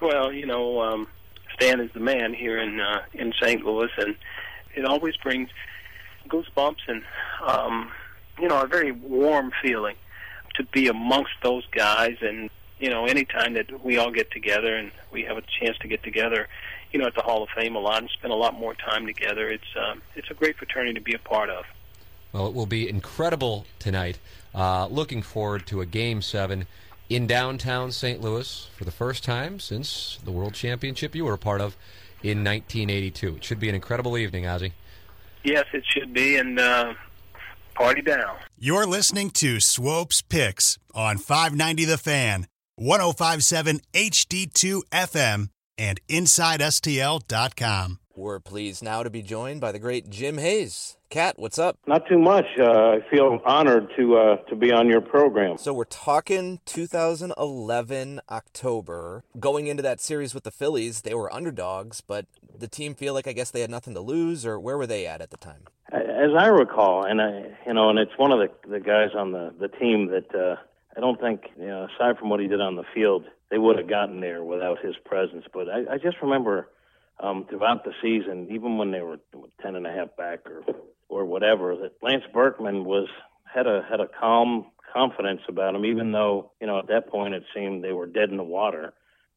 Well, 0.00 0.32
you 0.32 0.46
know, 0.46 0.80
um, 0.80 1.08
Stan 1.52 1.78
is 1.78 1.90
the 1.92 2.00
man 2.00 2.32
here 2.32 2.58
in 2.58 2.80
uh, 2.80 3.02
in 3.12 3.34
St. 3.38 3.62
Louis, 3.66 3.90
and 3.98 4.16
it 4.74 4.86
always 4.86 5.14
brings 5.18 5.50
goosebumps 6.30 6.88
and 6.88 7.02
um, 7.46 7.90
you 8.40 8.48
know 8.48 8.60
a 8.62 8.66
very 8.66 8.92
warm 8.92 9.52
feeling 9.62 9.96
to 10.54 10.64
be 10.64 10.88
amongst 10.88 11.32
those 11.42 11.64
guys. 11.70 12.16
And 12.20 12.50
you 12.78 12.90
know, 12.90 13.06
anytime 13.06 13.54
that 13.54 13.84
we 13.84 13.98
all 13.98 14.10
get 14.10 14.30
together 14.30 14.76
and 14.76 14.90
we 15.12 15.22
have 15.22 15.36
a 15.36 15.42
chance 15.60 15.76
to 15.78 15.88
get 15.88 16.02
together, 16.02 16.48
you 16.92 16.98
know, 16.98 17.06
at 17.06 17.14
the 17.14 17.22
Hall 17.22 17.42
of 17.42 17.48
Fame 17.50 17.76
a 17.76 17.78
lot 17.78 17.98
and 17.98 18.10
spend 18.10 18.32
a 18.32 18.36
lot 18.36 18.58
more 18.58 18.74
time 18.74 19.06
together, 19.06 19.48
it's 19.48 19.76
um, 19.76 20.02
it's 20.14 20.30
a 20.30 20.34
great 20.34 20.56
fraternity 20.56 20.94
to 20.94 21.00
be 21.00 21.14
a 21.14 21.18
part 21.18 21.50
of. 21.50 21.64
Well, 22.32 22.48
it 22.48 22.54
will 22.54 22.66
be 22.66 22.88
incredible 22.88 23.66
tonight. 23.78 24.18
Uh, 24.54 24.86
looking 24.86 25.22
forward 25.22 25.66
to 25.68 25.80
a 25.80 25.86
game 25.86 26.20
seven 26.22 26.66
in 27.08 27.26
downtown 27.26 27.92
St. 27.92 28.20
Louis 28.20 28.68
for 28.76 28.84
the 28.84 28.90
first 28.90 29.24
time 29.24 29.60
since 29.60 30.18
the 30.24 30.30
World 30.30 30.54
Championship 30.54 31.14
you 31.14 31.24
were 31.24 31.34
a 31.34 31.38
part 31.38 31.60
of 31.60 31.76
in 32.22 32.42
1982. 32.42 33.36
It 33.36 33.44
should 33.44 33.60
be 33.60 33.68
an 33.68 33.74
incredible 33.74 34.16
evening, 34.16 34.46
Ozzie. 34.46 34.72
Yes, 35.44 35.66
it 35.74 35.84
should 35.86 36.12
be, 36.14 36.36
and 36.36 36.58
uh, 36.58 36.94
party 37.74 38.02
down. 38.02 38.36
You're 38.58 38.86
listening 38.86 39.30
to 39.30 39.60
Swope's 39.60 40.22
Picks 40.22 40.78
on 40.94 41.18
590 41.18 41.84
The 41.84 41.98
Fan, 41.98 42.46
1057 42.76 43.80
HD2 43.92 44.82
FM, 44.92 45.48
and 45.76 46.00
InsideSTL.com. 46.08 47.98
We're 48.16 48.38
pleased 48.38 48.80
now 48.84 49.02
to 49.02 49.10
be 49.10 49.22
joined 49.22 49.60
by 49.60 49.72
the 49.72 49.80
great 49.80 50.08
Jim 50.08 50.38
Hayes. 50.38 50.96
Cat, 51.10 51.36
what's 51.36 51.58
up? 51.58 51.78
Not 51.88 52.06
too 52.08 52.18
much. 52.18 52.44
Uh, 52.56 52.90
I 52.90 52.98
feel 53.10 53.40
honored 53.44 53.88
to 53.96 54.16
uh, 54.16 54.36
to 54.48 54.54
be 54.54 54.70
on 54.70 54.88
your 54.88 55.00
program. 55.00 55.58
So 55.58 55.74
we're 55.74 55.84
talking 55.84 56.60
2011 56.64 58.20
October. 58.30 59.24
Going 59.40 59.66
into 59.66 59.82
that 59.82 60.00
series 60.00 60.32
with 60.32 60.44
the 60.44 60.52
Phillies, 60.52 61.02
they 61.02 61.14
were 61.14 61.32
underdogs, 61.34 62.00
but 62.00 62.26
the 62.56 62.68
team 62.68 62.94
feel 62.94 63.14
like 63.14 63.26
I 63.26 63.32
guess 63.32 63.50
they 63.50 63.62
had 63.62 63.70
nothing 63.70 63.94
to 63.94 64.00
lose, 64.00 64.46
or 64.46 64.60
where 64.60 64.78
were 64.78 64.86
they 64.86 65.06
at 65.06 65.20
at 65.20 65.30
the 65.30 65.36
time? 65.36 65.64
As 65.92 66.30
I 66.38 66.46
recall, 66.46 67.04
and 67.04 67.20
I, 67.20 67.46
you 67.66 67.74
know, 67.74 67.90
and 67.90 67.98
it's 67.98 68.16
one 68.16 68.30
of 68.30 68.38
the 68.38 68.68
the 68.68 68.78
guys 68.78 69.10
on 69.16 69.32
the 69.32 69.52
the 69.58 69.68
team 69.68 70.06
that 70.12 70.32
uh, 70.32 70.54
I 70.96 71.00
don't 71.00 71.20
think, 71.20 71.42
you 71.58 71.66
know, 71.66 71.88
aside 71.92 72.18
from 72.18 72.28
what 72.28 72.38
he 72.38 72.46
did 72.46 72.60
on 72.60 72.76
the 72.76 72.84
field, 72.94 73.24
they 73.50 73.58
would 73.58 73.76
have 73.76 73.88
gotten 73.88 74.20
there 74.20 74.44
without 74.44 74.78
his 74.84 74.94
presence. 75.04 75.46
But 75.52 75.68
I, 75.68 75.94
I 75.94 75.98
just 75.98 76.18
remember 76.22 76.68
um, 77.20 77.46
throughout 77.48 77.84
the 77.84 77.92
season, 78.02 78.48
even 78.50 78.78
when 78.78 78.90
they 78.90 79.00
were 79.00 79.18
ten 79.62 79.76
and 79.76 79.86
a 79.86 79.92
half 79.92 80.16
back 80.16 80.40
or 80.46 80.62
or 81.08 81.24
whatever, 81.24 81.76
that 81.76 81.92
Lance 82.02 82.24
Berkman 82.32 82.84
was 82.84 83.08
had 83.52 83.66
a 83.66 83.82
had 83.88 84.00
a 84.00 84.08
calm 84.08 84.66
confidence 84.92 85.40
about 85.48 85.74
him, 85.74 85.84
even 85.84 86.12
though 86.12 86.52
you 86.60 86.66
know 86.66 86.78
at 86.78 86.88
that 86.88 87.08
point 87.08 87.34
it 87.34 87.44
seemed 87.54 87.82
they 87.82 87.92
were 87.92 88.06
dead 88.06 88.30
in 88.30 88.36
the 88.36 88.44
water. 88.44 88.94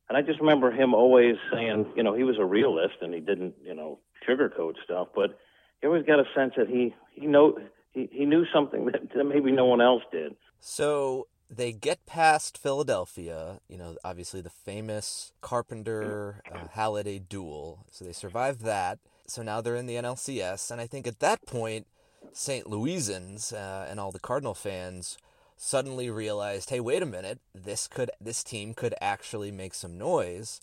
And 0.09 0.17
I 0.17 0.21
just 0.21 0.39
remember 0.39 0.71
him 0.71 0.93
always 0.93 1.35
saying, 1.51 1.91
you 1.97 2.03
know, 2.03 2.13
he 2.13 2.23
was 2.23 2.37
a 2.39 2.45
realist 2.45 2.95
and 3.01 3.13
he 3.13 3.19
didn't, 3.19 3.55
you 3.61 3.75
know, 3.75 3.99
sugarcoat 4.25 4.75
stuff, 4.81 5.09
but 5.13 5.37
he 5.81 5.87
always 5.87 6.05
got 6.05 6.19
a 6.19 6.23
sense 6.33 6.53
that 6.55 6.69
he 6.69 6.95
he 7.13 7.27
know 7.27 7.57
he, 7.91 8.09
he 8.11 8.25
knew 8.25 8.45
something 8.53 8.85
that, 8.85 9.09
that 9.15 9.23
maybe 9.25 9.51
no 9.51 9.65
one 9.65 9.81
else 9.81 10.03
did. 10.11 10.35
So 10.59 11.27
they 11.49 11.71
get 11.71 12.05
past 12.05 12.57
Philadelphia, 12.57 13.59
you 13.67 13.77
know, 13.77 13.95
obviously 14.03 14.41
the 14.41 14.49
famous 14.49 15.31
Carpenter 15.41 16.41
uh, 16.51 16.67
Halladay 16.75 17.27
duel. 17.27 17.85
So 17.91 18.05
they 18.05 18.13
survive 18.13 18.61
that. 18.63 18.99
So 19.27 19.43
now 19.43 19.61
they're 19.61 19.75
in 19.75 19.85
the 19.85 19.95
NLCS. 19.95 20.71
And 20.71 20.81
I 20.81 20.87
think 20.87 21.07
at 21.07 21.19
that 21.19 21.45
point, 21.45 21.87
St. 22.33 22.65
Louisans 22.65 23.53
uh, 23.53 23.85
and 23.89 23.99
all 23.99 24.11
the 24.11 24.19
Cardinal 24.19 24.53
fans 24.53 25.17
suddenly 25.55 26.09
realized, 26.09 26.69
hey, 26.69 26.79
wait 26.79 27.01
a 27.01 27.05
minute, 27.05 27.39
this 27.53 27.87
could 27.87 28.11
this 28.21 28.43
team 28.43 28.73
could 28.73 28.93
actually 29.01 29.51
make 29.51 29.73
some 29.73 29.97
noise. 29.97 30.61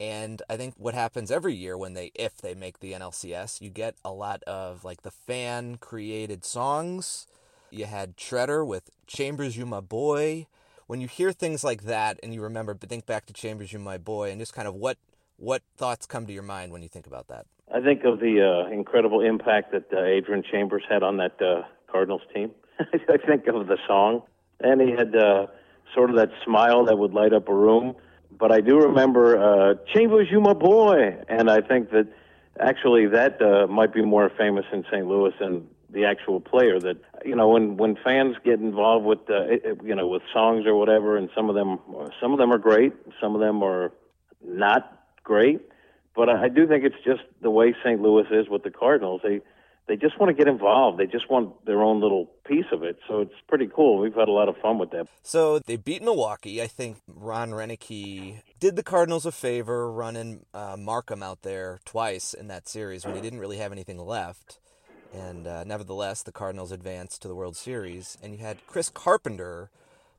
And 0.00 0.42
I 0.48 0.56
think 0.56 0.74
what 0.76 0.94
happens 0.94 1.30
every 1.30 1.54
year 1.54 1.76
when 1.76 1.94
they 1.94 2.12
if 2.14 2.36
they 2.36 2.54
make 2.54 2.78
the 2.78 2.92
NLCS, 2.92 3.60
you 3.60 3.70
get 3.70 3.96
a 4.04 4.12
lot 4.12 4.42
of 4.44 4.84
like 4.84 5.02
the 5.02 5.10
fan 5.10 5.76
created 5.78 6.44
songs. 6.44 7.26
You 7.70 7.86
had 7.86 8.16
Treader 8.16 8.64
with 8.64 8.90
Chambers 9.06 9.56
You 9.56 9.66
My 9.66 9.80
Boy. 9.80 10.46
When 10.86 11.00
you 11.00 11.08
hear 11.08 11.32
things 11.32 11.62
like 11.62 11.82
that 11.82 12.18
and 12.22 12.32
you 12.32 12.40
remember 12.40 12.72
but 12.74 12.88
think 12.88 13.04
back 13.04 13.26
to 13.26 13.32
Chambers 13.32 13.72
You 13.72 13.78
My 13.78 13.98
Boy 13.98 14.30
and 14.30 14.40
just 14.40 14.54
kind 14.54 14.66
of 14.66 14.74
what 14.74 14.96
what 15.36 15.62
thoughts 15.76 16.06
come 16.06 16.26
to 16.26 16.32
your 16.32 16.42
mind 16.42 16.72
when 16.72 16.82
you 16.82 16.88
think 16.88 17.06
about 17.06 17.28
that? 17.28 17.46
I 17.72 17.80
think 17.80 18.04
of 18.04 18.18
the 18.18 18.42
uh, 18.42 18.72
incredible 18.72 19.20
impact 19.20 19.72
that 19.72 19.92
uh, 19.92 19.96
Adron 19.96 20.44
Chambers 20.50 20.82
had 20.88 21.02
on 21.02 21.18
that 21.18 21.40
uh, 21.40 21.62
Cardinals 21.90 22.22
team. 22.34 22.50
I 22.80 23.16
think 23.18 23.46
of 23.46 23.66
the 23.66 23.78
song, 23.86 24.22
and 24.60 24.80
he 24.80 24.90
had 24.90 25.14
uh, 25.14 25.46
sort 25.94 26.10
of 26.10 26.16
that 26.16 26.30
smile 26.44 26.86
that 26.86 26.98
would 26.98 27.12
light 27.12 27.32
up 27.32 27.48
a 27.48 27.54
room. 27.54 27.94
But 28.36 28.50
I 28.52 28.60
do 28.60 28.78
remember 28.78 29.38
uh, 29.38 29.74
Chambers, 29.94 30.28
you 30.30 30.40
my 30.40 30.54
boy, 30.54 31.16
and 31.28 31.50
I 31.50 31.60
think 31.60 31.90
that 31.90 32.08
actually 32.60 33.06
that 33.06 33.40
uh, 33.42 33.66
might 33.66 33.92
be 33.92 34.02
more 34.02 34.30
famous 34.36 34.64
in 34.72 34.84
St. 34.90 35.06
Louis 35.06 35.32
than 35.38 35.66
the 35.90 36.04
actual 36.04 36.40
player. 36.40 36.80
That 36.80 36.96
you 37.24 37.34
know, 37.36 37.48
when 37.48 37.76
when 37.76 37.96
fans 38.02 38.36
get 38.44 38.60
involved 38.60 39.04
with 39.06 39.18
uh, 39.30 39.42
it- 39.48 39.78
you 39.84 39.94
know 39.94 40.06
with 40.06 40.22
songs 40.32 40.66
or 40.66 40.74
whatever, 40.74 41.16
and 41.16 41.28
some 41.34 41.48
of 41.48 41.54
them 41.54 41.78
some 42.20 42.32
of 42.32 42.38
them 42.38 42.52
are 42.52 42.58
great, 42.58 42.92
some 43.20 43.34
of 43.34 43.40
them 43.40 43.62
are 43.62 43.92
not 44.44 45.06
great. 45.24 45.60
But 46.14 46.28
I 46.28 46.44
I 46.44 46.48
do 46.48 46.66
think 46.66 46.84
it's 46.84 47.02
just 47.04 47.22
the 47.42 47.50
way 47.50 47.74
St. 47.84 48.00
Louis 48.00 48.24
is 48.30 48.48
with 48.48 48.62
the 48.62 48.70
Cardinals. 48.70 49.20
They 49.22 49.40
they 49.86 49.96
just 49.96 50.18
want 50.20 50.28
to 50.28 50.34
get 50.34 50.48
involved. 50.48 50.98
They 50.98 51.06
just 51.06 51.30
want 51.30 51.64
their 51.64 51.82
own 51.82 52.00
little 52.02 52.26
piece 52.46 52.66
of 52.72 52.82
it. 52.82 52.98
So 53.08 53.20
it's 53.22 53.32
pretty 53.48 53.68
cool. 53.74 53.98
We've 53.98 54.14
had 54.14 54.28
a 54.28 54.32
lot 54.32 54.48
of 54.50 54.56
fun 54.58 54.76
with 54.78 54.90
that. 54.90 55.06
So 55.22 55.60
they 55.60 55.76
beat 55.76 56.02
Milwaukee. 56.02 56.60
I 56.60 56.66
think 56.66 56.98
Ron 57.08 57.52
Roenicke 57.52 58.42
did 58.60 58.76
the 58.76 58.82
Cardinals 58.82 59.24
a 59.24 59.32
favor 59.32 59.90
running 59.90 60.44
uh, 60.52 60.76
Marcum 60.76 61.22
out 61.22 61.40
there 61.40 61.80
twice 61.86 62.34
in 62.34 62.48
that 62.48 62.68
series 62.68 63.06
when 63.06 63.14
he 63.14 63.20
didn't 63.26 63.38
really 63.40 63.56
have 63.56 63.72
anything 63.72 63.98
left. 63.98 64.58
And 65.12 65.46
uh, 65.46 65.64
nevertheless, 65.64 66.22
the 66.22 66.32
Cardinals 66.32 66.72
advanced 66.72 67.22
to 67.22 67.28
the 67.28 67.34
World 67.34 67.56
Series. 67.56 68.18
And 68.22 68.32
you 68.32 68.38
had 68.38 68.66
Chris 68.66 68.88
Carpenter 68.88 69.70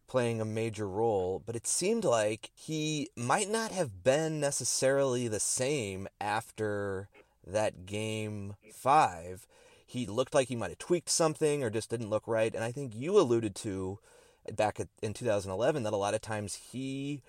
playing 0.07 0.41
a 0.41 0.45
major 0.45 0.87
role, 0.87 1.41
but 1.45 1.55
it 1.55 1.67
seemed 1.67 2.03
like 2.03 2.49
he 2.55 3.09
might 3.15 3.49
not 3.49 3.71
have 3.71 4.03
been 4.03 4.39
necessarily 4.39 5.27
the 5.27 5.39
same 5.39 6.07
after 6.19 7.07
that 7.45 7.85
game 7.85 8.55
five. 8.73 9.45
He 9.85 10.07
looked 10.07 10.33
like 10.33 10.47
he 10.47 10.55
might 10.55 10.71
have 10.71 10.79
tweaked 10.79 11.09
something 11.09 11.63
or 11.63 11.69
just 11.69 11.91
didn't 11.91 12.09
look 12.09 12.27
right. 12.27 12.53
And 12.53 12.63
I 12.63 12.71
think 12.71 12.95
you 12.95 13.19
alluded 13.19 13.55
to 13.57 13.99
back 14.55 14.79
in 15.01 15.13
2011 15.13 15.83
that 15.83 15.93
a 15.93 15.97
lot 15.97 16.15
of 16.15 16.21
times 16.21 16.55
he 16.71 17.21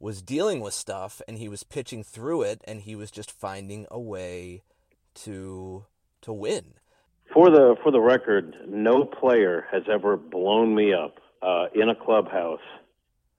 was 0.00 0.22
dealing 0.22 0.60
with 0.60 0.74
stuff 0.74 1.20
and 1.28 1.38
he 1.38 1.48
was 1.48 1.62
pitching 1.62 2.02
through 2.02 2.42
it 2.42 2.62
and 2.66 2.82
he 2.82 2.96
was 2.96 3.10
just 3.10 3.30
finding 3.30 3.86
a 3.90 4.00
way 4.00 4.62
to 5.14 5.84
to 6.22 6.32
win. 6.32 6.74
For 7.34 7.50
the 7.50 7.74
for 7.82 7.90
the 7.90 8.00
record, 8.00 8.54
no 8.68 9.04
player 9.04 9.66
has 9.72 9.82
ever 9.92 10.16
blown 10.16 10.72
me 10.72 10.94
up 10.94 11.18
uh, 11.42 11.66
in 11.74 11.88
a 11.88 11.94
clubhouse 11.94 12.62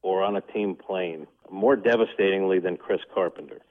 or 0.01 0.21
on 0.21 0.35
a 0.35 0.41
team 0.41 0.75
plane 0.75 1.27
more 1.49 1.77
devastatingly 1.77 2.59
than 2.59 2.75
Chris 2.75 2.99
Carpenter. 3.13 3.61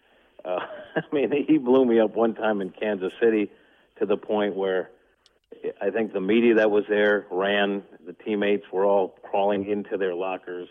Uh, 0.42 0.60
I 0.96 1.02
mean, 1.12 1.30
he 1.46 1.58
blew 1.58 1.84
me 1.84 2.00
up 2.00 2.16
one 2.16 2.34
time 2.34 2.62
in 2.62 2.70
Kansas 2.70 3.12
City 3.20 3.50
to 3.98 4.06
the 4.06 4.16
point 4.16 4.56
where 4.56 4.90
I 5.80 5.90
think 5.90 6.14
the 6.14 6.22
media 6.22 6.54
that 6.54 6.70
was 6.70 6.84
there 6.88 7.26
ran. 7.30 7.82
The 8.06 8.14
teammates 8.14 8.64
were 8.72 8.86
all 8.86 9.08
crawling 9.22 9.68
into 9.68 9.98
their 9.98 10.14
lockers, 10.14 10.68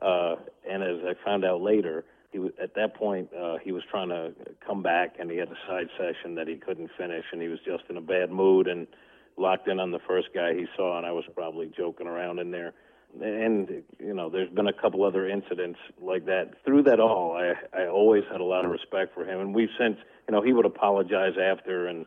uh, 0.00 0.36
and 0.66 0.82
as 0.82 1.04
I 1.04 1.12
found 1.22 1.44
out 1.44 1.60
later, 1.60 2.06
he 2.34 2.40
was, 2.40 2.50
at 2.60 2.74
that 2.74 2.96
point 2.96 3.30
uh, 3.32 3.58
he 3.62 3.70
was 3.70 3.84
trying 3.88 4.08
to 4.08 4.32
come 4.66 4.82
back, 4.82 5.14
and 5.20 5.30
he 5.30 5.36
had 5.36 5.48
a 5.48 5.56
side 5.68 5.86
session 5.96 6.34
that 6.34 6.48
he 6.48 6.56
couldn't 6.56 6.90
finish, 6.98 7.24
and 7.30 7.40
he 7.40 7.46
was 7.46 7.60
just 7.64 7.84
in 7.88 7.96
a 7.96 8.00
bad 8.00 8.32
mood, 8.32 8.66
and 8.66 8.88
locked 9.36 9.68
in 9.68 9.78
on 9.78 9.92
the 9.92 10.00
first 10.00 10.28
guy 10.34 10.52
he 10.52 10.66
saw, 10.76 10.98
and 10.98 11.06
I 11.06 11.12
was 11.12 11.24
probably 11.32 11.70
joking 11.76 12.08
around 12.08 12.40
in 12.40 12.50
there. 12.50 12.72
And 13.22 13.84
you 14.00 14.14
know, 14.14 14.28
there's 14.28 14.50
been 14.50 14.66
a 14.66 14.72
couple 14.72 15.04
other 15.04 15.28
incidents 15.28 15.78
like 16.00 16.26
that. 16.26 16.54
Through 16.64 16.82
that 16.82 16.98
all, 16.98 17.36
I 17.36 17.52
I 17.72 17.86
always 17.86 18.24
had 18.30 18.40
a 18.40 18.44
lot 18.44 18.64
of 18.64 18.72
respect 18.72 19.14
for 19.14 19.24
him, 19.24 19.40
and 19.40 19.54
we've 19.54 19.70
since 19.78 19.96
you 20.26 20.34
know 20.34 20.42
he 20.42 20.52
would 20.52 20.66
apologize 20.66 21.34
after 21.40 21.86
and 21.86 22.04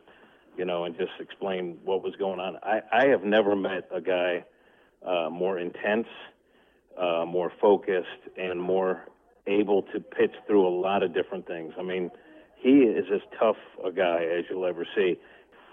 you 0.58 0.66
know 0.66 0.84
and 0.84 0.94
just 0.94 1.12
explain 1.20 1.78
what 1.86 2.02
was 2.02 2.14
going 2.16 2.38
on. 2.38 2.58
I 2.62 2.82
I 2.92 3.06
have 3.06 3.24
never 3.24 3.56
met 3.56 3.88
a 3.90 4.02
guy 4.02 4.44
uh, 5.02 5.30
more 5.30 5.58
intense, 5.58 6.08
uh, 6.98 7.24
more 7.26 7.50
focused, 7.58 8.28
and 8.36 8.60
more 8.60 9.06
able 9.48 9.82
to 9.82 10.00
pitch 10.00 10.34
through 10.46 10.66
a 10.66 10.74
lot 10.74 11.02
of 11.02 11.14
different 11.14 11.46
things. 11.46 11.72
I 11.78 11.82
mean, 11.82 12.10
he 12.56 12.80
is 12.80 13.06
as 13.12 13.20
tough 13.38 13.56
a 13.84 13.90
guy 13.90 14.22
as 14.22 14.44
you'll 14.50 14.66
ever 14.66 14.86
see, 14.96 15.16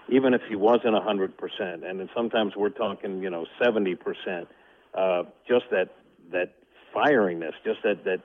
even 0.08 0.34
if 0.34 0.40
he 0.48 0.56
wasn't 0.56 0.96
a 0.96 1.00
hundred 1.00 1.36
percent. 1.36 1.84
And 1.84 2.00
then 2.00 2.08
sometimes 2.14 2.54
we're 2.56 2.70
talking, 2.70 3.22
you 3.22 3.30
know, 3.30 3.46
seventy 3.62 3.94
percent. 3.94 4.48
Uh, 4.94 5.24
just 5.46 5.66
that 5.70 5.90
that 6.32 6.54
firingness, 6.94 7.52
just 7.64 7.82
that 7.84 8.04
that 8.04 8.20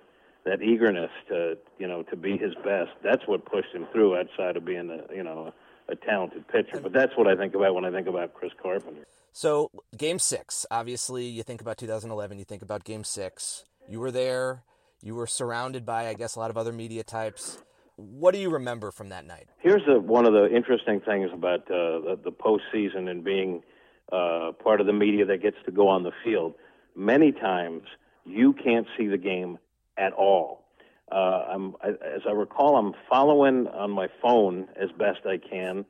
that 0.45 0.61
eagerness 0.61 1.11
to 1.29 1.57
you 1.77 1.87
know 1.87 2.03
to 2.03 2.15
be 2.15 2.37
his 2.37 2.53
best. 2.63 2.91
That's 3.03 3.27
what 3.27 3.45
pushed 3.45 3.73
him 3.73 3.87
through 3.91 4.17
outside 4.17 4.57
of 4.57 4.65
being 4.65 4.89
a 4.89 5.13
you 5.13 5.23
know 5.23 5.53
a 5.89 5.95
talented 5.95 6.47
pitcher. 6.47 6.79
But 6.81 6.93
that's 6.93 7.15
what 7.17 7.27
I 7.27 7.35
think 7.35 7.53
about 7.53 7.75
when 7.75 7.85
I 7.85 7.91
think 7.91 8.07
about 8.07 8.33
Chris 8.33 8.51
Carpenter. 8.61 9.05
So, 9.33 9.71
game 9.95 10.19
six, 10.19 10.65
obviously, 10.69 11.25
you 11.25 11.41
think 11.43 11.61
about 11.61 11.77
2011, 11.77 12.37
you 12.37 12.43
think 12.43 12.61
about 12.61 12.83
game 12.83 13.05
six. 13.05 13.63
You 13.87 14.01
were 14.01 14.11
there, 14.11 14.63
you 15.01 15.15
were 15.15 15.27
surrounded 15.27 15.85
by, 15.85 16.07
I 16.07 16.13
guess, 16.13 16.35
a 16.35 16.39
lot 16.39 16.49
of 16.49 16.57
other 16.57 16.71
media 16.71 17.03
types. 17.03 17.57
What 17.95 18.33
do 18.33 18.39
you 18.39 18.49
remember 18.49 18.91
from 18.91 19.09
that 19.09 19.25
night? 19.25 19.47
Here's 19.59 19.81
a, 19.87 19.99
one 19.99 20.25
of 20.25 20.33
the 20.33 20.53
interesting 20.55 21.01
things 21.01 21.29
about 21.33 21.61
uh, 21.61 21.99
the, 21.99 22.19
the 22.23 22.31
postseason 22.31 23.09
and 23.09 23.23
being 23.23 23.63
uh, 24.11 24.51
part 24.63 24.81
of 24.81 24.87
the 24.87 24.93
media 24.93 25.25
that 25.25 25.41
gets 25.41 25.57
to 25.65 25.71
go 25.71 25.87
on 25.87 26.03
the 26.03 26.11
field. 26.23 26.55
Many 26.95 27.31
times, 27.31 27.83
you 28.25 28.53
can't 28.53 28.87
see 28.97 29.07
the 29.07 29.17
game 29.17 29.57
at 29.97 30.13
all. 30.13 30.65
Uh, 31.11 31.45
I'm, 31.53 31.75
as 31.83 32.21
I 32.27 32.31
recall, 32.31 32.77
I'm 32.77 32.93
following 33.09 33.67
on 33.67 33.91
my 33.91 34.07
phone 34.21 34.67
as 34.81 34.89
best 34.97 35.19
I 35.25 35.37
can, 35.37 35.85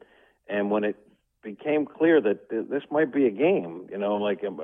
and 0.48 0.72
when 0.72 0.84
it 0.84 0.96
became 1.44 1.86
clear 1.86 2.22
that 2.22 2.50
th- 2.50 2.66
this 2.70 2.84
might 2.90 3.14
be 3.14 3.28
a 3.28 3.32
game. 3.32 3.88
You 3.92 3.98
know, 3.98 4.16
like 4.16 4.44
um, 4.46 4.60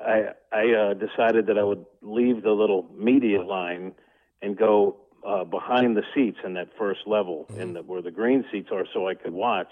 I 0.00 0.30
I 0.52 0.72
uh, 0.72 0.94
decided 0.94 1.46
that 1.46 1.58
I 1.58 1.62
would 1.62 1.84
leave 2.02 2.42
the 2.42 2.50
little 2.50 2.88
media 2.96 3.42
line 3.42 3.92
and 4.42 4.56
go 4.56 4.96
uh, 5.26 5.44
behind 5.44 5.96
the 5.96 6.02
seats 6.14 6.38
in 6.44 6.54
that 6.54 6.68
first 6.78 7.00
level, 7.06 7.46
in 7.56 7.72
the, 7.74 7.82
where 7.82 8.02
the 8.02 8.10
green 8.10 8.44
seats 8.52 8.68
are, 8.72 8.84
so 8.92 9.08
I 9.08 9.14
could 9.14 9.32
watch. 9.32 9.68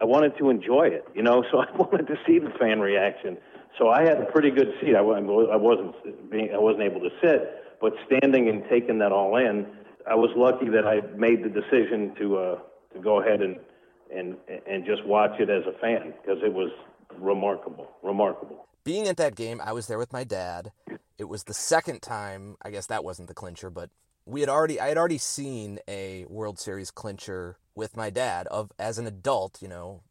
I 0.00 0.04
wanted 0.04 0.36
to 0.38 0.50
enjoy 0.50 0.88
it, 0.88 1.06
you 1.14 1.22
know, 1.22 1.44
so 1.50 1.58
I 1.60 1.70
wanted 1.76 2.06
to 2.08 2.16
see 2.26 2.38
the 2.38 2.50
fan 2.58 2.80
reaction. 2.80 3.38
So 3.78 3.88
I 3.88 4.02
had 4.02 4.20
a 4.20 4.24
pretty 4.24 4.50
good 4.50 4.72
seat. 4.80 4.96
I, 4.96 5.00
I 5.00 5.56
wasn't 5.56 6.30
being, 6.30 6.50
I 6.52 6.58
wasn't 6.58 6.84
able 6.84 7.00
to 7.00 7.10
sit, 7.22 7.78
but 7.80 7.92
standing 8.06 8.48
and 8.48 8.64
taking 8.70 8.98
that 8.98 9.12
all 9.12 9.36
in, 9.36 9.66
I 10.08 10.14
was 10.14 10.30
lucky 10.36 10.68
that 10.70 10.86
I 10.86 11.00
made 11.16 11.44
the 11.44 11.48
decision 11.48 12.14
to 12.18 12.38
uh, 12.38 12.58
to 12.94 13.00
go 13.00 13.20
ahead 13.20 13.42
and 13.42 13.56
and 14.14 14.36
and 14.66 14.84
just 14.86 15.04
watch 15.04 15.38
it 15.40 15.50
as 15.50 15.62
a 15.66 15.78
fan 15.78 16.14
because 16.22 16.38
it 16.42 16.52
was 16.52 16.70
remarkable, 17.18 17.90
remarkable. 18.02 18.66
Being 18.86 19.08
at 19.08 19.16
that 19.16 19.34
game, 19.34 19.60
I 19.64 19.72
was 19.72 19.88
there 19.88 19.98
with 19.98 20.12
my 20.12 20.22
dad. 20.22 20.70
It 21.18 21.24
was 21.24 21.42
the 21.42 21.52
second 21.52 22.02
time, 22.02 22.56
I 22.62 22.70
guess 22.70 22.86
that 22.86 23.02
wasn't 23.02 23.26
the 23.26 23.34
clincher, 23.34 23.68
but 23.68 23.90
we 24.24 24.38
had 24.38 24.48
already 24.48 24.78
I 24.78 24.86
had 24.86 24.96
already 24.96 25.18
seen 25.18 25.80
a 25.88 26.24
World 26.28 26.60
Series 26.60 26.92
clincher 26.92 27.56
with 27.74 27.96
my 27.96 28.10
dad 28.10 28.46
of 28.46 28.70
as 28.78 28.98
an 28.98 29.08
adult, 29.08 29.60
you 29.60 29.66
know, 29.66 30.02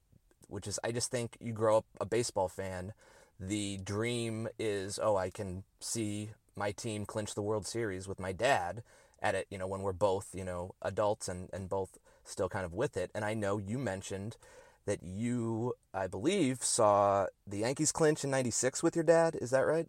which 0.50 0.68
is 0.68 0.78
I 0.84 0.92
just 0.92 1.10
think 1.10 1.38
you 1.40 1.54
grow 1.54 1.78
up 1.78 1.86
a 2.02 2.06
baseball 2.06 2.50
fan, 2.50 2.92
the 3.40 3.78
dream 3.78 4.50
is, 4.60 5.00
oh, 5.02 5.16
I 5.16 5.30
can 5.30 5.64
see 5.80 6.32
my 6.58 6.74
team 6.74 7.06
clinch 7.06 7.34
the 7.34 7.42
World 7.42 7.66
Series 7.66 8.10
with 8.10 8.20
my 8.20 8.34
dad 8.34 8.84
at 9.22 9.36
it, 9.36 9.48
you 9.50 9.58
know, 9.58 9.68
when 9.68 9.84
we're 9.84 9.94
both, 9.94 10.32
you 10.34 10.44
know, 10.44 10.76
adults 10.82 11.30
and, 11.30 11.50
and 11.54 11.70
both 11.70 11.98
still 12.26 12.50
kind 12.50 12.66
of 12.66 12.74
with 12.74 12.98
it. 12.98 13.10
And 13.16 13.24
I 13.24 13.36
know 13.36 13.58
you 13.58 13.78
mentioned 13.78 14.36
that 14.86 15.04
you, 15.04 15.74
I 15.94 16.08
believe, 16.08 16.64
saw 16.64 17.28
the 17.48 17.58
Yankees 17.60 17.92
clinch 17.92 18.24
in 18.24 18.32
96 18.32 18.84
with 18.84 18.96
your 18.96 19.04
dad. 19.04 19.38
Is 19.42 19.52
that 19.52 19.62
right? 19.62 19.88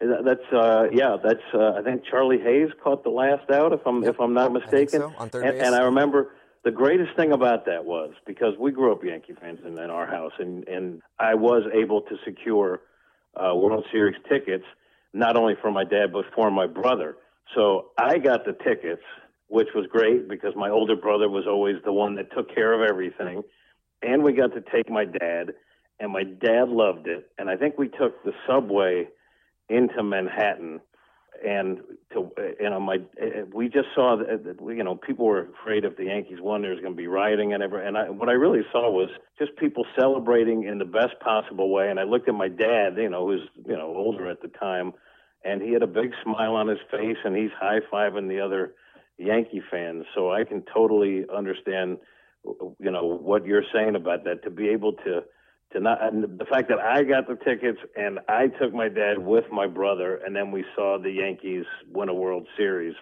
That's 0.00 0.52
uh, 0.52 0.88
yeah. 0.92 1.16
That's 1.22 1.42
uh, 1.54 1.74
I 1.78 1.82
think 1.82 2.02
Charlie 2.10 2.40
Hayes 2.40 2.70
caught 2.82 3.04
the 3.04 3.10
last 3.10 3.48
out, 3.50 3.72
if 3.72 3.80
I'm 3.86 4.02
if 4.02 4.18
I'm 4.18 4.34
not 4.34 4.52
mistaken. 4.52 5.00
so, 5.00 5.12
on 5.16 5.30
third 5.30 5.44
and, 5.44 5.58
base. 5.58 5.66
and 5.66 5.76
I 5.76 5.82
remember 5.82 6.32
the 6.64 6.72
greatest 6.72 7.14
thing 7.14 7.30
about 7.30 7.66
that 7.66 7.84
was 7.84 8.12
because 8.26 8.54
we 8.58 8.72
grew 8.72 8.90
up 8.90 9.04
Yankee 9.04 9.34
fans 9.40 9.60
in, 9.64 9.78
in 9.78 9.90
our 9.90 10.06
house, 10.06 10.32
and 10.40 10.66
and 10.66 11.02
I 11.20 11.34
was 11.34 11.62
able 11.72 12.02
to 12.02 12.16
secure 12.24 12.80
uh, 13.36 13.54
World 13.54 13.84
Series 13.92 14.16
tickets 14.28 14.64
not 15.12 15.36
only 15.36 15.54
for 15.60 15.70
my 15.70 15.84
dad 15.84 16.12
but 16.12 16.24
for 16.34 16.50
my 16.50 16.66
brother. 16.66 17.16
So 17.54 17.90
I 17.98 18.18
got 18.18 18.44
the 18.44 18.52
tickets, 18.52 19.02
which 19.48 19.68
was 19.74 19.86
great 19.86 20.28
because 20.28 20.54
my 20.56 20.70
older 20.70 20.96
brother 20.96 21.28
was 21.28 21.44
always 21.46 21.76
the 21.84 21.92
one 21.92 22.14
that 22.16 22.32
took 22.34 22.54
care 22.54 22.72
of 22.72 22.88
everything, 22.88 23.42
and 24.02 24.22
we 24.22 24.32
got 24.32 24.52
to 24.54 24.60
take 24.60 24.90
my 24.90 25.04
dad, 25.04 25.54
and 26.00 26.12
my 26.12 26.24
dad 26.24 26.68
loved 26.68 27.06
it, 27.06 27.30
and 27.38 27.48
I 27.48 27.56
think 27.56 27.78
we 27.78 27.88
took 27.88 28.22
the 28.24 28.32
subway 28.46 29.08
into 29.68 30.02
Manhattan, 30.02 30.80
and 31.44 31.78
to 32.12 32.30
you 32.60 32.70
know 32.70 32.80
my 32.80 32.98
we 33.52 33.68
just 33.68 33.88
saw 33.94 34.16
that 34.16 34.56
you 34.60 34.84
know 34.84 34.94
people 34.94 35.26
were 35.26 35.48
afraid 35.60 35.84
if 35.84 35.96
the 35.96 36.04
Yankees 36.04 36.38
won 36.40 36.62
there 36.62 36.70
was 36.70 36.80
going 36.80 36.92
to 36.92 36.96
be 36.96 37.06
rioting 37.06 37.52
and 37.52 37.62
ever 37.62 37.80
and 37.80 37.96
I, 37.96 38.10
what 38.10 38.28
I 38.28 38.32
really 38.32 38.62
saw 38.70 38.90
was 38.90 39.08
just 39.38 39.56
people 39.56 39.84
celebrating 39.98 40.64
in 40.64 40.78
the 40.78 40.84
best 40.84 41.18
possible 41.20 41.72
way. 41.72 41.88
And 41.90 41.98
I 41.98 42.04
looked 42.04 42.28
at 42.28 42.34
my 42.34 42.48
dad, 42.48 42.96
you 42.96 43.08
know, 43.08 43.26
who's 43.26 43.48
you 43.66 43.76
know 43.76 43.94
older 43.96 44.30
at 44.30 44.42
the 44.42 44.48
time, 44.48 44.92
and 45.44 45.62
he 45.62 45.72
had 45.72 45.82
a 45.82 45.86
big 45.86 46.12
smile 46.22 46.54
on 46.54 46.68
his 46.68 46.78
face, 46.90 47.16
and 47.24 47.36
he's 47.36 47.50
high 47.58 47.80
fiving 47.92 48.28
the 48.28 48.40
other 48.40 48.74
Yankee 49.18 49.62
fans. 49.70 50.04
So 50.14 50.32
I 50.32 50.44
can 50.44 50.62
totally 50.72 51.24
understand, 51.34 51.98
you 52.44 52.90
know, 52.90 53.04
what 53.04 53.46
you're 53.46 53.64
saying 53.72 53.94
about 53.96 54.24
that. 54.24 54.42
To 54.44 54.50
be 54.50 54.68
able 54.68 54.92
to 55.04 55.22
to 55.72 55.80
not 55.80 56.02
and 56.02 56.38
the 56.38 56.44
fact 56.44 56.68
that 56.68 56.78
I 56.78 57.02
got 57.02 57.28
the 57.28 57.36
tickets 57.36 57.78
and 57.96 58.18
I 58.28 58.48
took 58.48 58.72
my 58.74 58.88
dad 58.88 59.18
with 59.18 59.44
my 59.50 59.66
brother, 59.66 60.16
and 60.16 60.34
then 60.34 60.50
we 60.50 60.64
saw 60.74 60.98
the 61.02 61.10
Yankees 61.10 61.64
win 61.90 62.08
a 62.08 62.14
World 62.14 62.46
Series. 62.56 62.94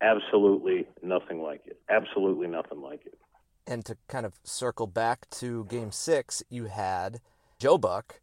Absolutely 0.00 0.86
nothing 1.02 1.40
like 1.42 1.62
it. 1.66 1.80
Absolutely 1.88 2.48
nothing 2.48 2.80
like 2.80 3.06
it. 3.06 3.18
And 3.66 3.84
to 3.84 3.96
kind 4.08 4.26
of 4.26 4.34
circle 4.42 4.88
back 4.88 5.30
to 5.30 5.64
game 5.66 5.92
six, 5.92 6.42
you 6.50 6.64
had 6.64 7.20
Joe 7.58 7.78
Buck, 7.78 8.20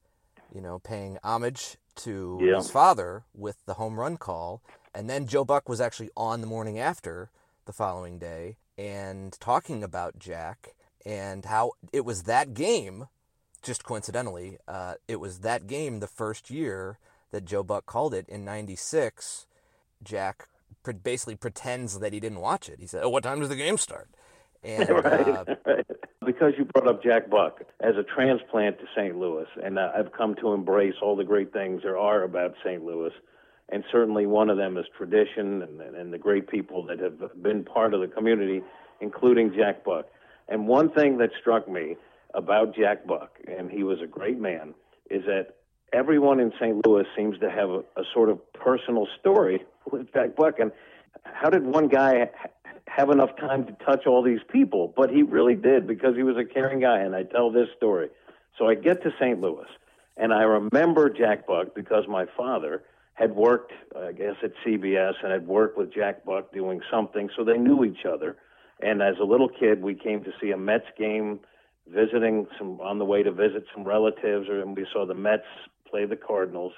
you 0.53 0.59
know, 0.59 0.80
paying 0.80 1.17
homage 1.24 1.78
to 1.95 2.38
Yeah. 2.41 2.57
his 2.57 2.70
father 2.70 3.24
with 3.34 3.65
the 3.65 3.76
home 3.76 3.99
run 3.99 4.17
call. 4.17 4.61
And 4.93 5.09
then 5.09 5.28
Joe 5.28 5.45
Buck 5.45 5.70
was 5.70 5.80
actually 5.80 6.09
on 6.17 6.41
the 6.41 6.47
morning 6.47 6.78
after 6.78 7.30
the 7.65 7.72
following 7.74 8.20
day 8.20 8.57
and 8.80 9.38
talking 9.42 9.84
about 9.84 10.18
Jack 10.20 10.70
and 11.06 11.44
how 11.44 11.74
it 11.92 12.06
was 12.06 12.24
that 12.24 12.54
game, 12.54 13.08
just 13.62 13.84
coincidentally, 13.84 14.58
uh, 14.70 14.94
it 15.06 15.20
was 15.20 15.40
that 15.40 15.68
game 15.68 16.00
the 16.00 16.08
first 16.08 16.50
year 16.50 16.98
that 17.32 17.44
Joe 17.44 17.62
Buck 17.62 17.86
called 17.86 18.14
it 18.14 18.28
in 18.30 18.46
96. 18.46 19.48
Jack 20.02 20.48
pre- 20.82 20.94
basically 20.94 21.36
pretends 21.36 22.00
that 22.00 22.14
he 22.14 22.22
didn't 22.22 22.40
watch 22.40 22.70
it. 22.70 22.80
He 22.80 22.88
said, 22.88 23.04
Oh, 23.04 23.10
what 23.10 23.24
time 23.24 23.42
does 23.42 23.50
the 23.50 23.56
game 23.56 23.78
start? 23.78 24.10
And 24.62 24.90
uh, 24.90 25.02
right. 25.66 25.86
Because 26.26 26.52
you 26.58 26.66
brought 26.66 26.90
up 26.90 27.02
Jack 27.02 27.30
Buck 27.30 27.62
as 27.80 27.96
a 27.96 28.04
transplant 28.04 28.78
to 28.80 28.86
St. 28.94 29.18
Louis, 29.18 29.48
and 29.64 29.80
uh, 29.80 29.92
I've 29.98 30.12
come 30.12 30.36
to 30.42 30.52
embrace 30.52 30.96
all 31.02 31.16
the 31.16 31.24
great 31.24 31.54
things 31.54 31.82
there 31.84 31.98
are 31.98 32.24
about 32.24 32.56
St. 32.62 32.84
Louis, 32.84 33.14
and 33.72 33.84
certainly 33.91 34.26
one 34.26 34.49
of 34.49 34.57
them 34.57 34.78
is 34.78 34.86
tradition 34.97 35.61
and, 35.61 35.82
and 35.82 36.13
the 36.13 36.17
great 36.17 36.47
people 36.47 36.86
that 36.88 36.99
have 36.99 37.41
been 37.41 37.63
part 37.63 37.93
of 37.93 38.01
the 38.01 38.07
community, 38.07 38.61
including 38.99 39.53
Jack 39.55 39.84
Buck. 39.84 40.07
And 40.47 40.67
one 40.67 40.89
thing 40.89 41.17
that 41.20 41.30
struck 41.39 41.70
me 41.70 41.95
about 42.34 42.76
Jack 42.76 43.05
Buck, 43.05 43.38
and 43.47 43.70
he 43.70 43.84
was 43.84 43.99
a 44.01 44.07
great 44.07 44.39
man, 44.39 44.74
is 45.09 45.24
that 45.26 45.55
everyone 45.93 46.39
in 46.39 46.51
St. 46.59 46.86
Louis 46.86 47.05
seems 47.15 47.38
to 47.39 47.49
have 47.49 47.70
a, 47.70 47.80
a 47.95 48.03
sort 48.13 48.30
of 48.30 48.39
personal 48.53 49.07
story 49.20 49.63
with 49.91 50.11
Jack 50.13 50.36
Buck. 50.36 50.59
And 50.59 50.72
how 51.24 51.49
did 51.49 51.65
one 51.65 51.88
guy 51.88 52.30
have 52.88 53.09
enough 53.09 53.36
time 53.38 53.65
to 53.65 53.72
touch 53.86 54.07
all 54.07 54.24
these 54.24 54.41
people? 54.51 54.93
But 54.95 55.11
he 55.11 55.22
really 55.22 55.55
did 55.55 55.88
because 55.88 56.15
he 56.15 56.24
was 56.24 56.38
a 56.38 56.45
caring 56.45 56.80
guy. 56.80 56.99
And 56.99 57.15
I 57.15 57.24
tell 57.24 57.51
this 57.51 57.67
story. 57.78 58.09
So 58.57 58.67
I 58.67 58.76
get 58.76 59.03
to 59.03 59.11
St. 59.20 59.39
Louis, 59.39 59.67
and 60.17 60.34
I 60.34 60.41
remember 60.41 61.09
Jack 61.09 61.47
Buck 61.47 61.74
because 61.76 62.05
my 62.07 62.26
father 62.36 62.84
had 63.20 63.36
worked, 63.36 63.74
I 63.95 64.13
guess, 64.13 64.36
at 64.41 64.53
CBS 64.65 65.13
and 65.22 65.32
had 65.32 65.45
worked 65.45 65.78
with 65.78 65.93
Jack 65.93 66.24
Buck 66.24 66.53
doing 66.53 66.80
something, 66.89 67.30
so 67.36 67.43
they 67.43 67.57
knew 67.57 67.84
each 67.84 68.05
other. 68.05 68.38
And 68.82 69.01
as 69.01 69.15
a 69.22 69.26
little 69.26 69.49
kid, 69.49 69.82
we 69.82 69.93
came 69.93 70.24
to 70.24 70.32
see 70.41 70.51
a 70.51 70.57
Mets 70.57 70.86
game, 70.97 71.41
visiting 71.86 72.47
some 72.57 72.80
on 72.80 72.97
the 72.97 73.03
way 73.03 73.22
to 73.24 73.32
visit 73.32 73.65
some 73.76 73.84
relatives, 73.84 74.47
and 74.49 74.76
we 74.76 74.88
saw 74.93 75.05
the 75.05 75.13
Mets 75.13 75.43
play 75.89 76.05
the 76.05 76.15
Cardinals 76.15 76.72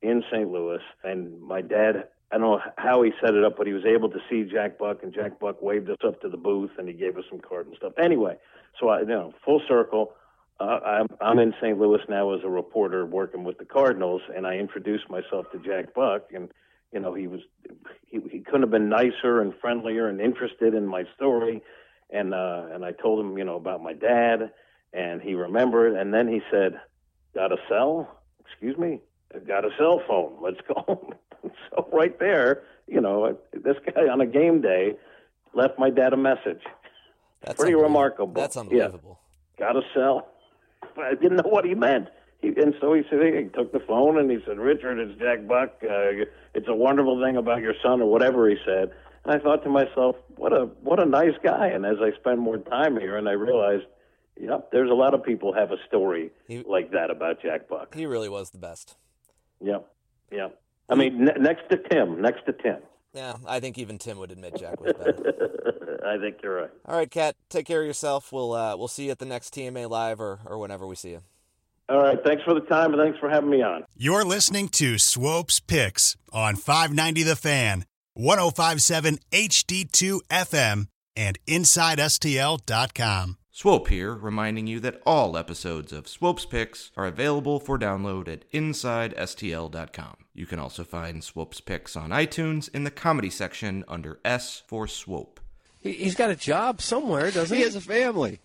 in 0.00 0.24
St. 0.32 0.50
Louis. 0.50 0.80
And 1.04 1.38
my 1.42 1.60
dad, 1.60 2.08
I 2.30 2.38
don't 2.38 2.42
know 2.42 2.60
how 2.78 3.02
he 3.02 3.10
set 3.22 3.34
it 3.34 3.44
up, 3.44 3.58
but 3.58 3.66
he 3.66 3.74
was 3.74 3.84
able 3.84 4.08
to 4.10 4.18
see 4.30 4.50
Jack 4.50 4.78
Buck, 4.78 5.02
and 5.02 5.12
Jack 5.12 5.38
Buck 5.38 5.60
waved 5.60 5.90
us 5.90 5.98
up 6.06 6.22
to 6.22 6.30
the 6.30 6.38
booth, 6.38 6.70
and 6.78 6.88
he 6.88 6.94
gave 6.94 7.18
us 7.18 7.24
some 7.28 7.40
card 7.40 7.66
and 7.66 7.76
stuff. 7.76 7.92
Anyway, 8.02 8.38
so 8.80 8.88
I, 8.88 9.00
you 9.00 9.06
know, 9.06 9.34
full 9.44 9.60
circle. 9.68 10.14
Uh, 10.62 10.80
I'm, 10.84 11.06
I'm 11.20 11.38
in 11.38 11.54
St. 11.60 11.78
Louis 11.78 12.00
now 12.08 12.32
as 12.34 12.40
a 12.44 12.48
reporter 12.48 13.04
working 13.04 13.42
with 13.44 13.58
the 13.58 13.64
Cardinals, 13.64 14.22
and 14.34 14.46
I 14.46 14.54
introduced 14.58 15.10
myself 15.10 15.46
to 15.52 15.58
Jack 15.58 15.92
Buck, 15.94 16.30
and 16.34 16.48
you 16.92 17.00
know 17.00 17.14
he 17.14 17.26
was 17.26 17.40
he, 18.06 18.20
he 18.30 18.40
couldn't 18.40 18.62
have 18.62 18.70
been 18.70 18.88
nicer 18.88 19.40
and 19.40 19.52
friendlier 19.60 20.08
and 20.08 20.20
interested 20.20 20.74
in 20.74 20.86
my 20.86 21.04
story, 21.16 21.62
and 22.10 22.32
uh, 22.34 22.66
and 22.72 22.84
I 22.84 22.92
told 22.92 23.18
him 23.24 23.36
you 23.38 23.44
know 23.44 23.56
about 23.56 23.82
my 23.82 23.92
dad, 23.92 24.52
and 24.92 25.20
he 25.20 25.34
remembered, 25.34 25.96
and 25.96 26.14
then 26.14 26.28
he 26.28 26.40
said, 26.50 26.80
"Got 27.34 27.52
a 27.52 27.56
cell? 27.68 28.20
Excuse 28.40 28.76
me, 28.78 29.00
I've 29.34 29.46
got 29.46 29.64
a 29.64 29.70
cell 29.78 30.00
phone. 30.06 30.36
Let's 30.40 30.60
go." 30.68 31.12
so 31.70 31.88
right 31.92 32.16
there, 32.20 32.62
you 32.86 33.00
know, 33.00 33.36
this 33.52 33.76
guy 33.94 34.02
on 34.08 34.20
a 34.20 34.26
game 34.26 34.60
day 34.60 34.94
left 35.54 35.78
my 35.78 35.90
dad 35.90 36.12
a 36.12 36.16
message. 36.16 36.62
That's 37.40 37.58
Pretty 37.58 37.74
remarkable. 37.74 38.34
That's 38.40 38.54
Yeah. 38.54 38.62
unbelievable. 38.62 39.18
Got 39.58 39.76
a 39.76 39.82
cell. 39.94 40.28
But 40.94 41.04
I 41.04 41.14
didn't 41.14 41.36
know 41.36 41.48
what 41.48 41.64
he 41.64 41.74
meant. 41.74 42.08
He, 42.40 42.48
and 42.48 42.74
so 42.80 42.92
he 42.92 43.02
said, 43.08 43.20
he 43.22 43.44
took 43.48 43.72
the 43.72 43.80
phone 43.80 44.18
and 44.18 44.30
he 44.30 44.38
said, 44.46 44.58
Richard, 44.58 44.98
it's 44.98 45.18
Jack 45.18 45.46
Buck. 45.46 45.74
Uh, 45.82 46.26
it's 46.54 46.68
a 46.68 46.74
wonderful 46.74 47.22
thing 47.22 47.36
about 47.36 47.60
your 47.60 47.74
son, 47.82 48.00
or 48.02 48.10
whatever 48.10 48.48
he 48.48 48.56
said. 48.64 48.90
And 49.24 49.34
I 49.34 49.38
thought 49.38 49.62
to 49.62 49.70
myself, 49.70 50.16
what 50.36 50.52
a 50.52 50.66
what 50.82 51.00
a 51.00 51.06
nice 51.06 51.34
guy. 51.42 51.68
And 51.68 51.86
as 51.86 51.96
I 52.00 52.10
spend 52.18 52.40
more 52.40 52.58
time 52.58 52.98
here, 52.98 53.16
and 53.16 53.28
I 53.28 53.32
realized, 53.32 53.84
yep, 54.40 54.70
there's 54.72 54.90
a 54.90 54.94
lot 54.94 55.14
of 55.14 55.22
people 55.22 55.52
have 55.54 55.70
a 55.70 55.76
story 55.86 56.32
like 56.66 56.90
that 56.90 57.10
about 57.10 57.40
Jack 57.40 57.68
Buck. 57.68 57.94
He 57.94 58.06
really 58.06 58.28
was 58.28 58.50
the 58.50 58.58
best. 58.58 58.96
Yep, 59.60 59.86
yep. 60.32 60.60
I 60.88 60.96
mean, 60.96 61.24
ne- 61.24 61.38
next 61.38 61.70
to 61.70 61.76
Tim, 61.76 62.20
next 62.20 62.44
to 62.46 62.52
Tim. 62.52 62.78
Yeah, 63.14 63.34
I 63.46 63.60
think 63.60 63.78
even 63.78 63.98
Tim 63.98 64.18
would 64.18 64.32
admit 64.32 64.56
Jack 64.58 64.80
was 64.80 64.94
better. 64.94 65.88
I 66.04 66.18
think 66.18 66.38
you're 66.42 66.62
right. 66.62 66.70
All 66.86 66.96
right, 66.96 67.10
Kat, 67.10 67.36
take 67.48 67.66
care 67.66 67.80
of 67.80 67.86
yourself. 67.86 68.32
We'll 68.32 68.52
uh, 68.52 68.76
we'll 68.76 68.88
see 68.88 69.06
you 69.06 69.10
at 69.10 69.18
the 69.18 69.26
next 69.26 69.54
TMA 69.54 69.88
live 69.88 70.20
or, 70.20 70.40
or 70.44 70.58
whenever 70.58 70.86
we 70.86 70.96
see 70.96 71.10
you. 71.10 71.20
All 71.88 72.00
right, 72.00 72.18
thanks 72.24 72.42
for 72.44 72.54
the 72.54 72.60
time 72.60 72.94
and 72.94 73.02
thanks 73.02 73.18
for 73.18 73.28
having 73.28 73.50
me 73.50 73.62
on. 73.62 73.84
You're 73.96 74.24
listening 74.24 74.68
to 74.70 74.98
Swopes 74.98 75.60
Picks 75.60 76.16
on 76.32 76.56
590 76.56 77.22
The 77.22 77.36
Fan, 77.36 77.84
1057 78.14 79.18
HD2 79.30 80.20
FM, 80.30 80.86
and 81.16 81.38
InsideSTL.com. 81.46 83.36
Swope 83.54 83.88
here, 83.88 84.14
reminding 84.14 84.66
you 84.66 84.80
that 84.80 85.02
all 85.04 85.36
episodes 85.36 85.92
of 85.92 86.08
Swope's 86.08 86.46
Picks 86.46 86.90
are 86.96 87.04
available 87.04 87.60
for 87.60 87.78
download 87.78 88.26
at 88.26 88.50
InsideSTL.com. 88.52 90.16
You 90.32 90.46
can 90.46 90.58
also 90.58 90.84
find 90.84 91.22
Swope's 91.22 91.60
Picks 91.60 91.94
on 91.94 92.08
iTunes 92.08 92.70
in 92.74 92.84
the 92.84 92.90
comedy 92.90 93.28
section 93.28 93.84
under 93.86 94.18
S 94.24 94.62
for 94.66 94.86
Swope. 94.86 95.41
He, 95.82 95.92
he's 95.92 96.14
got 96.14 96.30
a 96.30 96.36
job 96.36 96.80
somewhere, 96.80 97.30
doesn't 97.30 97.54
he? 97.54 97.62
He 97.62 97.64
has 97.64 97.76
a 97.76 97.80
family. 97.80 98.40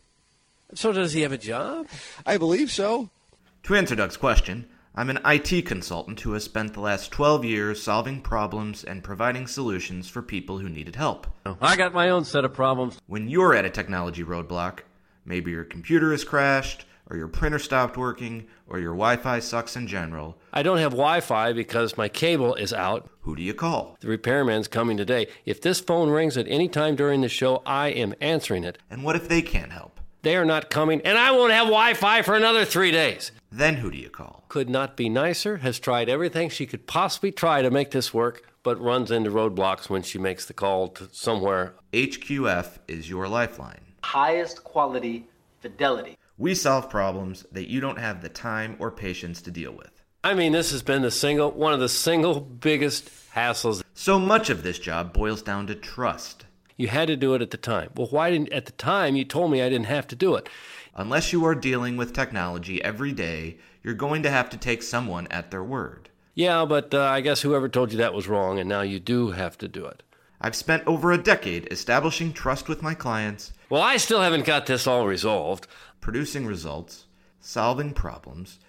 So 0.73 0.91
does 0.91 1.13
he 1.13 1.21
have 1.21 1.31
a 1.31 1.37
job? 1.37 1.87
I 2.25 2.37
believe 2.37 2.71
so. 2.71 3.09
To 3.63 3.75
answer 3.75 3.95
Doug's 3.95 4.17
question, 4.17 4.67
I'm 4.95 5.09
an 5.09 5.19
IT 5.23 5.65
consultant 5.65 6.19
who 6.21 6.33
has 6.33 6.43
spent 6.43 6.73
the 6.73 6.81
last 6.81 7.11
12 7.11 7.45
years 7.45 7.83
solving 7.83 8.21
problems 8.21 8.83
and 8.83 9.03
providing 9.03 9.45
solutions 9.45 10.09
for 10.09 10.21
people 10.21 10.57
who 10.57 10.69
needed 10.69 10.95
help. 10.95 11.27
I 11.61 11.75
got 11.75 11.93
my 11.93 12.09
own 12.09 12.25
set 12.25 12.43
of 12.43 12.53
problems. 12.53 12.99
When 13.05 13.29
you're 13.29 13.53
at 13.53 13.65
a 13.65 13.69
technology 13.69 14.23
roadblock, 14.23 14.79
maybe 15.23 15.51
your 15.51 15.63
computer 15.63 16.11
has 16.11 16.23
crashed, 16.23 16.85
or 17.09 17.17
your 17.17 17.27
printer 17.27 17.59
stopped 17.59 17.97
working, 17.97 18.47
or 18.67 18.79
your 18.79 18.93
Wi 18.93 19.17
Fi 19.17 19.39
sucks 19.39 19.75
in 19.75 19.87
general, 19.87 20.37
I 20.53 20.63
don't 20.63 20.79
have 20.79 20.91
Wi-Fi 20.91 21.53
because 21.53 21.97
my 21.97 22.09
cable 22.09 22.55
is 22.55 22.73
out. 22.73 23.09
who 23.21 23.35
do 23.35 23.43
you 23.43 23.53
call? 23.53 23.95
The 23.99 24.07
repairman's 24.07 24.67
coming 24.67 24.97
today. 24.97 25.27
If 25.45 25.61
this 25.61 25.79
phone 25.79 26.09
rings 26.09 26.37
at 26.37 26.47
any 26.47 26.67
time 26.67 26.95
during 26.95 27.21
the 27.21 27.29
show, 27.29 27.61
I 27.65 27.89
am 27.89 28.15
answering 28.21 28.63
it. 28.63 28.77
And 28.89 29.03
what 29.03 29.15
if 29.15 29.27
they 29.29 29.41
can't 29.41 29.71
help? 29.71 29.99
They 30.23 30.35
are 30.35 30.45
not 30.45 30.69
coming, 30.69 31.01
and 31.01 31.17
I 31.17 31.31
won't 31.31 31.53
have 31.53 31.67
Wi-Fi 31.67 32.23
for 32.23 32.35
another 32.35 32.65
three 32.65 32.91
days. 32.91 33.31
Then 33.51 33.75
who 33.75 33.91
do 33.91 33.97
you 33.97 34.09
call? 34.09 34.43
Could 34.49 34.69
not 34.69 34.97
be 34.97 35.09
nicer. 35.09 35.57
Has 35.57 35.79
tried 35.79 36.09
everything 36.09 36.49
she 36.49 36.65
could 36.65 36.87
possibly 36.87 37.31
try 37.31 37.61
to 37.61 37.71
make 37.71 37.91
this 37.91 38.13
work, 38.13 38.41
but 38.63 38.81
runs 38.81 39.11
into 39.11 39.29
roadblocks 39.29 39.89
when 39.89 40.01
she 40.01 40.17
makes 40.17 40.45
the 40.45 40.53
call 40.53 40.89
to 40.89 41.07
somewhere. 41.13 41.75
HQF 41.93 42.79
is 42.87 43.09
your 43.09 43.27
lifeline. 43.27 43.93
Highest 44.03 44.63
quality 44.63 45.27
fidelity. 45.61 46.17
We 46.39 46.53
solve 46.53 46.87
problems 46.87 47.47
that 47.51 47.67
you 47.67 47.79
don't 47.79 47.97
have 47.97 48.21
the 48.21 48.29
time 48.29 48.75
or 48.77 48.91
patience 48.91 49.41
to 49.41 49.51
deal 49.51 49.71
with. 49.71 49.89
I 50.23 50.35
mean, 50.35 50.51
this 50.51 50.71
has 50.71 50.83
been 50.83 51.01
the 51.01 51.09
single 51.09 51.49
one 51.49 51.73
of 51.73 51.79
the 51.79 51.89
single 51.89 52.39
biggest 52.39 53.09
hassles. 53.33 53.83
So 53.95 54.19
much 54.19 54.51
of 54.51 54.61
this 54.61 54.77
job 54.77 55.13
boils 55.13 55.41
down 55.41 55.65
to 55.67 55.75
trust. 55.75 56.45
You 56.75 56.89
had 56.89 57.07
to 57.07 57.17
do 57.17 57.33
it 57.33 57.41
at 57.41 57.49
the 57.49 57.57
time. 57.57 57.89
Well, 57.95 58.07
why 58.11 58.29
didn't 58.29 58.53
at 58.53 58.67
the 58.67 58.71
time 58.73 59.15
you 59.15 59.25
told 59.25 59.49
me 59.49 59.63
I 59.63 59.69
didn't 59.69 59.87
have 59.87 60.05
to 60.09 60.15
do 60.15 60.35
it? 60.35 60.47
Unless 60.93 61.33
you 61.33 61.43
are 61.45 61.55
dealing 61.55 61.97
with 61.97 62.13
technology 62.13 62.83
every 62.83 63.13
day, 63.13 63.57
you're 63.81 63.95
going 63.95 64.21
to 64.21 64.29
have 64.29 64.49
to 64.51 64.57
take 64.57 64.83
someone 64.83 65.27
at 65.31 65.49
their 65.49 65.63
word. 65.63 66.09
Yeah, 66.35 66.65
but 66.65 66.93
uh, 66.93 67.01
I 67.01 67.21
guess 67.21 67.41
whoever 67.41 67.67
told 67.67 67.91
you 67.91 67.97
that 67.97 68.13
was 68.13 68.27
wrong, 68.27 68.59
and 68.59 68.69
now 68.69 68.81
you 68.81 68.99
do 68.99 69.31
have 69.31 69.57
to 69.57 69.67
do 69.67 69.85
it. 69.85 70.03
I've 70.39 70.55
spent 70.55 70.85
over 70.85 71.11
a 71.11 71.17
decade 71.17 71.67
establishing 71.71 72.31
trust 72.31 72.69
with 72.69 72.83
my 72.83 72.93
clients, 72.93 73.53
Well, 73.69 73.81
I 73.81 73.97
still 73.97 74.21
haven't 74.21 74.45
got 74.45 74.67
this 74.67 74.85
all 74.85 75.07
resolved. 75.07 75.67
Producing 76.01 76.45
results, 76.45 77.05
solving 77.39 77.93
problems, 77.93 78.59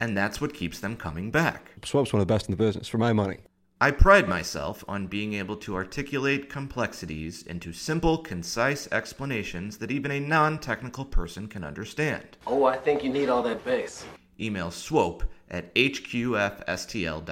and 0.00 0.16
that's 0.16 0.40
what 0.40 0.54
keeps 0.54 0.80
them 0.80 0.96
coming 0.96 1.30
back. 1.30 1.72
Swope's 1.84 2.12
one 2.12 2.20
of 2.20 2.26
the 2.26 2.34
best 2.34 2.46
in 2.46 2.52
the 2.52 2.56
business, 2.56 2.88
for 2.88 2.98
my 2.98 3.12
money. 3.12 3.38
I 3.80 3.90
pride 3.90 4.28
myself 4.28 4.84
on 4.86 5.08
being 5.08 5.34
able 5.34 5.56
to 5.56 5.74
articulate 5.74 6.48
complexities 6.48 7.42
into 7.42 7.72
simple, 7.72 8.18
concise 8.18 8.88
explanations 8.92 9.78
that 9.78 9.90
even 9.90 10.10
a 10.10 10.20
non 10.20 10.58
technical 10.58 11.04
person 11.04 11.48
can 11.48 11.64
understand. 11.64 12.38
Oh, 12.46 12.64
I 12.64 12.76
think 12.76 13.02
you 13.02 13.10
need 13.10 13.28
all 13.28 13.42
that 13.42 13.64
bass. 13.64 14.04
Email 14.40 14.70
swope 14.70 15.24
at 15.50 15.74
hqfstl.com. 15.74 17.26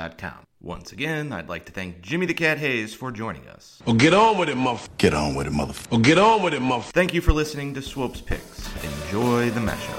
Once 0.64 0.92
again, 0.92 1.32
I'd 1.32 1.48
like 1.48 1.66
to 1.66 1.72
thank 1.72 2.00
Jimmy 2.02 2.24
the 2.24 2.34
Cat 2.34 2.56
Hayes 2.56 2.94
for 2.94 3.10
joining 3.10 3.48
us. 3.48 3.82
Oh, 3.84 3.94
get 3.94 4.14
on 4.14 4.38
with 4.38 4.48
it, 4.48 4.56
motherfucker. 4.56 4.96
Get 4.96 5.12
on 5.12 5.34
with 5.34 5.48
it, 5.48 5.52
motherfucker. 5.52 5.88
Oh, 5.90 5.98
get 5.98 6.18
on 6.18 6.40
with 6.40 6.54
it, 6.54 6.62
motherfucker. 6.62 6.92
Thank 6.92 7.12
you 7.12 7.20
for 7.20 7.32
listening 7.32 7.74
to 7.74 7.82
Swope's 7.82 8.20
Picks. 8.20 8.68
Enjoy 8.84 9.50
the 9.50 9.58
mashup. 9.58 9.98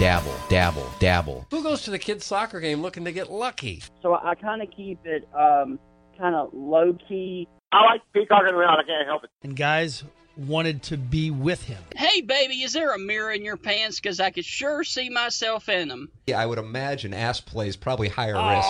Dabble, 0.00 0.34
dabble, 0.48 0.90
dabble. 0.98 1.46
Who 1.52 1.62
goes 1.62 1.82
to 1.82 1.92
the 1.92 2.00
kids' 2.00 2.26
soccer 2.26 2.58
game 2.58 2.82
looking 2.82 3.04
to 3.04 3.12
get 3.12 3.30
lucky? 3.30 3.80
So 4.02 4.14
I 4.16 4.34
kind 4.34 4.60
of 4.60 4.68
keep 4.76 4.98
it 5.04 5.28
um, 5.32 5.78
kind 6.18 6.34
of 6.34 6.50
low 6.52 6.98
key. 7.08 7.46
I 7.72 7.84
like 7.84 8.02
peacocking 8.12 8.54
around. 8.54 8.78
I 8.80 8.84
can't 8.84 9.06
help 9.06 9.24
it. 9.24 9.30
And 9.42 9.56
guys 9.56 10.04
wanted 10.36 10.82
to 10.84 10.96
be 10.96 11.30
with 11.30 11.62
him. 11.64 11.82
Hey, 11.94 12.20
baby, 12.20 12.62
is 12.62 12.72
there 12.72 12.94
a 12.94 12.98
mirror 12.98 13.32
in 13.32 13.44
your 13.44 13.56
pants? 13.56 14.00
Because 14.00 14.20
I 14.20 14.30
could 14.30 14.44
sure 14.44 14.84
see 14.84 15.08
myself 15.08 15.68
in 15.68 15.88
them. 15.88 16.10
Yeah, 16.26 16.40
I 16.40 16.46
would 16.46 16.58
imagine 16.58 17.14
ass 17.14 17.40
play 17.40 17.68
is 17.68 17.76
probably 17.76 18.08
higher 18.08 18.34
risk. 18.34 18.68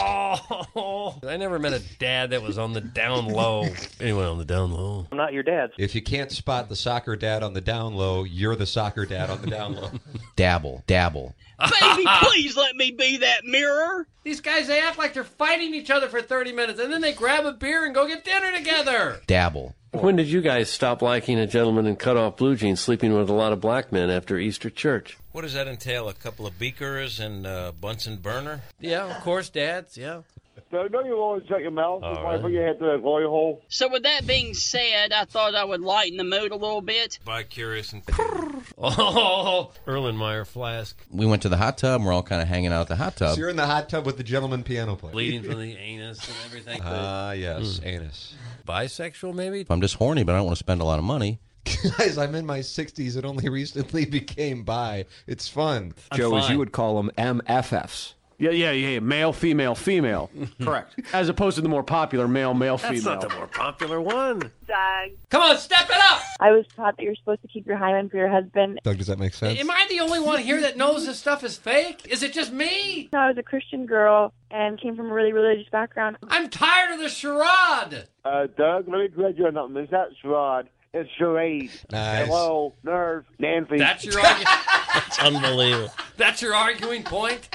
Oh, 0.76 1.18
I 1.26 1.36
never 1.36 1.58
met 1.58 1.72
a 1.72 1.82
dad 1.98 2.30
that 2.30 2.42
was 2.42 2.58
on 2.58 2.72
the 2.72 2.80
down 2.80 3.26
low. 3.26 3.66
anyway, 4.00 4.24
on 4.24 4.38
the 4.38 4.44
down 4.44 4.72
low. 4.72 5.06
I'm 5.10 5.18
not 5.18 5.32
your 5.32 5.42
dad. 5.42 5.72
If 5.78 5.94
you 5.94 6.02
can't 6.02 6.30
spot 6.30 6.68
the 6.68 6.76
soccer 6.76 7.16
dad 7.16 7.42
on 7.42 7.54
the 7.54 7.60
down 7.60 7.94
low, 7.94 8.24
you're 8.24 8.56
the 8.56 8.66
soccer 8.66 9.06
dad 9.06 9.30
on 9.30 9.42
the 9.42 9.48
down 9.48 9.74
low. 9.74 9.90
Dabble, 10.36 10.84
dabble. 10.86 11.34
Baby, 11.58 12.04
please 12.20 12.56
let 12.56 12.76
me 12.76 12.90
be 12.90 13.16
that 13.18 13.44
mirror. 13.44 14.06
These 14.24 14.42
guys, 14.42 14.66
they 14.66 14.80
act 14.80 14.98
like 14.98 15.14
they're 15.14 15.24
fighting 15.24 15.72
each 15.74 15.90
other 15.90 16.08
for 16.08 16.20
30 16.20 16.52
minutes, 16.52 16.78
and 16.78 16.92
then 16.92 17.00
they 17.00 17.14
grab 17.14 17.46
a 17.46 17.52
beer 17.52 17.86
and 17.86 17.94
go 17.94 18.06
get 18.06 18.24
dinner 18.24 18.52
together. 18.54 19.20
Dabble. 19.26 19.74
When 20.01 20.16
did 20.16 20.28
you 20.28 20.42
guys 20.42 20.68
stop 20.68 21.01
liking 21.01 21.38
a 21.38 21.47
gentleman 21.47 21.86
in 21.86 21.97
cut-off 21.97 22.36
blue 22.36 22.55
jeans 22.55 22.80
sleeping 22.80 23.14
with 23.14 23.30
a 23.30 23.32
lot 23.32 23.53
of 23.53 23.61
black 23.61 23.92
men 23.92 24.11
after 24.11 24.38
Easter 24.38 24.68
church? 24.68 25.16
What 25.32 25.42
does 25.42 25.55
that 25.55 25.68
entail? 25.68 26.09
A 26.09 26.14
couple 26.14 26.47
of 26.47 26.59
beakers 26.59 27.18
and 27.18 27.47
a 27.47 27.72
Bunsen 27.78 28.16
burner? 28.16 28.62
Yeah, 28.80 29.05
of 29.07 29.22
course, 29.22 29.49
dads. 29.49 29.97
Yeah. 29.97 30.22
So 30.70 30.88
don't 30.88 31.06
you 31.06 31.14
always 31.16 31.44
check 31.48 31.60
your 31.60 31.70
mouth 31.70 32.02
All 32.02 32.14
before 32.14 32.26
I 32.26 32.32
right. 32.34 32.42
put 32.42 32.50
your 32.52 32.66
head 32.66 32.78
through 32.78 32.92
that 32.92 33.02
glory 33.02 33.24
hole? 33.26 33.62
So, 33.68 33.88
with 33.88 34.02
that 34.02 34.26
being 34.26 34.52
said, 34.52 35.12
I 35.12 35.24
thought 35.24 35.54
I 35.54 35.62
would 35.64 35.80
lighten 35.80 36.16
the 36.16 36.24
mood 36.24 36.50
a 36.50 36.56
little 36.56 36.80
bit. 36.80 37.20
By 37.24 37.44
curious 37.44 37.92
and 37.92 38.02
Oh, 38.78 39.70
Erlenmeyer 39.86 40.46
flask. 40.46 40.96
We 41.10 41.24
went 41.24 41.42
to 41.42 41.48
the 41.48 41.56
hot 41.56 41.78
tub. 41.78 42.02
We're 42.02 42.12
all 42.12 42.22
kind 42.24 42.42
of 42.42 42.48
hanging 42.48 42.72
out 42.72 42.82
at 42.82 42.88
the 42.88 42.96
hot 42.96 43.16
tub. 43.16 43.34
So 43.34 43.38
you're 43.40 43.48
in 43.48 43.56
the 43.56 43.66
hot 43.66 43.88
tub 43.88 44.04
with 44.06 44.16
the 44.16 44.24
gentleman 44.24 44.64
piano 44.64 44.96
player. 44.96 45.12
Bleeding 45.12 45.42
from 45.44 45.60
the 45.60 45.76
anus 45.78 46.26
and 46.26 46.36
everything. 46.46 46.80
Ah, 46.84 47.32
yes, 47.32 47.78
Hmm. 47.78 47.86
anus. 47.86 48.34
Bisexual, 48.66 49.34
maybe? 49.34 49.64
I'm 49.70 49.80
just 49.80 49.94
horny, 49.94 50.24
but 50.24 50.34
I 50.34 50.38
don't 50.38 50.46
want 50.46 50.56
to 50.56 50.64
spend 50.64 50.80
a 50.80 50.84
lot 50.84 50.98
of 50.98 51.04
money. 51.04 51.38
Guys, 51.98 52.18
I'm 52.18 52.34
in 52.34 52.44
my 52.46 52.58
60s 52.60 53.16
and 53.16 53.24
only 53.24 53.48
recently 53.48 54.04
became 54.04 54.62
bi. 54.64 55.04
It's 55.26 55.48
fun. 55.48 55.94
I'm 56.10 56.18
Joe, 56.18 56.36
as 56.36 56.48
you 56.50 56.58
would 56.58 56.72
call 56.72 56.96
them 56.96 57.10
MFFs. 57.16 58.14
Yeah, 58.39 58.51
yeah, 58.51 58.70
yeah. 58.72 59.01
Male, 59.01 59.32
female, 59.32 59.74
female. 59.74 60.30
Correct. 60.62 61.01
As 61.12 61.28
opposed 61.28 61.57
to 61.57 61.62
the 61.62 61.68
more 61.68 61.82
popular 61.82 62.28
male, 62.28 62.55
male, 62.55 62.76
female. 62.76 62.93
That's 62.93 63.05
female. 63.05 63.20
not 63.20 63.28
the 63.28 63.34
more 63.37 63.47
popular 63.47 64.01
one. 64.01 64.41
Doug. 64.66 65.11
Come 65.30 65.43
on, 65.43 65.57
step 65.59 65.89
it 65.89 65.97
up. 65.97 66.20
I 66.41 66.51
was 66.51 66.66
taught 66.74 66.97
that 66.97 67.03
you're 67.03 67.14
supposed 67.14 67.43
to 67.43 67.49
keep 67.49 67.66
your 67.66 67.76
hymen 67.76 68.09
for 68.09 68.18
your 68.18 68.28
husband. 68.28 68.80
Doug, 68.82 68.99
does 68.99 69.07
that 69.07 69.18
make 69.18 69.34
sense? 69.34 69.59
Am 69.59 69.70
I 69.70 69.87
the 69.89 70.01
only 70.01 70.20
one 70.20 70.41
here 70.41 70.61
that 70.61 70.76
knows 70.76 71.07
this 71.07 71.18
stuff 71.18 71.45
is 71.45 71.57
fake? 71.57 72.07
Is 72.09 72.22
it 72.22 72.32
just 72.32 72.53
me? 72.53 73.09
No, 73.12 73.20
I 73.20 73.28
was 73.28 73.39
a 73.39 73.43
Christian 73.43 73.87
girl 73.87 74.32
and 74.51 74.80
came 74.80 74.97
from 74.97 75.11
a 75.11 75.14
really 75.14 75.32
religious 75.32 75.68
background. 75.70 76.18
I'm 76.28 76.51
tired 76.51 76.93
of 76.93 77.01
the 77.01 77.09
charade. 77.09 78.07
Uh, 78.24 78.47
Doug, 78.57 78.89
let 78.89 78.99
me 78.99 79.09
correct 79.09 79.39
you 79.39 79.47
on 79.47 79.55
something. 79.55 79.82
It's 79.82 79.93
not 79.93 80.09
charade. 80.20 80.66
It's 80.93 81.11
charade. 81.18 81.70
Nice. 81.91 82.26
Hello, 82.26 82.74
nerve, 82.82 83.24
Nancy. 83.39 83.78
That's 83.78 84.05
your 84.05 84.18
argument. 84.18 84.49
That's 84.95 85.18
unbelievable. 85.18 85.93
That's 86.16 86.43
your 86.43 86.55
arguing 86.55 87.03
point. 87.03 87.49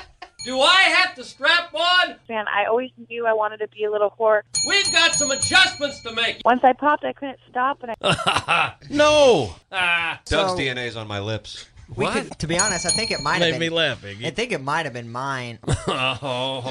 Do 0.44 0.60
I 0.60 0.82
have 0.84 1.14
to 1.16 1.24
strap 1.24 1.74
on? 1.74 2.16
Man, 2.28 2.46
I 2.48 2.66
always 2.66 2.90
knew 3.10 3.28
I 3.28 3.34
wanted 3.34 3.58
to 3.58 3.68
be 3.68 3.84
a 3.84 3.92
little 3.92 4.14
whore. 4.20 4.42
We've 4.68 4.92
got 4.92 5.14
some 5.14 5.30
adjustments 5.30 6.02
to 6.02 6.12
make. 6.14 6.42
Once 6.46 6.62
I 6.64 6.74
popped, 6.74 7.04
I 7.06 7.14
couldn't 7.14 7.38
stop, 7.50 7.84
and 7.84 7.94
I. 8.02 8.74
no. 8.90 9.54
Ah. 9.72 10.20
Doug's 10.26 10.52
So- 10.54 10.58
DNA's 10.58 10.96
on 10.96 11.08
my 11.08 11.20
lips. 11.20 11.68
We 11.94 12.08
could, 12.08 12.40
to 12.40 12.48
be 12.48 12.58
honest, 12.58 12.86
I 12.86 12.90
think 12.90 13.12
it 13.12 13.22
might 13.22 13.40
Made 13.40 13.52
have 13.52 13.60
been. 13.60 13.70
me 13.70 13.76
laugh, 13.76 14.02
Iggy. 14.02 14.26
I 14.26 14.30
think 14.30 14.54
it 14.54 14.62
might 14.64 14.86
have 14.86 14.94
been 14.94 15.12
mine. 15.12 15.60
oh, 15.68 16.62